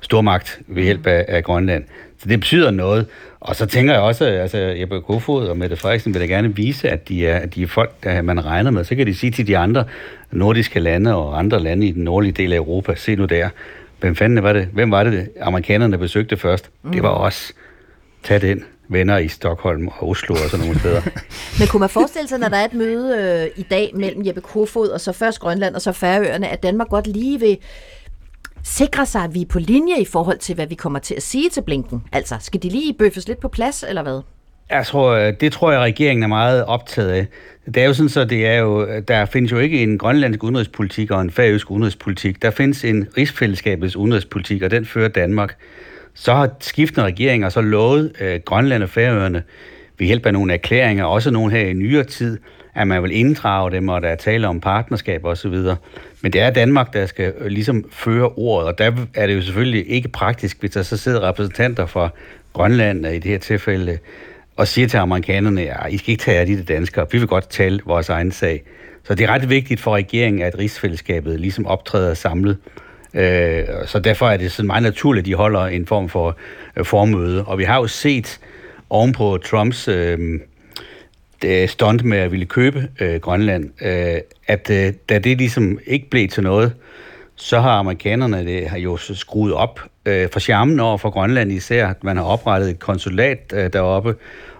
stormagt 0.00 0.60
ved 0.66 0.82
hjælp 0.82 1.06
af, 1.06 1.24
af 1.28 1.44
Grønland. 1.44 1.84
Så 2.18 2.28
det 2.28 2.40
betyder 2.40 2.70
noget. 2.70 3.06
Og 3.40 3.56
så 3.56 3.66
tænker 3.66 3.92
jeg 3.92 4.02
også, 4.02 4.24
altså 4.24 4.58
Jeppe 4.58 5.00
Kofod 5.00 5.46
og 5.46 5.58
Mette 5.58 5.76
Frederiksen 5.76 6.14
vil 6.14 6.20
da 6.20 6.26
gerne 6.26 6.56
vise, 6.56 6.88
at 6.88 7.08
de 7.08 7.26
er, 7.26 7.38
at 7.38 7.54
de 7.54 7.62
er 7.62 7.66
folk, 7.66 8.04
der 8.04 8.22
man 8.22 8.44
regner 8.44 8.70
med. 8.70 8.84
Så 8.84 8.94
kan 8.94 9.06
de 9.06 9.14
sige 9.14 9.30
til 9.30 9.46
de 9.46 9.58
andre 9.58 9.84
nordiske 10.30 10.80
lande 10.80 11.14
og 11.14 11.38
andre 11.38 11.60
lande 11.60 11.86
i 11.86 11.92
den 11.92 12.04
nordlige 12.04 12.32
del 12.32 12.52
af 12.52 12.56
Europa, 12.56 12.94
se 12.94 13.16
nu 13.16 13.24
der, 13.24 13.48
hvem 14.00 14.16
fanden 14.16 14.42
var 14.42 14.52
det? 14.52 14.68
Hvem 14.72 14.90
var 14.90 15.04
det, 15.04 15.28
amerikanerne 15.40 15.98
besøgte 15.98 16.36
først? 16.36 16.70
Mm. 16.82 16.92
Det 16.92 17.02
var 17.02 17.10
os. 17.10 17.52
Tag 18.22 18.40
den 18.40 18.64
venner 18.88 19.18
i 19.18 19.28
Stockholm 19.28 19.88
og 19.88 20.08
Oslo 20.08 20.34
og 20.34 20.50
sådan 20.50 20.66
nogle 20.66 20.80
steder. 20.80 21.02
Men 21.58 21.68
kunne 21.68 21.80
man 21.80 21.88
forestille 21.88 22.28
sig, 22.28 22.38
når 22.38 22.48
der 22.48 22.56
er 22.56 22.64
et 22.64 22.74
møde 22.74 23.18
øh, 23.18 23.50
i 23.56 23.62
dag 23.62 23.90
mellem 23.94 24.26
Jeppe 24.26 24.40
Kofod 24.40 24.88
og 24.88 25.00
så 25.00 25.12
først 25.12 25.40
Grønland 25.40 25.74
og 25.74 25.82
så 25.82 25.92
Færøerne, 25.92 26.48
at 26.48 26.62
Danmark 26.62 26.88
godt 26.88 27.06
lige 27.06 27.40
vil 27.40 27.58
sikre 28.64 29.06
sig, 29.06 29.24
at 29.24 29.34
vi 29.34 29.42
er 29.42 29.46
på 29.46 29.58
linje 29.58 30.00
i 30.00 30.04
forhold 30.04 30.38
til, 30.38 30.54
hvad 30.54 30.66
vi 30.66 30.74
kommer 30.74 30.98
til 30.98 31.14
at 31.14 31.22
sige 31.22 31.50
til 31.50 31.62
Blinken? 31.62 32.04
Altså, 32.12 32.36
skal 32.40 32.62
de 32.62 32.68
lige 32.68 32.94
bøffes 32.98 33.28
lidt 33.28 33.40
på 33.40 33.48
plads, 33.48 33.84
eller 33.88 34.02
hvad? 34.02 34.20
Jeg 34.70 34.86
tror, 34.86 35.10
øh, 35.10 35.32
det 35.40 35.52
tror 35.52 35.72
jeg, 35.72 35.80
regeringen 35.80 36.22
er 36.22 36.28
meget 36.28 36.64
optaget 36.64 37.10
af. 37.10 37.26
Det 37.66 37.76
er 37.76 37.84
jo 37.84 37.94
sådan, 37.94 38.08
så 38.08 38.24
det 38.24 38.46
er 38.46 38.58
jo, 38.58 39.00
der 39.00 39.24
findes 39.24 39.52
jo 39.52 39.58
ikke 39.58 39.82
en 39.82 39.98
grønlandsk 39.98 40.44
udenrigspolitik 40.44 41.10
og 41.10 41.20
en 41.20 41.30
færøsk 41.30 41.70
udenrigspolitik. 41.70 42.42
Der 42.42 42.50
findes 42.50 42.84
en 42.84 43.08
rigsfællesskabets 43.16 43.96
udenrigspolitik, 43.96 44.62
og 44.62 44.70
den 44.70 44.86
fører 44.86 45.08
Danmark. 45.08 45.56
Så 46.14 46.34
har 46.34 46.50
skiftende 46.60 47.06
regeringer 47.06 47.48
så 47.48 47.60
lovet 47.60 48.12
øh, 48.20 48.40
Grønland 48.44 48.82
og 48.82 48.88
Færøerne 48.88 49.42
ved 49.98 50.06
hjælp 50.06 50.26
af 50.26 50.32
nogle 50.32 50.52
erklæringer, 50.52 51.04
også 51.04 51.30
nogle 51.30 51.52
her 51.52 51.66
i 51.66 51.72
nyere 51.72 52.04
tid, 52.04 52.38
at 52.74 52.88
man 52.88 53.02
vil 53.02 53.16
inddrage 53.16 53.70
dem, 53.70 53.88
og 53.88 54.02
der 54.02 54.08
er 54.08 54.16
tale 54.16 54.48
om 54.48 54.60
partnerskab 54.60 55.24
osv. 55.24 55.54
Men 56.20 56.32
det 56.32 56.40
er 56.40 56.50
Danmark, 56.50 56.92
der 56.92 57.06
skal 57.06 57.32
øh, 57.38 57.46
ligesom 57.46 57.84
føre 57.90 58.28
ordet, 58.28 58.68
og 58.68 58.78
der 58.78 58.92
er 59.14 59.26
det 59.26 59.34
jo 59.34 59.42
selvfølgelig 59.42 59.90
ikke 59.90 60.08
praktisk, 60.08 60.60
hvis 60.60 60.70
der 60.70 60.82
så 60.82 60.96
sidder 60.96 61.28
repræsentanter 61.28 61.86
fra 61.86 62.08
Grønland 62.52 63.06
øh, 63.06 63.12
i 63.12 63.18
det 63.18 63.30
her 63.30 63.38
tilfælde, 63.38 63.98
og 64.56 64.68
siger 64.68 64.88
til 64.88 64.96
amerikanerne, 64.96 65.60
ja, 65.60 65.86
I 65.86 65.96
skal 65.98 66.10
ikke 66.10 66.22
tage 66.22 66.40
af 66.40 66.46
de 66.46 66.62
danskere, 66.62 67.06
vi 67.12 67.18
vil 67.18 67.28
godt 67.28 67.50
tale 67.50 67.80
vores 67.86 68.08
egen 68.08 68.32
sag. 68.32 68.62
Så 69.04 69.14
det 69.14 69.24
er 69.24 69.28
ret 69.28 69.50
vigtigt 69.50 69.80
for 69.80 69.94
regeringen, 69.94 70.42
at 70.42 70.58
rigsfællesskabet 70.58 71.40
ligesom 71.40 71.66
optræder 71.66 72.14
samlet. 72.14 72.58
Øh, 73.14 73.64
så 73.86 73.98
derfor 73.98 74.28
er 74.28 74.36
det 74.36 74.52
sådan 74.52 74.66
meget 74.66 74.82
naturligt, 74.82 75.22
at 75.22 75.26
de 75.26 75.34
holder 75.34 75.66
en 75.66 75.86
form 75.86 76.08
for 76.08 76.36
øh, 76.76 76.84
formøde. 76.84 77.44
Og 77.44 77.58
vi 77.58 77.64
har 77.64 77.76
jo 77.76 77.86
set 77.86 78.40
ovenpå 78.90 79.38
Trumps 79.38 79.88
øh, 79.88 80.40
stunt 81.66 82.04
med 82.04 82.18
at 82.18 82.32
ville 82.32 82.46
købe 82.46 82.88
øh, 83.00 83.20
Grønland, 83.20 83.70
øh, 83.82 84.20
at 84.46 84.70
øh, 84.70 84.92
da 85.08 85.18
det 85.18 85.38
ligesom 85.38 85.78
ikke 85.86 86.10
blev 86.10 86.28
til 86.28 86.42
noget, 86.42 86.72
så 87.36 87.60
har 87.60 87.70
amerikanerne 87.70 88.44
det 88.44 88.68
har 88.68 88.78
jo 88.78 88.96
skruet 88.96 89.54
op 89.54 89.80
øh, 90.06 90.28
for 90.32 90.40
charmen 90.40 90.80
over 90.80 90.98
for 90.98 91.10
Grønland 91.10 91.52
især. 91.52 91.92
Man 92.02 92.16
har 92.16 92.24
oprettet 92.24 92.70
et 92.70 92.78
konsulat 92.78 93.52
øh, 93.54 93.72
deroppe, 93.72 94.14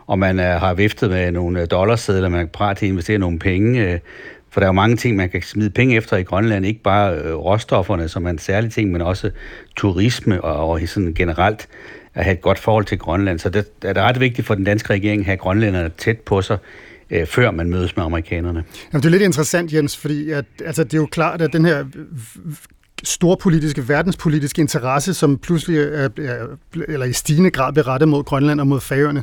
og 0.07 0.19
man 0.19 0.41
øh, 0.41 0.47
har 0.47 0.75
viftet 0.75 1.11
med 1.11 1.33
nogle 1.33 1.61
øh, 1.61 1.67
dollarsedler, 1.71 2.29
man 2.29 2.41
er 2.41 2.47
parat 2.47 2.77
til 2.77 2.87
at 2.87 2.91
investere 2.91 3.19
nogle 3.19 3.39
penge. 3.39 3.93
Øh, 3.93 3.99
for 4.53 4.61
der 4.61 4.67
er 4.67 4.69
jo 4.69 4.73
mange 4.73 4.97
ting, 4.97 5.17
man 5.17 5.31
kan 5.31 5.43
smide 5.43 5.71
penge 5.71 5.97
efter 5.97 6.17
i 6.17 6.23
Grønland. 6.23 6.67
Ikke 6.67 6.83
bare 6.83 7.15
øh, 7.15 7.35
råstofferne, 7.35 8.09
som 8.09 8.27
er 8.27 8.31
en 8.31 8.39
særlig 8.39 8.73
ting, 8.73 8.93
men 8.93 9.01
også 9.01 9.31
turisme 9.77 10.45
og, 10.45 10.71
og 10.71 10.81
sådan 10.87 11.15
generelt 11.15 11.69
at 12.15 12.25
have 12.25 12.35
et 12.35 12.41
godt 12.41 12.59
forhold 12.59 12.85
til 12.85 12.99
Grønland. 12.99 13.39
Så 13.39 13.49
det 13.49 13.67
er 13.83 13.93
det 13.93 14.03
ret 14.03 14.21
vigtigt 14.21 14.47
for 14.47 14.55
den 14.55 14.65
danske 14.65 14.93
regering 14.93 15.21
at 15.21 15.27
have 15.27 15.37
grønlænderne 15.37 15.91
tæt 15.99 16.19
på 16.19 16.43
sig, 16.43 16.59
øh, 17.11 17.27
før 17.27 17.51
man 17.51 17.71
mødes 17.71 17.97
med 17.97 18.05
amerikanerne. 18.05 18.65
Jamen, 18.93 19.03
det 19.03 19.09
er 19.09 19.11
lidt 19.11 19.23
interessant, 19.23 19.73
Jens, 19.73 19.97
fordi 19.97 20.31
at, 20.31 20.45
altså, 20.65 20.85
det 20.85 20.95
er 20.95 20.99
jo 20.99 21.07
klart, 21.07 21.43
at 21.43 21.53
den 21.53 21.65
her 21.65 21.85
storpolitiske, 23.05 23.89
verdenspolitiske 23.89 24.61
interesse, 24.61 25.15
som 25.15 25.39
pludselig 25.39 25.79
er, 25.79 26.09
eller 26.89 27.07
i 27.07 27.13
stigende 27.13 27.51
grad 27.51 27.73
bliver 27.73 27.89
rettet 27.89 28.09
mod 28.09 28.25
Grønland 28.25 28.61
og 28.61 28.67
mod 28.67 28.81
Færøerne, 28.81 29.23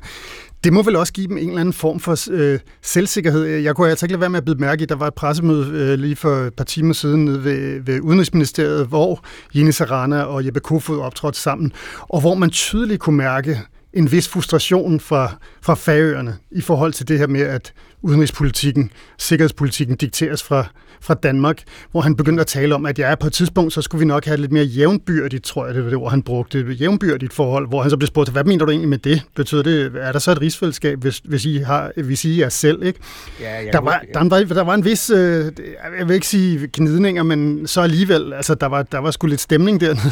det 0.64 0.74
må 0.74 0.84
vel 0.84 0.96
også 0.96 1.14
give 1.14 1.28
dem 1.28 1.38
en 1.38 1.48
eller 1.48 1.62
anden 1.62 1.74
form 1.74 2.00
for 2.00 2.32
øh, 2.32 2.60
selvsikkerhed. 2.82 3.46
Jeg 3.46 3.76
kunne 3.76 3.90
altså 3.90 4.06
ikke 4.06 4.14
lade 4.14 4.22
være 4.22 4.30
med 4.30 4.38
at 4.38 4.46
blive 4.46 4.58
mærke 4.58 4.84
i, 4.84 4.86
der 4.86 4.96
var 4.96 5.08
et 5.08 5.14
pressemøde 5.14 5.68
øh, 5.74 6.00
lige 6.00 6.16
for 6.16 6.36
et 6.36 6.54
par 6.54 6.64
timer 6.64 6.94
siden 6.94 7.26
nede 7.26 7.44
ved, 7.44 7.82
ved 7.82 8.02
Udenrigsministeriet, 8.02 8.88
hvor 8.88 9.20
Jenny 9.56 9.72
Sarana 9.72 10.24
og 10.24 10.46
Jeppe 10.46 10.60
Kofod 10.60 11.00
optrådte 11.00 11.40
sammen, 11.40 11.74
og 12.00 12.22
hvor 12.22 12.36
man 12.36 12.50
tydeligt 12.50 13.00
kunne 13.00 13.18
mærke 13.18 13.60
en 13.94 14.12
vis 14.12 14.28
frustration 14.28 15.00
fra, 15.00 15.36
fra 15.62 15.76
færøerne 15.76 16.38
i 16.52 16.62
forhold 16.62 16.94
til 16.94 17.08
det 17.08 17.20
her 17.20 17.28
med, 17.28 17.42
at 17.42 17.74
udenrigspolitikken, 18.02 18.92
sikkerhedspolitikken 19.18 19.96
dikteres 19.96 20.44
fra, 20.44 20.66
fra 21.02 21.14
Danmark, 21.14 21.64
hvor 21.92 22.02
han 22.02 22.16
begyndte 22.16 22.42
at 22.42 22.48
tale 22.48 22.76
om, 22.76 22.86
at 22.86 23.00
ja, 23.00 23.16
på 23.16 23.28
et 23.28 23.34
tidspunkt, 23.34 23.74
så 23.74 23.82
skulle 23.82 24.00
vi 24.00 24.06
nok 24.06 24.26
have 24.26 24.38
lidt 24.38 24.52
mere 24.52 24.64
jævnbyrdigt, 24.64 25.44
tror 25.44 25.66
jeg, 25.66 25.76
det 25.76 25.84
var 25.84 25.90
det 25.90 25.98
ord, 25.98 26.12
han 26.12 26.24
brugte, 26.24 26.60
et 26.60 26.82
jævnbyrdigt 26.82 27.34
forhold, 27.34 27.68
hvor 27.68 27.82
han 27.82 27.90
så 27.90 27.98
blev 27.98 28.08
spurgt, 28.08 28.30
hvad 28.30 28.44
mener 28.44 28.66
du 28.66 28.72
egentlig 28.72 28.90
med 28.90 28.98
det? 28.98 29.22
Betyder 29.36 29.64
det, 29.64 29.92
er 29.96 30.12
der 30.12 30.20
så 30.20 30.32
et 30.32 30.42
rigsfællesskab, 30.42 31.00
hvis, 31.00 31.22
hvis, 31.26 31.46
I, 31.46 31.58
har, 31.58 31.92
hvis 32.04 32.26
I 32.26 32.42
er 32.42 32.50
selv, 32.50 32.84
ikke? 32.84 33.00
Ja, 33.42 33.62
Der 33.74 33.82
var, 33.82 34.04
der, 34.14 34.30
var, 34.30 34.44
der 34.44 34.64
var 34.64 34.74
en 34.74 34.86
vis, 34.86 35.10
øh, 35.10 35.52
jeg 36.00 36.08
vil 36.08 36.14
ikke 36.14 36.28
sige 36.28 36.70
gnidninger, 36.74 37.24
men 37.24 37.68
så 37.68 37.82
alligevel, 37.82 38.34
altså 38.34 38.56
der 38.56 38.68
var, 38.68 38.84
der 38.84 38.98
var 38.98 39.12
sgu 39.12 39.28
lidt 39.28 39.42
stemning 39.42 39.82
dernede. 39.82 40.12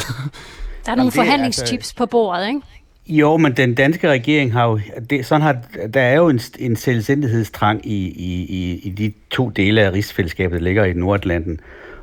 Der 0.86 0.92
er 0.92 0.96
nogle 0.96 1.12
det 1.12 1.18
er 1.18 1.24
forhandlingstips 1.24 1.72
altså- 1.72 1.96
på 1.96 2.06
bordet, 2.06 2.48
ikke? 2.48 2.62
Jo, 3.10 3.38
men 3.38 3.52
den 3.52 3.74
danske 3.74 4.10
regering 4.10 4.54
har 4.54 4.67
jo... 4.70 4.80
Det, 5.10 5.26
sådan 5.26 5.41
har, 5.41 5.58
der 5.93 6.02
er 6.02 6.15
jo 6.15 6.30
en, 6.30 6.39
en 6.60 6.76
selvsindighedstrang 6.76 7.86
i, 7.86 8.08
i, 8.08 8.46
i, 8.50 8.80
i 8.84 8.89
de 8.89 9.13
to 9.30 9.50
dele 9.50 9.82
af 9.82 9.91
rigsfællesskabet, 9.91 10.60
der 10.60 10.63
ligger 10.63 10.84
i 10.84 10.93
Nordatlanten. 10.93 11.60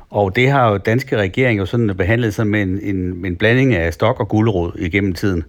Og 0.09 0.35
det 0.35 0.49
har 0.49 0.71
jo 0.71 0.77
danske 0.77 1.17
regering 1.17 1.59
jo 1.59 1.65
sådan 1.65 1.95
behandlet 1.97 2.33
sig 2.33 2.47
med 2.47 2.61
en, 2.61 2.79
en, 2.81 3.25
en 3.25 3.35
blanding 3.35 3.73
af 3.75 3.93
stok 3.93 4.19
og 4.19 4.27
gulerod 4.27 4.71
igennem 4.79 5.13
tiden. 5.13 5.43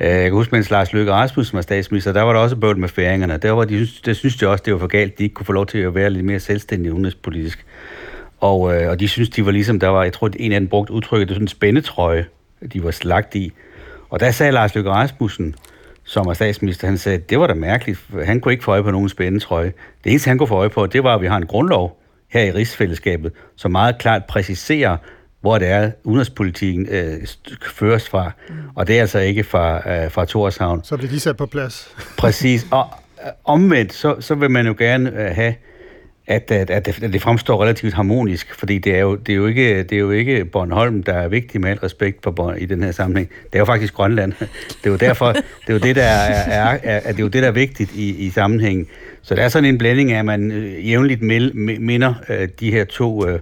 Øh, 0.00 0.08
jeg 0.08 0.22
kan 0.22 0.32
huske, 0.32 0.54
mens 0.54 0.70
Lars 0.70 0.92
Løkke 0.92 1.12
Rasmussen 1.12 1.56
var 1.56 1.62
statsminister, 1.62 2.12
der 2.12 2.22
var 2.22 2.32
der 2.32 2.40
også 2.40 2.56
bøvl 2.56 2.78
med 2.78 2.88
færingerne. 2.88 3.36
Der 3.36 3.50
var 3.50 3.64
de, 3.64 3.86
det 4.04 4.16
synes 4.16 4.36
de 4.36 4.48
også, 4.48 4.62
det 4.64 4.72
var 4.72 4.78
for 4.78 4.86
galt. 4.86 5.18
De 5.18 5.22
ikke 5.22 5.34
kunne 5.34 5.46
få 5.46 5.52
lov 5.52 5.66
til 5.66 5.78
at 5.78 5.94
være 5.94 6.10
lidt 6.10 6.24
mere 6.24 6.40
selvstændige 6.40 6.92
udenrigspolitisk. 6.92 7.64
Og, 8.40 8.74
øh, 8.74 8.90
og 8.90 9.00
de 9.00 9.08
synes, 9.08 9.30
de 9.30 9.46
var 9.46 9.52
ligesom, 9.52 9.80
der 9.80 9.88
var, 9.88 10.02
jeg 10.02 10.12
tror, 10.12 10.30
en 10.36 10.52
af 10.52 10.60
dem 10.60 10.68
brugte 10.68 10.92
udtrykket, 10.92 11.28
det 11.28 11.34
var 11.34 11.36
sådan 11.36 11.44
en 11.44 11.48
spændetrøje, 11.48 12.26
de 12.72 12.84
var 12.84 12.90
slagt 12.90 13.34
i. 13.34 13.52
Og 14.12 14.20
der 14.20 14.30
sagde 14.30 14.52
Lars 14.52 14.74
Løkke 14.74 14.90
Rasmussen, 14.90 15.54
som 16.04 16.26
var 16.26 16.34
statsminister, 16.34 16.86
han 16.86 16.98
sagde, 16.98 17.18
det 17.18 17.40
var 17.40 17.46
da 17.46 17.54
mærkeligt. 17.54 18.00
Han 18.24 18.40
kunne 18.40 18.52
ikke 18.52 18.64
få 18.64 18.70
øje 18.70 18.82
på 18.82 18.90
nogen 18.90 19.08
spændetrøje. 19.08 19.72
Det 20.04 20.10
eneste, 20.10 20.28
han 20.28 20.38
kunne 20.38 20.48
få 20.48 20.54
øje 20.54 20.70
på, 20.70 20.86
det 20.86 21.04
var, 21.04 21.14
at 21.14 21.20
vi 21.20 21.26
har 21.26 21.36
en 21.36 21.46
grundlov 21.46 22.02
her 22.28 22.42
i 22.42 22.50
rigsfællesskabet, 22.50 23.32
som 23.56 23.70
meget 23.70 23.98
klart 23.98 24.24
præciserer, 24.24 24.96
hvor 25.40 25.58
det 25.58 25.68
er, 25.68 25.90
udenrigspolitikken 26.04 26.86
øh, 26.90 27.26
føres 27.66 28.08
fra. 28.08 28.30
Og 28.74 28.86
det 28.86 28.96
er 28.96 29.00
altså 29.00 29.18
ikke 29.18 29.44
fra, 29.44 29.90
øh, 29.90 30.10
fra 30.10 30.24
Torshavn. 30.24 30.84
Så 30.84 30.96
blev 30.96 31.10
de 31.10 31.20
sat 31.20 31.36
på 31.36 31.46
plads. 31.46 31.94
Præcis. 32.18 32.66
Og 32.70 32.86
øh, 33.24 33.30
omvendt, 33.44 33.92
så, 33.92 34.16
så 34.20 34.34
vil 34.34 34.50
man 34.50 34.66
jo 34.66 34.74
gerne 34.78 35.10
øh, 35.10 35.34
have, 35.34 35.54
at, 36.26 36.50
at, 36.50 36.70
at, 36.70 36.86
det, 36.86 37.02
at 37.02 37.12
det 37.12 37.22
fremstår 37.22 37.62
relativt 37.62 37.94
harmonisk, 37.94 38.54
fordi 38.54 38.78
det 38.78 38.94
er 38.94 39.00
jo, 39.00 39.16
det 39.16 39.32
er 39.32 39.36
jo, 39.36 39.46
ikke, 39.46 39.82
det 39.82 39.92
er 39.92 40.00
jo 40.00 40.10
ikke 40.10 40.44
Bornholm, 40.44 41.02
der 41.02 41.12
er 41.12 41.28
vigtig 41.28 41.60
med 41.60 41.70
al 41.70 41.78
respekt 41.78 42.22
på 42.22 42.30
Born, 42.30 42.58
i 42.58 42.66
den 42.66 42.82
her 42.82 42.92
sammenhæng. 42.92 43.28
Det 43.28 43.54
er 43.54 43.58
jo 43.58 43.64
faktisk 43.64 43.94
Grønland. 43.94 44.32
Det 44.40 44.86
er 44.86 44.90
jo 44.90 44.96
derfor, 44.96 45.32
det 45.32 45.44
er 45.68 45.72
jo 45.72 45.78
det, 45.78 45.96
der 45.96 46.02
er, 46.02 46.32
er, 46.32 46.70
er, 46.70 46.78
er, 46.82 47.00
det 47.00 47.18
er, 47.18 47.22
jo 47.22 47.28
det, 47.28 47.42
der 47.42 47.48
er 47.48 47.52
vigtigt 47.52 47.94
i, 47.94 48.26
i 48.26 48.30
sammenhængen. 48.30 48.86
Så 49.22 49.34
der 49.34 49.42
er 49.42 49.48
sådan 49.48 49.68
en 49.68 49.78
blanding 49.78 50.12
af, 50.12 50.18
at 50.18 50.24
man 50.24 50.50
øh, 50.50 50.88
jævnligt 50.88 51.22
minder 51.22 52.14
øh, 52.28 52.48
de 52.60 52.70
her 52.70 52.84
to 52.84 53.28
øh, 53.28 53.40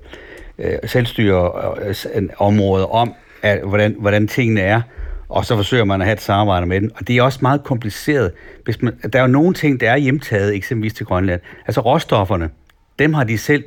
øh, 0.59 0.73
selvstyreområder 0.85 2.87
øh, 2.87 2.95
om, 2.95 3.15
at, 3.43 3.61
hvordan, 3.61 3.97
hvordan 3.99 4.29
tingene 4.29 4.61
er, 4.61 4.81
og 5.29 5.45
så 5.45 5.57
forsøger 5.57 5.85
man 5.85 6.01
at 6.01 6.07
have 6.07 6.13
et 6.13 6.21
samarbejde 6.21 6.67
med 6.67 6.81
den. 6.81 6.91
Og 6.95 7.09
det 7.09 7.17
er 7.17 7.23
også 7.23 7.39
meget 7.43 7.65
kompliceret. 7.65 8.33
Hvis 8.65 8.83
man, 8.83 8.95
der 9.13 9.19
er 9.19 9.23
jo 9.23 9.29
nogle 9.29 9.55
ting, 9.55 9.81
der 9.81 9.91
er 9.91 9.97
hjemtaget, 9.97 10.55
eksempelvis 10.55 10.95
til 10.95 11.07
Grønland. 11.07 11.41
Altså 11.67 11.81
råstofferne, 11.81 12.51
dem 13.01 13.15
har 13.15 13.25
de 13.25 13.39
selv 13.39 13.65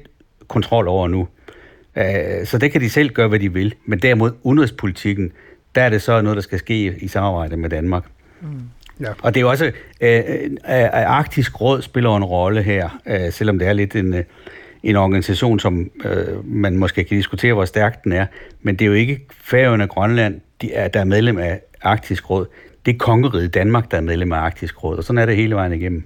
kontrol 0.48 0.88
over 0.88 1.08
nu. 1.08 1.28
Øh, 1.96 2.46
så 2.46 2.58
det 2.58 2.72
kan 2.72 2.82
de 2.82 2.90
selv 2.90 3.10
gøre, 3.10 3.28
hvad 3.28 3.40
de 3.40 3.54
vil. 3.54 3.76
Men 3.86 4.00
derimod 4.00 4.32
udenrigspolitikken, 4.44 5.32
der 5.76 5.82
er 5.82 5.90
det 5.90 6.02
så 6.02 6.22
noget, 6.22 6.36
der 6.36 6.42
skal 6.42 6.60
ske 6.60 6.96
i 7.00 7.08
samarbejde 7.08 7.58
med 7.58 7.70
Danmark. 7.70 8.04
Mm. 8.42 8.48
Ja. 9.00 9.08
Og 9.22 9.34
det 9.34 9.40
er 9.40 9.42
jo 9.42 9.50
også, 9.50 9.72
at 10.02 10.26
øh, 10.46 10.52
øh, 10.52 10.90
Arktisk 10.94 11.62
Råd 11.62 11.82
spiller 11.82 12.18
en 12.18 12.24
rolle 12.24 12.64
her, 12.64 13.00
øh, 13.08 13.32
selvom 13.32 13.60
det 13.60 13.68
er 13.68 13.74
lidt 13.74 13.96
en, 13.96 14.14
øh, 14.14 14.24
en 14.84 14.96
organisation, 14.96 15.60
som 15.60 15.92
øh, 16.06 16.46
man 16.46 16.78
måske 16.78 17.04
kan 17.04 17.18
diskutere, 17.18 17.54
hvor 17.54 17.66
stærk 17.66 18.04
den 18.04 18.12
er. 18.12 18.26
Men 18.62 18.76
det 18.76 18.86
er 18.86 18.90
jo 18.90 18.94
ikke 18.94 19.28
Færøerne 19.32 19.84
og 19.84 19.90
Grønland, 19.90 20.42
de 20.62 20.74
er, 20.74 20.88
der 20.88 21.00
er 21.00 21.04
medlem 21.04 21.38
af 21.38 21.62
Arktisk 21.82 22.30
Råd. 22.30 22.46
Det 22.86 22.94
er 22.94 22.98
kongeriget 22.98 23.54
Danmark, 23.54 23.92
der 23.92 23.98
er 23.98 24.02
medlem 24.02 24.32
af 24.32 24.38
Arktisk 24.38 24.84
Råd, 24.84 24.98
og 24.98 25.04
sådan 25.04 25.18
er 25.18 25.26
det 25.26 25.36
hele 25.36 25.56
vejen 25.56 25.74
igennem. 25.74 26.04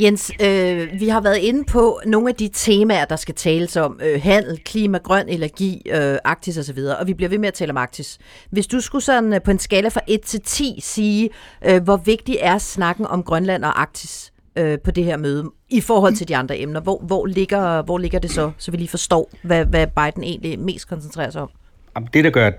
Jens, 0.00 0.32
øh, 0.40 1.00
vi 1.00 1.08
har 1.08 1.20
været 1.20 1.36
inde 1.36 1.64
på 1.64 2.00
nogle 2.06 2.28
af 2.28 2.34
de 2.34 2.50
temaer, 2.52 3.04
der 3.04 3.16
skal 3.16 3.34
tales 3.34 3.76
om. 3.76 4.00
Øh, 4.02 4.22
handel, 4.22 4.60
klima, 4.64 4.98
grøn 4.98 5.28
energi, 5.28 5.82
øh, 5.90 6.16
Arktis 6.24 6.58
osv., 6.58 6.78
og 7.00 7.06
vi 7.06 7.14
bliver 7.14 7.28
ved 7.28 7.38
med 7.38 7.48
at 7.48 7.54
tale 7.54 7.70
om 7.70 7.76
Arktis. 7.76 8.18
Hvis 8.50 8.66
du 8.66 8.80
skulle 8.80 9.04
sådan 9.04 9.32
øh, 9.32 9.42
på 9.42 9.50
en 9.50 9.58
skala 9.58 9.88
fra 9.88 10.00
1 10.08 10.20
til 10.20 10.40
10 10.40 10.78
sige, 10.82 11.30
øh, 11.66 11.82
hvor 11.82 11.96
vigtig 11.96 12.36
er 12.40 12.58
snakken 12.58 13.06
om 13.06 13.22
Grønland 13.22 13.64
og 13.64 13.80
Arktis 13.80 14.32
øh, 14.56 14.78
på 14.84 14.90
det 14.90 15.04
her 15.04 15.16
møde 15.16 15.50
i 15.68 15.80
forhold 15.80 16.14
til 16.14 16.28
de 16.28 16.36
andre 16.36 16.58
emner, 16.58 16.80
hvor, 16.80 17.02
hvor, 17.06 17.26
ligger, 17.26 17.82
hvor 17.82 17.98
ligger 17.98 18.18
det 18.18 18.30
så, 18.30 18.50
så 18.58 18.70
vi 18.70 18.76
lige 18.76 18.88
forstår, 18.88 19.30
hvad, 19.42 19.64
hvad 19.64 19.86
Biden 19.86 20.24
egentlig 20.24 20.58
mest 20.58 20.88
koncentrerer 20.88 21.30
sig 21.30 21.42
om? 21.42 22.06
Det, 22.06 22.24
der 22.24 22.30
gør 22.30 22.50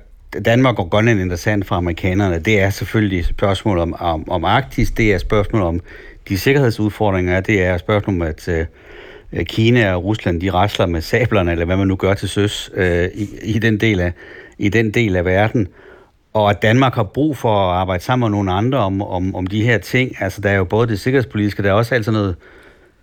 Danmark 0.45 0.79
og 0.79 0.89
Grønland 0.89 1.19
interessant 1.19 1.67
for 1.67 1.75
amerikanerne, 1.75 2.39
det 2.39 2.59
er 2.59 2.69
selvfølgelig 2.69 3.25
spørgsmål 3.25 3.79
om, 3.79 3.95
om, 3.99 4.29
om 4.29 4.45
Arktis, 4.45 4.91
det 4.91 5.13
er 5.13 5.17
spørgsmål 5.17 5.61
om 5.61 5.79
de 6.29 6.37
sikkerhedsudfordringer, 6.37 7.39
det 7.39 7.63
er 7.63 7.77
spørgsmålet 7.77 8.21
om, 8.21 8.27
at 8.27 8.47
øh, 8.47 8.65
Kina 9.45 9.93
og 9.93 10.03
Rusland, 10.03 10.41
de 10.41 10.49
rasler 10.49 10.85
med 10.85 11.01
sablerne, 11.01 11.51
eller 11.51 11.65
hvad 11.65 11.77
man 11.77 11.87
nu 11.87 11.95
gør 11.95 12.13
til 12.13 12.29
søs, 12.29 12.71
øh, 12.73 13.09
i, 13.13 13.29
i, 13.43 13.59
den 13.59 13.77
del 13.77 13.99
af, 13.99 14.13
i 14.57 14.69
den 14.69 14.91
del 14.91 15.15
af 15.15 15.25
verden. 15.25 15.67
Og 16.33 16.49
at 16.49 16.61
Danmark 16.61 16.95
har 16.95 17.03
brug 17.03 17.37
for 17.37 17.69
at 17.69 17.75
arbejde 17.75 18.03
sammen 18.03 18.29
med 18.29 18.37
nogle 18.37 18.51
andre 18.51 18.77
om, 18.77 19.01
om, 19.01 19.35
om 19.35 19.47
de 19.47 19.63
her 19.63 19.77
ting. 19.77 20.21
Altså, 20.21 20.41
der 20.41 20.49
er 20.49 20.55
jo 20.55 20.63
både 20.63 20.87
det 20.87 20.99
sikkerhedspolitiske, 20.99 21.63
der 21.63 21.69
er 21.69 21.73
også 21.73 21.95
altid 21.95 22.11
noget 22.11 22.35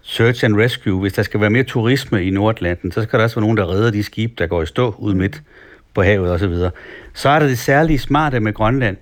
search 0.03 0.45
and 0.45 0.57
rescue. 0.57 1.01
Hvis 1.01 1.13
der 1.13 1.23
skal 1.23 1.41
være 1.41 1.51
mere 1.51 1.63
turisme 1.63 2.25
i 2.25 2.31
Nordatlanten, 2.31 2.93
så 2.93 3.03
skal 3.03 3.19
der 3.19 3.25
også 3.25 3.37
være 3.37 3.43
nogen, 3.43 3.57
der 3.57 3.71
redder 3.71 3.91
de 3.91 4.03
skibe, 4.03 4.33
der 4.39 4.47
går 4.47 4.63
i 4.63 4.67
stå 4.67 4.95
ud 4.99 5.15
midt 5.15 5.43
på 5.95 6.03
havet 6.03 6.31
osv. 6.31 6.55
Så, 6.55 6.71
så 7.15 7.29
er 7.29 7.39
der 7.39 7.47
det 7.47 7.59
særlige 7.59 7.99
smarte 7.99 8.41
med 8.41 8.53
Grønland, 8.53 8.97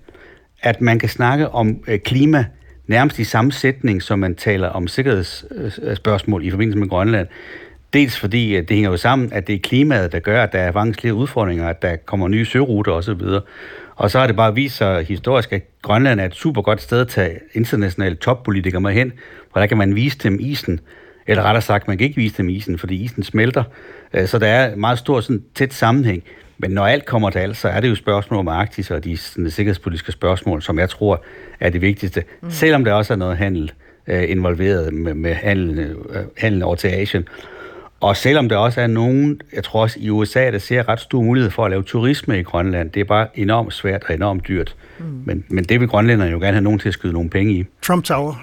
at 0.62 0.80
man 0.80 0.98
kan 0.98 1.08
snakke 1.08 1.48
om 1.48 1.84
øh, 1.88 1.98
klima 1.98 2.44
nærmest 2.86 3.18
i 3.18 3.24
samme 3.24 3.52
sætning, 3.52 4.02
som 4.02 4.18
man 4.18 4.34
taler 4.34 4.68
om 4.68 4.88
sikkerhedsspørgsmål 4.88 6.44
i 6.44 6.50
forbindelse 6.50 6.78
med 6.78 6.88
Grønland. 6.88 7.28
Dels 7.92 8.18
fordi 8.18 8.54
at 8.54 8.68
det 8.68 8.74
hænger 8.74 8.90
jo 8.90 8.96
sammen, 8.96 9.32
at 9.32 9.46
det 9.46 9.54
er 9.54 9.58
klimaet, 9.58 10.12
der 10.12 10.18
gør, 10.18 10.42
at 10.42 10.52
der 10.52 10.58
er 10.58 10.72
vanskelige 10.72 11.14
udfordringer, 11.14 11.68
at 11.68 11.82
der 11.82 11.96
kommer 11.96 12.28
nye 12.28 12.44
søruter 12.44 12.92
osv. 12.92 13.22
Og 13.96 14.10
så 14.10 14.18
har 14.18 14.26
det 14.26 14.36
bare 14.36 14.54
vist 14.54 14.76
sig 14.76 15.04
historisk, 15.04 15.52
at 15.52 15.62
Grønland 15.82 16.20
er 16.20 16.24
et 16.24 16.34
super 16.34 16.62
godt 16.62 16.82
sted 16.82 17.00
at 17.00 17.08
tage 17.08 17.38
internationale 17.54 18.16
toppolitikere 18.16 18.80
med 18.80 18.92
hen, 18.92 19.12
hvor 19.52 19.60
der 19.60 19.66
kan 19.66 19.78
man 19.78 19.94
vise 19.94 20.18
dem 20.18 20.38
isen, 20.40 20.80
eller 21.26 21.42
rettere 21.42 21.62
sagt, 21.62 21.88
man 21.88 21.98
kan 21.98 22.04
ikke 22.04 22.16
vise 22.16 22.36
dem 22.38 22.48
isen, 22.48 22.78
fordi 22.78 22.94
isen 23.04 23.22
smelter. 23.22 23.64
Øh, 24.14 24.26
så 24.26 24.38
der 24.38 24.46
er 24.46 24.72
en 24.72 24.80
meget 24.80 24.98
stor 24.98 25.20
sådan, 25.20 25.42
tæt 25.54 25.74
sammenhæng. 25.74 26.22
Men 26.58 26.70
når 26.70 26.86
alt 26.86 27.04
kommer 27.04 27.30
til 27.30 27.38
alt, 27.38 27.56
så 27.56 27.68
er 27.68 27.80
det 27.80 27.88
jo 27.88 27.94
spørgsmål 27.94 28.38
om 28.40 28.48
Arktis 28.48 28.90
og 28.90 29.04
de 29.04 29.16
sådan, 29.16 29.50
sikkerhedspolitiske 29.50 30.12
spørgsmål, 30.12 30.62
som 30.62 30.78
jeg 30.78 30.90
tror 30.90 31.24
er 31.60 31.70
det 31.70 31.80
vigtigste. 31.80 32.24
Mm. 32.42 32.50
Selvom 32.50 32.84
der 32.84 32.92
også 32.92 33.12
er 33.12 33.16
noget 33.16 33.36
handel 33.36 33.72
øh, 34.06 34.30
involveret 34.30 34.94
med, 34.94 35.14
med 35.14 35.34
handel, 35.34 35.78
øh, 35.78 36.24
handel 36.36 36.62
over 36.62 36.74
til 36.74 36.88
Asien. 36.88 37.28
Og 38.00 38.16
selvom 38.16 38.48
der 38.48 38.56
også 38.56 38.80
er 38.80 38.86
nogen, 38.86 39.40
jeg 39.52 39.64
tror 39.64 39.82
også 39.82 39.98
i 40.00 40.10
USA, 40.10 40.50
der 40.50 40.58
ser 40.58 40.88
ret 40.88 41.00
stor 41.00 41.22
mulighed 41.22 41.50
for 41.50 41.64
at 41.64 41.70
lave 41.70 41.82
turisme 41.82 42.38
i 42.40 42.42
Grønland, 42.42 42.90
det 42.90 43.00
er 43.00 43.04
bare 43.04 43.26
enormt 43.34 43.74
svært 43.74 44.04
og 44.08 44.14
enormt 44.14 44.48
dyrt. 44.48 44.76
Mm. 44.98 45.04
Men, 45.24 45.44
men 45.48 45.64
det 45.64 45.80
vil 45.80 45.88
grønlænderne 45.88 46.30
jo 46.30 46.38
gerne 46.38 46.52
have 46.52 46.64
nogen 46.64 46.78
til 46.78 46.88
at 46.88 46.94
skyde 46.94 47.12
nogle 47.12 47.30
penge 47.30 47.54
i. 47.54 47.64
Trump 47.82 48.04
Tower. 48.04 48.34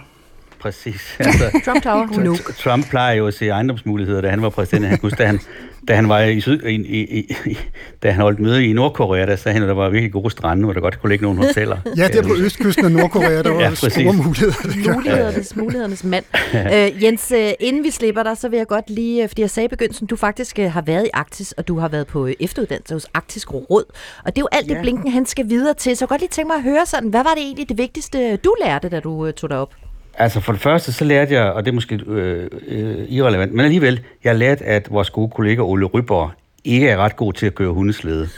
Præcis. 0.59 1.15
Altså, 1.19 1.43
Trump 1.65 1.83
Tower. 1.83 2.37
Trump 2.57 2.89
plejer 2.89 3.15
jo 3.15 3.27
at 3.27 3.33
se 3.33 3.47
ejendomsmuligheder, 3.47 4.21
da 4.21 4.29
han 4.29 4.41
var 4.41 4.49
præsident. 4.49 4.85
Han 4.85 4.97
kunne 4.97 5.11
da 5.11 5.25
han, 5.25 5.39
da 5.87 5.95
han 5.95 6.09
var 6.09 6.21
i, 6.21 6.41
syd, 6.41 6.63
i, 6.63 6.75
i, 6.75 7.35
i, 7.45 7.57
da 8.03 8.11
han 8.11 8.21
holdt 8.21 8.39
møde 8.39 8.65
i 8.65 8.73
Nordkorea, 8.73 9.25
der 9.25 9.35
sagde 9.35 9.53
han, 9.53 9.63
at 9.63 9.67
der 9.67 9.75
var 9.75 9.89
virkelig 9.89 10.11
gode 10.11 10.31
strande, 10.31 10.63
hvor 10.63 10.73
der 10.73 10.81
godt 10.81 11.01
kunne 11.01 11.09
ligge 11.09 11.23
nogle 11.23 11.45
hoteller. 11.45 11.77
ja, 11.97 12.07
det 12.07 12.15
er 12.15 12.23
på 12.23 12.35
østkysten 12.37 12.85
af 12.85 12.91
Nordkorea, 12.91 13.43
der 13.43 13.49
var 13.53 13.61
ja, 13.61 13.73
store 13.75 14.13
muligheder. 14.13 14.93
Mulighedernes, 14.93 15.55
mulighedernes 15.55 16.03
mand. 16.03 16.25
uh, 16.53 17.03
Jens, 17.03 17.31
uh, 17.31 17.51
inden 17.59 17.83
vi 17.83 17.91
slipper 17.91 18.23
dig, 18.23 18.37
så 18.37 18.49
vil 18.49 18.57
jeg 18.57 18.67
godt 18.67 18.89
lige, 18.89 19.27
fordi 19.27 19.41
jeg 19.41 19.49
sagde 19.49 19.65
i 19.65 19.69
begyndelsen, 19.69 20.07
du 20.07 20.15
faktisk 20.15 20.57
har 20.57 20.81
været 20.81 21.05
i 21.05 21.09
Arktis, 21.13 21.51
og 21.51 21.67
du 21.67 21.79
har 21.79 21.87
været 21.87 22.07
på 22.07 22.29
efteruddannelse 22.39 22.93
hos 22.93 23.05
Arktisk 23.13 23.53
Råd. 23.53 23.85
Og 24.25 24.35
det 24.35 24.37
er 24.37 24.41
jo 24.41 24.47
alt 24.51 24.69
det, 24.69 24.75
ja. 24.75 24.81
Blinken 24.81 25.11
han 25.11 25.25
skal 25.25 25.49
videre 25.49 25.73
til. 25.73 25.97
Så 25.97 26.05
jeg 26.05 26.09
godt 26.09 26.21
lige 26.21 26.29
tænke 26.29 26.47
mig 26.47 26.55
at 26.55 26.63
høre 26.63 26.85
sådan, 26.85 27.09
hvad 27.09 27.23
var 27.23 27.33
det 27.33 27.43
egentlig 27.43 27.69
det 27.69 27.77
vigtigste, 27.77 28.35
du 28.35 28.55
lærte, 28.65 28.89
da 28.89 28.99
du 28.99 29.31
tog 29.31 29.49
dig 29.49 29.57
op? 29.57 29.73
Altså 30.17 30.39
for 30.39 30.51
det 30.51 30.61
første, 30.61 30.91
så 30.91 31.05
lærte 31.05 31.33
jeg, 31.33 31.51
og 31.51 31.65
det 31.65 31.71
er 31.71 31.75
måske 31.75 31.99
øh, 32.07 32.49
øh, 32.67 33.05
irrelevant, 33.09 33.53
men 33.53 33.65
alligevel, 33.65 33.99
jeg 34.23 34.35
lærte, 34.35 34.65
at 34.65 34.91
vores 34.91 35.09
gode 35.09 35.29
kollega 35.29 35.61
Ole 35.61 35.85
Ryborg 35.85 36.31
ikke 36.63 36.89
er 36.89 36.97
ret 36.97 37.15
god 37.15 37.33
til 37.33 37.45
at 37.45 37.55
køre 37.55 37.73
hundeslæde. 37.73 38.21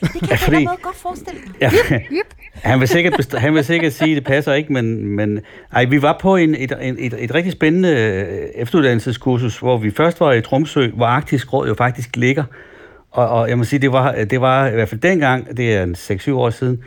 det 0.00 0.20
kan 0.20 0.30
jeg 0.30 0.38
Fordi, 0.38 0.64
godt 0.64 0.96
forestille 0.96 1.40
mig. 1.46 1.54
Ja, 1.60 1.70
han, 2.70 2.80
vil 2.80 2.88
sikkert, 2.88 3.34
han 3.34 3.54
vil 3.54 3.64
sikkert 3.64 3.92
sige, 3.92 4.10
at 4.10 4.16
det 4.16 4.24
passer 4.24 4.52
ikke, 4.52 4.72
men, 4.72 5.06
men 5.06 5.40
ej, 5.72 5.84
vi 5.84 6.02
var 6.02 6.18
på 6.20 6.36
en, 6.36 6.54
et, 6.54 6.72
et, 6.82 6.96
et, 6.98 7.14
et 7.18 7.34
rigtig 7.34 7.52
spændende 7.52 7.88
øh, 7.88 8.48
efteruddannelseskursus, 8.54 9.58
hvor 9.58 9.78
vi 9.78 9.90
først 9.90 10.20
var 10.20 10.32
i 10.32 10.40
Tromsø, 10.40 10.90
hvor 10.90 11.06
Arktisk 11.06 11.52
Råd 11.52 11.68
jo 11.68 11.74
faktisk 11.74 12.16
ligger. 12.16 12.44
Og, 13.10 13.28
og 13.28 13.48
jeg 13.48 13.58
må 13.58 13.64
sige, 13.64 13.78
det 13.80 13.92
var, 13.92 14.12
det 14.12 14.40
var 14.40 14.66
i 14.66 14.74
hvert 14.74 14.88
fald 14.88 15.00
dengang, 15.00 15.56
det 15.56 15.74
er 15.74 15.86
6-7 16.30 16.32
år 16.32 16.50
siden, 16.50 16.82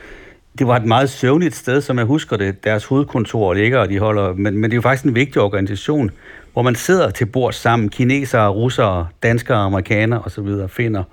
det 0.59 0.67
var 0.67 0.75
et 0.75 0.85
meget 0.85 1.09
søvnigt 1.09 1.55
sted, 1.55 1.81
som 1.81 1.97
jeg 1.97 2.05
husker 2.05 2.37
det. 2.37 2.63
Deres 2.63 2.85
hovedkontor 2.85 3.53
ligger, 3.53 3.79
og 3.79 3.89
de 3.89 3.99
holder... 3.99 4.33
Men, 4.33 4.57
men 4.57 4.63
det 4.63 4.71
er 4.71 4.75
jo 4.75 4.81
faktisk 4.81 5.05
en 5.05 5.15
vigtig 5.15 5.41
organisation, 5.41 6.11
hvor 6.53 6.61
man 6.61 6.75
sidder 6.75 7.09
til 7.09 7.25
bord 7.25 7.53
sammen. 7.53 7.89
Kinesere, 7.89 8.49
russere, 8.49 9.07
danskere, 9.23 9.57
amerikanere 9.57 10.21
osv. 10.21 10.47
finder. 10.67 11.03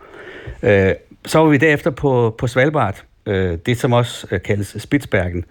Øh, 0.62 0.92
så 1.26 1.38
var 1.38 1.48
vi 1.48 1.56
derefter 1.56 1.90
på, 1.90 2.34
på 2.38 2.46
Svalbard. 2.46 3.02
Øh, 3.26 3.58
det, 3.66 3.78
som 3.78 3.92
også 3.92 4.26
øh, 4.30 4.42
kaldes 4.42 4.76
Spitsbergen. 4.78 5.44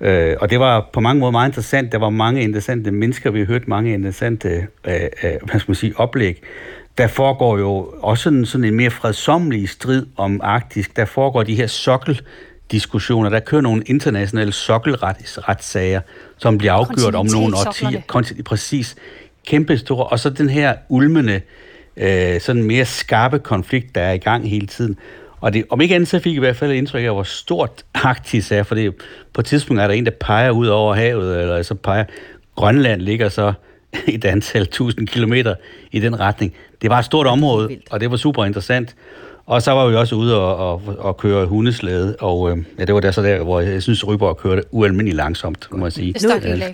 Øh, 0.00 0.36
og 0.40 0.50
det 0.50 0.60
var 0.60 0.90
på 0.92 1.00
mange 1.00 1.20
måder 1.20 1.32
meget 1.32 1.48
interessant. 1.48 1.92
Der 1.92 1.98
var 1.98 2.10
mange 2.10 2.42
interessante 2.42 2.90
mennesker. 2.90 3.30
Vi 3.30 3.38
har 3.38 3.46
hørt 3.46 3.68
mange 3.68 3.94
interessante 3.94 4.48
øh, 4.86 4.94
øh, 5.24 5.32
hvad 5.44 5.60
skal 5.60 5.70
man 5.70 5.74
sige, 5.74 5.92
oplæg. 5.96 6.42
Der 6.98 7.06
foregår 7.06 7.58
jo 7.58 7.94
også 8.02 8.22
sådan, 8.22 8.46
sådan 8.46 8.64
en 8.64 8.74
mere 8.74 8.90
fredsommelig 8.90 9.68
strid 9.68 10.06
om 10.16 10.40
Arktisk. 10.42 10.96
Der 10.96 11.04
foregår 11.04 11.42
de 11.42 11.54
her 11.54 11.66
sokkel 11.66 12.20
diskussioner. 12.70 13.30
Der 13.30 13.40
kører 13.40 13.60
nogle 13.60 13.82
internationale 13.86 14.52
sokkelretssager, 14.52 16.00
som 16.38 16.58
bliver 16.58 16.72
afgjort 16.72 17.14
om 17.14 17.26
nogle 17.26 17.56
årtier. 17.56 18.42
Præcis. 18.44 18.96
Kæmpe 19.46 19.78
store. 19.78 20.06
Og 20.06 20.18
så 20.18 20.30
den 20.30 20.48
her 20.48 20.74
ulmende, 20.88 21.40
øh, 21.96 22.40
sådan 22.40 22.62
mere 22.62 22.84
skarpe 22.84 23.38
konflikt, 23.38 23.94
der 23.94 24.00
er 24.00 24.12
i 24.12 24.18
gang 24.18 24.50
hele 24.50 24.66
tiden. 24.66 24.98
Og 25.40 25.52
det, 25.52 25.64
om 25.70 25.80
ikke 25.80 25.94
andet, 25.94 26.08
så 26.08 26.18
fik 26.18 26.32
jeg 26.32 26.36
i 26.36 26.38
hvert 26.38 26.56
fald 26.56 26.70
et 26.70 26.74
indtryk 26.74 27.04
af, 27.04 27.10
hvor 27.10 27.22
stort 27.22 27.84
Arktis 27.94 28.52
er, 28.52 28.62
for 28.62 28.74
det, 28.74 28.94
på 29.32 29.40
et 29.40 29.46
tidspunkt 29.46 29.82
er 29.82 29.86
der 29.86 29.94
en, 29.94 30.04
der 30.04 30.12
peger 30.20 30.50
ud 30.50 30.66
over 30.66 30.94
havet, 30.94 31.40
eller 31.40 31.62
så 31.62 31.74
peger 31.74 32.04
Grønland 32.56 33.00
ligger 33.00 33.28
så 33.28 33.52
et 34.08 34.24
antal 34.24 34.66
tusind 34.66 35.08
kilometer 35.08 35.54
i 35.92 36.00
den 36.00 36.20
retning. 36.20 36.54
Det 36.82 36.90
var 36.90 36.98
et 36.98 37.04
stort 37.04 37.26
område, 37.26 37.78
og 37.90 38.00
det 38.00 38.10
var 38.10 38.16
super 38.16 38.44
interessant. 38.44 38.94
Og 39.46 39.62
så 39.62 39.72
var 39.72 39.88
vi 39.88 39.94
også 39.96 40.14
ude 40.14 40.40
og, 40.40 40.70
og, 40.70 40.82
og 40.98 41.16
køre 41.16 41.46
hundeslæde, 41.46 42.16
og 42.20 42.50
øh, 42.50 42.58
ja, 42.78 42.84
det 42.84 42.94
var 42.94 43.00
der 43.00 43.10
så 43.10 43.22
der, 43.22 43.42
hvor 43.42 43.60
jeg 43.60 43.82
synes, 43.82 44.08
Ryborg 44.08 44.36
kørte 44.36 44.62
ualmindeligt 44.70 45.16
langsomt, 45.16 45.68
må 45.70 45.86
jeg 45.86 45.92
sige. 45.92 46.14
Nu, 46.22 46.30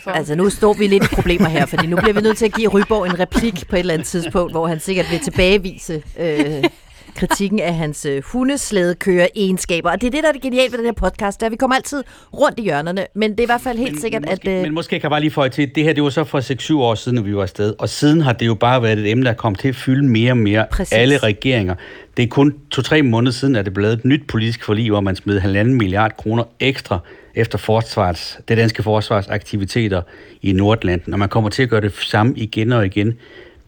altså 0.07 0.35
nu 0.35 0.51
står 0.51 0.73
vi 0.73 0.87
lidt 0.87 1.05
i 1.05 1.15
problemer 1.15 1.49
her, 1.49 1.67
fordi 1.67 1.87
nu 1.87 1.97
bliver 1.97 2.13
vi 2.15 2.21
nødt 2.21 2.37
til 2.37 2.45
at 2.45 2.53
give 2.53 2.69
Ryborg 2.69 3.07
en 3.07 3.21
replik 3.21 3.69
på 3.69 3.77
et 3.77 3.81
eller 3.81 3.95
andet 3.95 4.07
tidspunkt, 4.07 4.53
hvor 4.53 4.67
han 4.67 4.81
sikkert 4.81 5.07
vil 5.11 5.21
tilbagevise 5.21 6.03
øh, 6.21 6.65
kritikken 7.15 7.61
af 7.61 7.75
hans 7.75 8.07
øh, 8.07 8.23
hundeslædekøre-egenskaber. 8.25 9.91
Og 9.91 10.01
det 10.01 10.07
er 10.07 10.11
det, 10.11 10.23
der 10.23 10.29
er 10.29 10.33
det 10.33 10.43
genialt 10.43 10.73
ved 10.73 10.79
den 10.79 10.87
her 10.87 10.93
podcast, 10.93 11.41
der 11.41 11.51
vi 11.51 11.57
kommer 11.57 11.77
altid 11.77 12.03
rundt 12.33 12.59
i 12.59 12.63
hjørnerne, 12.63 13.07
men 13.15 13.31
det 13.31 13.41
er 13.41 13.43
i 13.43 13.47
hvert 13.47 13.61
fald 13.61 13.79
helt 13.79 13.93
men, 13.93 14.01
sikkert, 14.01 14.23
måske, 14.23 14.51
at... 14.51 14.57
Øh... 14.59 14.63
Men 14.63 14.75
måske 14.75 14.91
kan 14.91 15.03
jeg 15.03 15.11
bare 15.11 15.21
lige 15.21 15.31
få 15.31 15.49
til, 15.49 15.75
det 15.75 15.85
her 15.85 15.93
det 15.93 16.03
var 16.03 16.11
så 16.11 16.25
for 16.25 16.41
6-7 16.73 16.77
år 16.77 16.95
siden, 16.95 17.19
at 17.19 17.25
vi 17.25 17.37
var 17.37 17.43
afsted, 17.43 17.75
og 17.79 17.89
siden 17.89 18.21
har 18.21 18.33
det 18.33 18.47
jo 18.47 18.55
bare 18.55 18.83
været 18.83 18.99
et 18.99 19.11
emne, 19.11 19.25
der 19.25 19.33
kom 19.33 19.55
til 19.55 19.69
at 19.69 19.77
fylde 19.77 20.09
mere 20.09 20.33
og 20.33 20.37
mere 20.37 20.67
Præcis. 20.71 20.93
alle 20.93 21.19
regeringer. 21.19 21.75
Det 22.17 22.23
er 22.23 22.27
kun 22.27 22.55
to-tre 22.71 23.03
måneder 23.03 23.33
siden, 23.33 23.57
at 23.57 23.65
det 23.65 23.75
blev 23.75 23.83
lavet 23.83 23.99
et 23.99 24.05
nyt 24.05 24.27
politisk 24.29 24.65
forlig, 24.65 24.91
hvor 24.91 25.01
man 25.01 25.17
smed 25.17 25.39
halvanden 25.39 25.75
milliard 25.75 26.17
kroner 26.17 26.45
ekstra 26.61 26.99
efter 27.35 27.59
forsvars, 27.59 28.39
det 28.49 28.57
danske 28.57 28.83
forsvarsaktiviteter 28.83 30.03
i 30.43 30.53
Nordlanden, 30.53 31.13
og 31.13 31.19
man 31.19 31.29
kommer 31.29 31.51
til 31.51 31.63
at 31.63 31.69
gøre 31.69 31.81
det 31.81 31.95
samme 31.95 32.35
igen 32.37 32.73
og 32.73 32.87
igen 32.87 33.19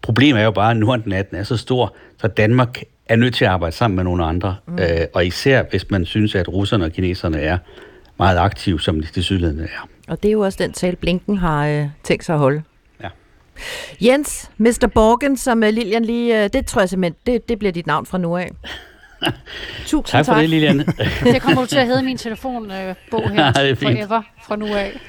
Problemet 0.05 0.41
er 0.41 0.45
jo 0.45 0.51
bare, 0.51 0.71
at 0.71 0.77
Nordatlanten 0.77 1.37
er 1.37 1.43
så 1.43 1.57
stor, 1.57 1.95
så 2.21 2.27
Danmark 2.27 2.83
er 3.05 3.15
nødt 3.15 3.33
til 3.35 3.45
at 3.45 3.51
arbejde 3.51 3.75
sammen 3.75 3.95
med 3.95 4.03
nogle 4.03 4.25
andre. 4.25 4.55
Mm. 4.67 4.79
Øh, 4.79 4.87
og 5.13 5.25
især 5.25 5.63
hvis 5.69 5.89
man 5.89 6.05
synes, 6.05 6.35
at 6.35 6.47
russerne 6.47 6.85
og 6.85 6.91
kineserne 6.91 7.39
er 7.41 7.57
meget 8.19 8.37
aktive, 8.37 8.81
som 8.81 9.03
de 9.15 9.23
sydlandene 9.23 9.63
er. 9.63 9.87
Og 10.07 10.23
det 10.23 10.29
er 10.29 10.33
jo 10.33 10.39
også 10.41 10.57
den 10.63 10.71
tale, 10.73 10.95
Blinken 10.95 11.37
har 11.37 11.67
øh, 11.67 11.85
tænkt 12.03 12.25
sig 12.25 12.33
at 12.33 12.39
holde. 12.39 12.63
Ja. 13.03 13.07
Jens, 14.01 14.51
Mr. 14.57 14.89
Borgen, 14.93 15.37
som 15.37 15.57
uh, 15.57 15.69
Lilian 15.69 16.05
lige... 16.05 16.43
Uh, 16.43 16.49
det 16.53 16.65
tror 16.65 16.81
jeg 16.81 16.89
simpelthen, 16.89 17.15
det, 17.25 17.49
det 17.49 17.59
bliver 17.59 17.71
dit 17.71 17.87
navn 17.87 18.05
fra 18.05 18.17
nu 18.17 18.37
af. 18.37 18.51
Tusind 19.85 20.05
Tak 20.05 20.25
for 20.25 20.33
det, 20.33 20.49
Lilian. 20.49 20.79
Det 21.33 21.41
kommer 21.41 21.61
du 21.61 21.67
til 21.67 21.77
at 21.77 21.85
hedde 21.87 22.03
min 22.03 22.17
telefonbog 22.17 22.77
øh, 22.77 22.95
bog 23.11 23.29
her 23.29 23.51
det 23.61 23.69
er 23.69 23.75
forever 23.75 24.21
fra 24.47 24.55
nu 24.55 24.65
af. 24.65 24.99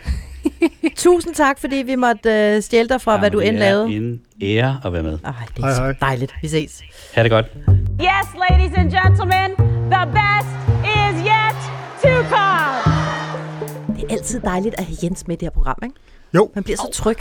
Tusind 0.96 1.34
tak, 1.34 1.58
fordi 1.58 1.76
vi 1.76 1.94
måtte 1.94 2.54
uh, 2.56 2.62
stjæle 2.62 2.88
dig 2.88 3.00
fra, 3.00 3.12
Jamen, 3.12 3.20
hvad 3.22 3.30
du 3.30 3.40
det 3.40 3.48
end 3.48 3.56
er 3.56 3.60
lavede. 3.60 3.96
en 3.96 4.20
ære 4.42 4.80
at 4.84 4.92
være 4.92 5.02
med. 5.02 5.18
Ej, 5.24 5.32
det 5.56 5.64
Hej, 5.64 5.70
er 5.70 5.74
hej. 5.74 5.92
så 5.92 5.98
dejligt. 6.00 6.34
Vi 6.42 6.48
ses. 6.48 6.82
Ha' 7.14 7.22
det 7.22 7.30
godt. 7.30 7.46
Yes, 8.00 8.26
ladies 8.50 8.72
and 8.78 8.90
gentlemen, 8.90 9.48
the 9.94 10.04
best 10.18 10.52
is 10.98 11.14
yet 11.32 11.58
to 12.02 12.12
come. 12.34 12.94
Det 13.96 14.04
er 14.04 14.08
altid 14.10 14.40
dejligt 14.40 14.74
at 14.78 14.84
have 14.84 14.96
Jens 15.02 15.26
med 15.26 15.36
i 15.36 15.38
det 15.38 15.46
her 15.46 15.50
program, 15.50 15.76
ikke? 15.82 15.94
Jo, 16.34 16.50
Man 16.54 16.64
bliver 16.64 16.76
så 16.76 16.90
tryg. 16.92 17.16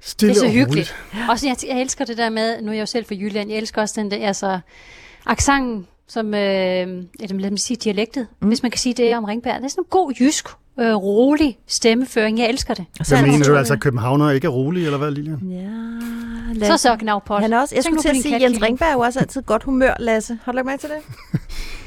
stille 0.00 0.34
Det 0.34 0.36
er 0.36 0.40
så 0.40 0.46
og 0.46 0.52
hyggeligt. 0.52 0.94
roligt. 1.14 1.30
Også 1.30 1.46
jeg, 1.46 1.56
jeg 1.68 1.80
elsker 1.80 2.04
det 2.04 2.18
der 2.18 2.30
med, 2.30 2.62
nu 2.62 2.68
er 2.68 2.72
jeg 2.74 2.80
jo 2.80 2.86
selv 2.86 3.04
fra 3.06 3.14
Jylland, 3.14 3.50
jeg 3.50 3.58
elsker 3.58 3.82
også 3.82 4.00
den 4.00 4.10
der, 4.10 4.26
altså, 4.26 4.60
accenten, 5.26 5.86
som, 6.08 6.34
øh, 6.34 6.40
eller 6.40 7.38
lad 7.38 7.50
mig 7.50 7.58
sige 7.58 7.76
dialektet, 7.76 8.26
mm. 8.40 8.48
hvis 8.48 8.62
man 8.62 8.70
kan 8.70 8.78
sige 8.78 8.94
det 8.94 9.16
om 9.16 9.24
Ringberg. 9.24 9.54
Det 9.54 9.64
er 9.64 9.68
sådan 9.68 9.82
en 9.84 9.88
god 9.90 10.12
jysk, 10.20 10.48
øh, 10.80 10.94
rolig 10.94 11.58
stemmeføring. 11.66 12.38
Jeg 12.38 12.48
elsker 12.48 12.74
det. 12.74 12.84
Så 13.02 13.14
Hvad 13.14 13.24
er 13.24 13.32
mener 13.32 13.46
du 13.46 13.56
altså, 13.56 13.74
at 13.74 13.80
københavner 13.80 14.30
ikke 14.30 14.44
er 14.44 14.50
rolige, 14.50 14.84
eller 14.84 14.98
hvad, 14.98 15.10
Lilian? 15.10 15.38
Ja, 16.60 16.66
Så 16.66 16.76
så 16.76 16.96
gnavpot. 16.96 17.40
Han 17.40 17.52
er 17.52 17.60
også, 17.60 17.74
jeg 17.74 17.84
Tænk 17.84 18.00
skulle 18.00 18.08
nu 18.14 18.20
til 18.22 18.28
at 18.30 18.40
sige, 18.40 18.42
Jens. 18.42 18.62
Ringberg 18.62 18.88
er 18.88 18.92
jo 18.92 19.00
også 19.00 19.20
altid 19.20 19.42
godt 19.42 19.62
humør, 19.62 19.94
Lasse. 19.98 20.38
Har 20.44 20.52
du 20.52 20.56
lagt 20.56 20.66
mærke 20.66 20.80
til 20.80 20.90
det? 20.90 21.40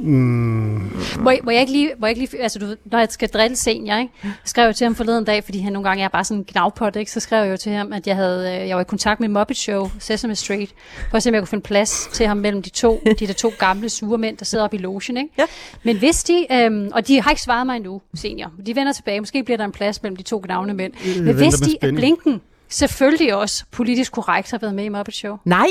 Mm, 0.00 0.90
Må, 1.20 1.30
jeg- 1.30 1.40
må 1.44 1.50
jeg 1.50 1.60
ikke 1.60 1.72
lige, 1.72 1.90
må 1.98 2.06
jeg 2.06 2.16
ikke 2.18 2.30
lige, 2.32 2.42
altså 2.42 2.58
du, 2.58 2.66
når 2.84 2.98
jeg 2.98 3.08
skal 3.10 3.28
drille 3.28 3.56
senior, 3.56 3.96
ikke? 3.96 4.12
Jeg 4.22 4.32
skrev 4.44 4.66
jo 4.66 4.72
til 4.72 4.84
ham 4.84 4.94
forleden 4.94 5.24
dag, 5.24 5.44
fordi 5.44 5.58
han 5.60 5.72
nogle 5.72 5.88
gange 5.88 6.04
er 6.04 6.08
bare 6.08 6.24
sådan 6.24 6.38
en 6.38 6.44
gnavpot, 6.52 6.96
ikke? 6.96 7.10
Så 7.10 7.20
skrev 7.20 7.42
jeg 7.44 7.52
jo 7.52 7.56
til 7.56 7.72
ham, 7.72 7.92
at 7.92 8.06
jeg, 8.06 8.16
havde, 8.16 8.60
øh, 8.62 8.68
jeg 8.68 8.76
var 8.76 8.80
i 8.82 8.84
kontakt 8.84 9.20
med 9.20 9.28
Muppet 9.28 9.56
Show, 9.56 9.90
Sesame 9.98 10.34
Street, 10.34 10.74
for 11.10 11.16
at 11.16 11.22
se, 11.22 11.30
om 11.30 11.34
jeg 11.34 11.40
kunne 11.42 11.48
finde 11.48 11.62
plads 11.62 12.08
til 12.12 12.26
ham 12.26 12.36
mellem 12.36 12.62
de 12.62 12.70
to, 12.70 13.00
de 13.18 13.26
der 13.26 13.32
to 13.32 13.52
gamle 13.58 13.88
sure 13.88 14.18
mænd, 14.18 14.36
der 14.36 14.44
sidder 14.44 14.64
oppe 14.64 14.76
i 14.76 14.80
logen, 14.80 15.16
ikke? 15.16 15.28
Ja. 15.38 15.44
Men 15.82 15.98
hvis 15.98 16.24
de, 16.24 16.46
øhm, 16.52 16.90
og 16.94 17.08
de 17.08 17.20
har 17.22 17.30
ikke 17.30 17.42
svaret 17.42 17.66
mig 17.66 17.76
endnu, 17.76 18.00
senior, 18.14 18.52
de 18.66 18.76
vender 18.76 18.92
tilbage, 18.92 19.20
måske 19.20 19.42
bliver 19.44 19.56
der 19.58 19.64
en 19.64 19.72
plads 19.72 20.02
mellem 20.02 20.16
de 20.16 20.22
to 20.22 20.42
gnavne 20.44 20.74
mænd. 20.74 20.92
Men 21.22 21.34
hvis 21.34 21.54
de, 21.54 21.70
at 21.70 21.76
spænding. 21.76 21.96
Blinken 21.98 22.40
selvfølgelig 22.68 23.34
også 23.34 23.64
politisk 23.70 24.12
korrekt 24.12 24.50
har 24.50 24.58
været 24.58 24.74
med 24.74 24.84
i 24.84 24.88
Muppet 24.88 25.14
Show. 25.14 25.36
Nej. 25.44 25.66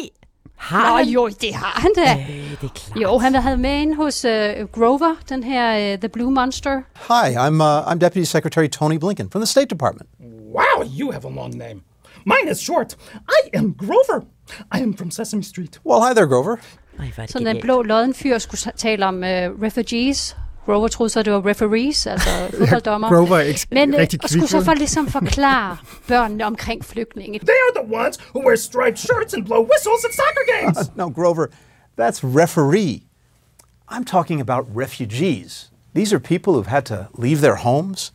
Har 0.62 0.89
Nå 0.89 0.97
han? 0.97 1.07
jo, 1.07 1.28
det 1.41 1.55
har 1.55 1.80
han 1.82 1.91
da. 1.95 2.12
Øh, 2.12 2.28
det 2.28 2.53
er 2.64 2.68
klart. 2.68 3.01
Jo, 3.01 3.18
han 3.18 3.36
havde 3.36 3.57
med 3.57 3.82
ind 3.82 3.95
hos 3.95 4.26
uh, 4.26 4.32
Grover, 4.72 5.16
den 5.30 5.43
her 5.43 5.93
uh, 5.93 5.99
The 5.99 6.09
Blue 6.09 6.32
Monster. 6.32 6.82
Hi, 6.95 7.36
I'm, 7.36 7.62
uh, 7.62 7.91
I'm 7.91 7.97
Deputy 7.97 8.24
Secretary 8.26 8.68
Tony 8.68 8.95
Blinken 8.95 9.30
from 9.32 9.41
the 9.41 9.45
State 9.47 9.70
Department. 9.70 10.09
Wow, 10.53 10.84
you 10.99 11.12
have 11.12 11.26
a 11.26 11.30
long 11.30 11.57
name. 11.57 11.82
Mine 12.26 12.51
is 12.51 12.59
short. 12.62 12.95
I 13.30 13.57
am 13.57 13.74
Grover. 13.78 14.26
I 14.72 14.82
am 14.82 14.93
from 14.97 15.12
Sesame 15.12 15.43
Street. 15.43 15.80
Well, 15.86 16.01
hi 16.01 16.14
there, 16.14 16.28
Grover. 16.28 16.55
Ej, 16.99 17.28
Sådan 17.28 17.47
en 17.47 17.62
blå 17.62 17.82
lodden 17.82 18.14
fyr 18.14 18.38
skulle 18.38 18.72
tale 18.78 19.05
om 19.05 19.16
uh, 19.16 19.24
refugees. 19.64 20.38
Grover 20.66 20.88
troede 20.88 21.09
så, 21.09 21.24
det 21.24 21.34
var 21.34 21.45
referees, 21.45 22.07
altså 22.07 22.30
fodbolddommer. 22.59 23.09
Grover 23.09 23.38
er 23.38 23.41
ikke 23.41 23.68
Men 23.72 23.93
uh, 23.93 23.99
rigtig 23.99 24.24
og 24.24 24.30
skulle 24.30 24.47
så 24.47 24.57
kvik, 24.57 24.66
for 24.66 24.74
ligesom 24.74 25.07
forklare 25.07 25.78
børnene 26.07 26.45
omkring 26.45 26.86
flygtninge. 26.86 27.39
They 27.39 27.47
are 27.47 27.84
the 27.84 27.95
ones 27.95 28.18
who 28.36 28.45
wear 28.45 28.55
striped 28.55 28.97
shirts 28.97 29.34
and 29.34 29.45
blow 29.45 29.68
whistles 29.72 30.05
at 30.05 30.14
soccer 30.16 30.45
games. 30.53 30.91
no, 30.95 31.09
Grover, 31.09 31.45
that's 31.99 32.24
referee. 32.24 33.01
I'm 33.91 34.05
talking 34.05 34.41
about 34.41 34.66
refugees. 34.76 35.72
These 35.95 36.14
are 36.16 36.20
people 36.20 36.53
who've 36.53 36.74
had 36.78 36.86
to 36.86 37.07
leave 37.18 37.41
their 37.41 37.55
homes 37.55 38.12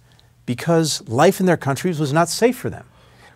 because 0.47 1.03
life 1.07 1.40
in 1.40 1.47
their 1.47 1.59
countries 1.59 1.99
was 2.01 2.12
not 2.12 2.28
safe 2.28 2.57
for 2.57 2.70
them. 2.70 2.84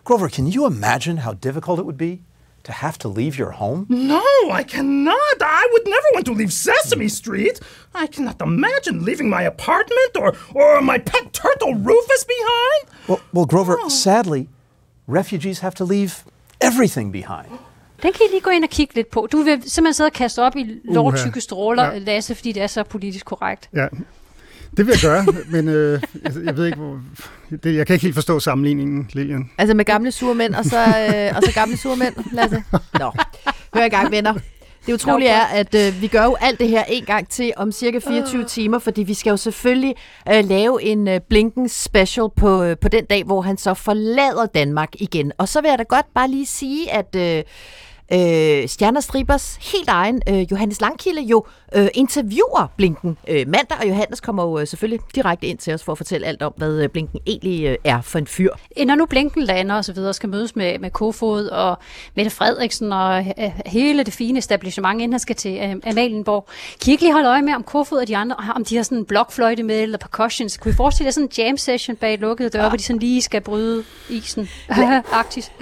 Grover, 0.03 0.29
can 0.29 0.47
you 0.47 0.65
imagine 0.65 1.17
how 1.17 1.33
difficult 1.33 1.79
it 1.79 1.85
would 1.85 1.97
be 1.97 2.23
to 2.63 2.71
have 2.71 2.97
to 2.99 3.07
leave 3.19 3.37
your 3.37 3.51
home? 3.51 3.85
no, 3.89 4.23
I 4.51 4.63
cannot. 4.63 5.37
I 5.41 5.63
would 5.71 5.85
never 5.95 6.07
want 6.13 6.25
to 6.25 6.33
leave 6.33 6.51
Sesame 6.51 7.09
Street. 7.09 7.59
I 8.03 8.07
cannot 8.07 8.41
imagine 8.41 9.05
leaving 9.05 9.29
my 9.29 9.43
apartment 9.55 10.11
or, 10.21 10.29
or 10.55 10.81
my 10.81 10.97
pet 10.97 11.25
turtle 11.33 11.73
Rufus 11.89 12.23
behind. 12.35 12.81
Well, 13.09 13.19
well 13.33 13.45
Grover, 13.45 13.75
sadly, 13.89 14.47
refugees 15.07 15.59
have 15.59 15.75
to 15.75 15.85
leave 15.85 16.11
everything 16.61 17.11
behind. 17.11 17.49
Den 18.03 18.13
kan 18.13 18.21
I 18.29 18.31
lige 18.31 18.41
gå 18.41 18.49
ind 18.49 18.63
og 18.63 18.69
kigge 18.69 18.95
lidt 18.95 19.09
på. 19.11 19.27
Du 19.31 19.37
vil 19.37 19.61
simpelthen 19.71 19.93
sidde 19.93 20.07
og 20.07 20.13
kaste 20.13 20.41
op 20.43 20.55
i 20.55 20.79
lovtykke 20.83 21.41
stråler, 21.41 21.83
Ja. 21.83 21.91
ja. 21.91 21.97
Lasse, 21.97 22.35
fordi 22.35 22.51
det 22.51 22.63
er 22.63 22.67
så 22.67 22.83
politisk 22.83 23.25
korrekt. 23.25 23.69
Ja, 23.75 23.87
det 24.77 24.85
vil 24.85 24.91
jeg 24.91 24.99
gøre, 25.01 25.25
men 25.49 25.67
øh, 25.67 26.01
jeg, 26.23 26.31
jeg 26.45 26.57
ved 26.57 26.65
ikke, 26.65 26.77
hvor... 26.77 26.99
Det, 27.63 27.75
jeg 27.75 27.87
kan 27.87 27.93
ikke 27.93 28.03
helt 28.03 28.15
forstå 28.15 28.39
sammenligningen, 28.39 29.09
Lilian. 29.13 29.49
Altså 29.57 29.73
med 29.73 29.85
gamle 29.85 30.11
sure 30.11 30.35
mænd, 30.35 30.55
og 30.55 30.65
så, 30.65 30.77
øh, 30.77 31.37
og 31.37 31.43
så 31.43 31.51
gamle 31.53 31.77
sure 31.77 31.95
mænd, 31.95 32.15
Lasse. 32.31 32.63
Nå, 32.99 33.11
hør 33.73 33.83
i 33.83 33.89
gang, 33.89 34.11
venner. 34.11 34.33
Det 34.85 34.93
utrolige 34.93 35.29
er, 35.29 35.45
at 35.45 35.75
øh, 35.75 36.01
vi 36.01 36.07
gør 36.07 36.23
jo 36.23 36.35
alt 36.41 36.59
det 36.59 36.67
her 36.69 36.83
en 36.83 37.05
gang 37.05 37.29
til 37.29 37.53
om 37.57 37.71
cirka 37.71 37.99
24 38.07 38.43
timer, 38.43 38.79
fordi 38.79 39.03
vi 39.03 39.13
skal 39.13 39.29
jo 39.29 39.37
selvfølgelig 39.37 39.95
øh, 40.33 40.45
lave 40.45 40.83
en 40.83 41.07
øh, 41.07 41.19
Blinken 41.29 41.69
special 41.69 42.27
på, 42.35 42.63
øh, 42.63 42.77
på 42.77 42.87
den 42.87 43.05
dag, 43.05 43.23
hvor 43.23 43.41
han 43.41 43.57
så 43.57 43.73
forlader 43.73 44.45
Danmark 44.45 44.89
igen. 44.93 45.31
Og 45.37 45.47
så 45.47 45.61
vil 45.61 45.69
jeg 45.69 45.79
da 45.79 45.83
godt 45.83 46.05
bare 46.15 46.29
lige 46.29 46.45
sige, 46.45 46.91
at 46.91 47.15
øh, 47.15 47.43
øh, 48.13 48.67
Stjerner 48.67 49.01
Stribers 49.01 49.55
helt 49.55 49.89
egen 49.89 50.21
øh, 50.29 50.51
Johannes 50.51 50.81
Langkilde 50.81 51.21
jo 51.21 51.45
øh, 51.75 51.87
interviewer 51.93 52.71
Blinken 52.77 53.17
øh, 53.27 53.47
mandag, 53.47 53.77
og 53.81 53.89
Johannes 53.89 54.19
kommer 54.19 54.43
jo 54.43 54.59
øh, 54.59 54.67
selvfølgelig 54.67 54.99
direkte 55.15 55.47
ind 55.47 55.57
til 55.57 55.73
os 55.73 55.83
for 55.83 55.91
at 55.91 55.97
fortælle 55.97 56.27
alt 56.27 56.41
om, 56.41 56.53
hvad 56.57 56.83
øh, 56.83 56.89
Blinken 56.89 57.19
egentlig 57.27 57.65
øh, 57.65 57.75
er 57.83 58.01
for 58.01 58.19
en 58.19 58.27
fyr. 58.27 58.53
Når 58.85 58.95
nu 58.95 59.05
Blinken 59.05 59.43
lander 59.43 59.75
og 59.75 59.85
så 59.85 59.93
videre, 59.93 60.13
skal 60.13 60.29
mødes 60.29 60.55
med, 60.55 60.79
med 60.79 60.89
Kofod 60.89 61.47
og 61.47 61.77
Mette 62.15 62.31
Frederiksen 62.31 62.93
og 62.93 63.25
øh, 63.39 63.51
hele 63.65 64.03
det 64.03 64.13
fine 64.13 64.39
establishment, 64.39 65.01
inden 65.01 65.13
han 65.13 65.19
skal 65.19 65.35
til 65.35 65.57
øh, 65.57 65.91
Amalienborg. 65.91 66.47
Kan 66.81 66.87
I 66.87 66.91
ikke 66.91 67.03
lige 67.03 67.13
holde 67.13 67.29
øje 67.29 67.41
med, 67.41 67.53
om 67.53 67.63
Kofod 67.63 67.97
og 67.97 68.07
de 68.07 68.17
andre, 68.17 68.35
om 68.55 68.65
de 68.65 68.75
har 68.75 68.83
sådan 68.83 68.97
en 68.97 69.05
blokfløjte 69.05 69.63
med, 69.63 69.81
eller 69.81 69.97
percussions? 69.97 70.57
Kunne 70.57 70.71
I 70.71 70.75
forestille 70.75 71.07
jer 71.07 71.11
sådan 71.11 71.27
en 71.27 71.31
jam 71.37 71.57
session 71.57 71.95
bag 71.95 72.19
lukkede 72.19 72.49
døre, 72.49 72.69
hvor 72.69 72.77
de 72.77 72.83
sådan 72.83 72.99
lige 72.99 73.21
skal 73.21 73.41
bryde 73.41 73.83
isen? 74.09 74.49
Arktis. 75.11 75.51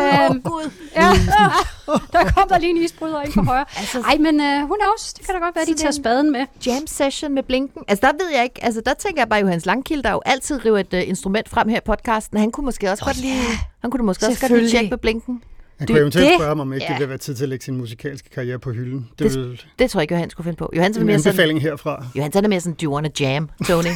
øhm, 0.00 0.42
Gud. 0.42 0.70
Ja, 0.96 1.02
der 2.12 2.30
kom 2.36 2.48
der 2.48 2.58
lige 2.58 2.70
en 2.70 2.76
isbryder 2.76 3.22
ind 3.22 3.32
på 3.32 3.42
højre. 3.42 3.64
Altså, 3.78 4.00
Ej, 4.00 4.16
men 4.18 4.34
uh, 4.40 4.46
who 4.68 4.76
knows? 4.82 5.12
Det 5.14 5.26
kan 5.26 5.34
da 5.34 5.40
godt 5.40 5.54
være, 5.56 5.64
de 5.64 5.74
tager 5.74 5.86
en- 5.88 5.92
spaden 5.94 6.32
med. 6.32 6.46
jam 6.66 6.86
session 6.86 7.34
med 7.34 7.42
Blinken. 7.42 7.82
Altså 7.88 8.06
der 8.06 8.24
ved 8.24 8.30
jeg 8.34 8.44
ikke, 8.44 8.64
altså 8.64 8.82
der 8.86 8.94
tænker 8.94 9.20
jeg 9.20 9.28
bare, 9.28 9.40
Johannes 9.40 9.66
Langkilde, 9.66 10.02
der 10.02 10.10
jo 10.10 10.22
altid 10.26 10.64
river 10.64 10.78
et 10.78 10.92
uh, 10.94 11.08
instrument 11.08 11.48
frem 11.48 11.68
her 11.68 11.76
i 11.76 11.80
podcasten, 11.86 12.38
han 12.38 12.50
kunne 12.50 12.64
måske 12.64 12.90
også 12.90 13.04
oh, 13.04 13.06
godt 13.06 13.20
lige, 13.20 13.40
han 13.82 13.90
kunne 13.90 13.98
da 13.98 14.04
måske 14.04 14.26
også 14.26 14.40
godt 14.48 14.52
lige 14.60 14.70
tjekke 14.70 14.90
med 14.90 14.98
Blinken. 14.98 15.42
Han 15.78 15.88
Det- 15.88 15.94
kunne 15.94 16.00
eventuelt 16.00 16.28
det- 16.28 16.38
spørge 16.38 16.54
mig, 16.54 16.62
om 16.62 16.72
ikke 16.72 16.86
ja. 16.86 16.92
det 16.92 17.00
vil 17.00 17.08
være 17.08 17.18
tid 17.18 17.34
til 17.34 17.42
at 17.42 17.48
lægge 17.48 17.64
sin 17.64 17.76
musikalske 17.76 18.30
karriere 18.30 18.58
på 18.58 18.70
hylden. 18.72 19.08
Det, 19.18 19.32
Det- 19.32 19.40
vil 19.40 19.62
Det 19.78 19.90
tror 19.90 20.00
jeg 20.00 20.02
ikke, 20.02 20.14
Johannes 20.14 20.32
skulle 20.32 20.44
finde 20.44 20.56
på. 20.56 20.70
Johannes 20.76 20.96
er 20.96 21.00
en 21.00 21.06
mere 21.06 21.18
sådan, 21.18 21.30
anbefaling 21.30 21.62
herfra. 21.62 22.04
Johannes 22.16 22.34
han 22.34 22.44
er 22.44 22.48
mere 22.48 22.60
sådan, 22.60 22.74
do 22.74 22.84
you 22.84 22.94
wanna 22.94 23.08
jam, 23.20 23.50
Tony? 23.66 23.86
I 23.88 23.92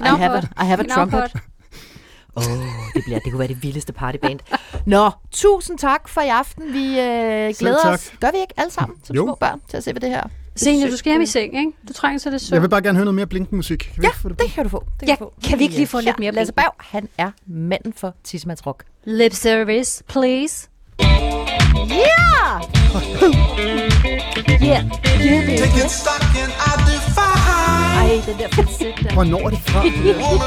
have 0.00 0.36
a, 0.36 0.40
I 0.40 0.66
have 0.66 0.80
a 0.80 0.94
trumpet. 0.94 1.32
Åh, 2.36 2.42
oh, 2.52 2.58
det, 2.94 3.02
bliver, 3.04 3.18
det 3.18 3.32
kunne 3.32 3.38
være 3.38 3.48
det 3.48 3.62
vildeste 3.62 3.92
partyband. 3.92 4.38
Nå, 4.86 5.10
tusind 5.30 5.78
tak 5.78 6.08
for 6.08 6.20
i 6.20 6.28
aften. 6.28 6.72
Vi 6.72 7.00
øh, 7.00 7.54
glæder 7.58 7.90
os. 7.92 8.12
Gør 8.20 8.30
vi 8.32 8.38
ikke 8.40 8.54
alle 8.56 8.70
sammen 8.72 8.96
som 9.04 9.16
Jo. 9.16 9.22
små 9.24 9.34
børn 9.34 9.60
til 9.70 9.76
at 9.76 9.84
se 9.84 9.92
på 9.92 9.98
det 9.98 10.10
her? 10.10 10.22
Senior, 10.56 10.88
du 10.90 10.96
skal 10.96 11.12
hjem 11.12 11.20
i 11.22 11.26
seng, 11.26 11.58
ikke? 11.58 11.72
Du 11.88 11.92
trænger 11.92 12.18
til 12.18 12.32
det 12.32 12.40
så. 12.40 12.54
Jeg 12.54 12.62
vil 12.62 12.68
bare 12.68 12.82
gerne 12.82 12.96
høre 12.96 13.04
noget 13.04 13.14
mere 13.14 13.26
Blinken-musik. 13.26 13.78
Kan 13.78 14.02
vi 14.02 14.06
Ja, 14.24 14.28
det 14.28 14.38
det 14.38 14.50
kan 14.50 14.64
du 14.64 14.68
få. 14.70 14.84
Det 15.00 15.08
Ja, 15.08 15.12
du 15.12 15.18
få. 15.18 15.32
kan 15.44 15.58
vi 15.58 15.64
ikke 15.64 15.76
lige 15.76 15.86
få 15.86 16.00
lidt 16.00 16.18
mere 16.18 16.32
Lasse 16.32 16.52
Blinken? 16.52 16.70
Bav, 16.80 16.86
han 16.98 17.08
er 17.18 17.30
manden 17.46 17.92
for 17.92 18.14
Tismans 18.24 18.66
Rock. 18.66 18.84
Lip 19.04 19.32
service, 19.34 20.04
please. 20.08 20.68
Yeah! 21.00 22.75
Yeah, 22.96 24.82
yeah, 25.24 25.46
baby. 25.46 25.58
Taking 25.62 25.90
stock 26.02 26.22
and 26.42 26.52
I 26.70 26.72
defy. 26.88 27.36
Ej, 28.00 28.22
den 28.26 28.38
der 28.38 28.48
falset 28.56 28.94
der. 29.02 29.12
Hvornår 29.14 29.46
er 29.46 29.50
det 29.50 29.58
fra? 29.66 29.82
Det 29.82 29.88
er 29.88 30.14
jo 30.14 30.18
helt 30.18 30.42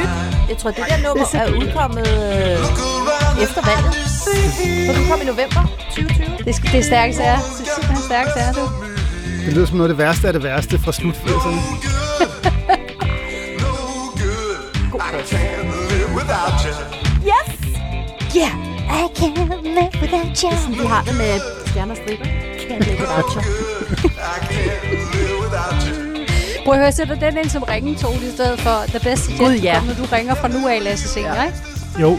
nyt. 0.00 0.12
Jeg 0.48 0.56
tror, 0.58 0.70
det 0.70 0.84
der 0.88 0.96
nummer 1.08 1.26
er 1.34 1.46
udkommet 1.60 2.08
øh, 2.08 3.42
efter 3.44 3.60
valget. 3.68 3.94
For 4.86 4.92
den 4.98 5.08
kom 5.10 5.20
i 5.22 5.24
november 5.24 5.62
2020. 5.90 6.26
Det 6.38 6.56
er, 6.56 6.70
det 6.72 6.78
er 6.78 6.82
stærke 6.82 7.14
sager. 7.14 7.36
Det 7.36 7.66
er 7.66 7.74
simpelthen 7.74 8.02
stærke 8.10 8.30
sager, 8.36 8.52
du. 8.52 8.64
Det 9.46 9.52
lyder 9.54 9.66
som 9.66 9.76
noget 9.76 9.90
af 9.90 9.96
det 9.96 10.04
værste 10.04 10.26
af 10.26 10.32
det 10.32 10.42
værste 10.42 10.78
fra 10.78 10.92
slut 10.92 11.14
80'erne. 11.14 11.60
I 14.94 15.24
can't 15.32 15.64
live 15.90 16.10
without 16.16 16.64
you. 16.64 16.74
Yes! 17.30 17.48
Yeah, 18.36 18.71
i 18.90 19.04
can't 19.18 19.62
live 19.64 19.92
without 20.02 20.40
you. 20.42 20.48
Det 20.50 20.56
er 20.56 20.60
sådan, 20.60 20.78
de 20.78 20.86
har 20.86 21.02
det 21.02 21.14
med 21.16 21.40
stjerner 21.66 21.94
striber. 21.94 22.24
Can't 22.24 22.84
live 22.88 23.00
without 23.00 23.32
you. 23.34 23.42
Prøv 26.64 26.74
at 26.74 26.80
høre, 26.80 26.92
sætter 26.92 27.14
den 27.14 27.36
ind 27.36 27.48
som 27.48 27.62
ringetone 27.62 28.16
i 28.16 28.30
stedet 28.34 28.60
for 28.60 28.84
The 28.88 29.00
Best 29.10 29.30
Jet, 29.30 29.38
God, 29.38 29.52
ja. 29.52 29.80
når 29.86 29.94
du 29.94 30.04
ringer 30.12 30.34
fra 30.34 30.48
nu 30.48 30.68
af, 30.68 30.84
Lasse 30.84 31.08
Singer, 31.08 31.34
ja. 31.34 31.44
ikke? 31.44 31.56
Jo. 32.00 32.18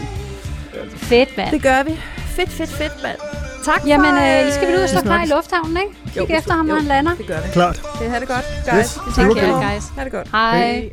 Fedt, 0.96 1.36
mand. 1.36 1.50
Det 1.50 1.62
gør 1.62 1.82
vi. 1.82 2.00
Fedt, 2.36 2.50
fedt, 2.50 2.70
fedt, 2.70 3.02
mand. 3.02 3.16
Tak 3.64 3.80
for, 3.80 3.88
Jamen, 3.88 4.14
øh, 4.14 4.52
skal 4.52 4.68
vi 4.68 4.72
ud 4.72 4.78
og 4.78 4.82
øh, 4.82 4.88
slå 4.88 5.00
klar 5.00 5.24
i 5.24 5.26
lufthavnen, 5.26 5.76
ikke? 5.76 5.92
Kig 6.12 6.30
jo, 6.30 6.36
efter 6.38 6.52
ham, 6.52 6.66
når 6.66 6.74
han 6.74 6.84
lander. 6.84 7.14
det 7.14 7.26
gør 7.26 7.40
vi. 7.40 7.48
Klart. 7.52 7.82
Det 8.00 8.10
har 8.10 8.18
det 8.18 8.28
godt, 8.28 8.44
guys. 8.70 8.78
Yes. 8.78 8.98
Det 9.06 9.14
tak, 9.14 9.30
okay. 9.30 9.52
guys. 9.52 9.84
Ha' 9.96 10.04
det 10.04 10.12
godt. 10.12 10.28
Hej. 10.32 10.58
Hej. 10.58 10.90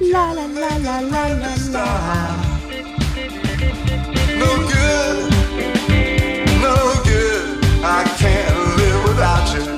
La 0.00 0.32
la 0.38 0.46
la 0.60 0.78
la 0.78 1.00
la 1.00 1.28
la 1.28 1.54
la. 1.72 2.57
no 4.38 4.56
good, 4.68 5.30
no 6.62 6.76
good. 7.04 7.64
I 7.84 8.04
can't 8.18 8.76
live 8.78 9.04
without 9.08 9.54
you. 9.54 9.77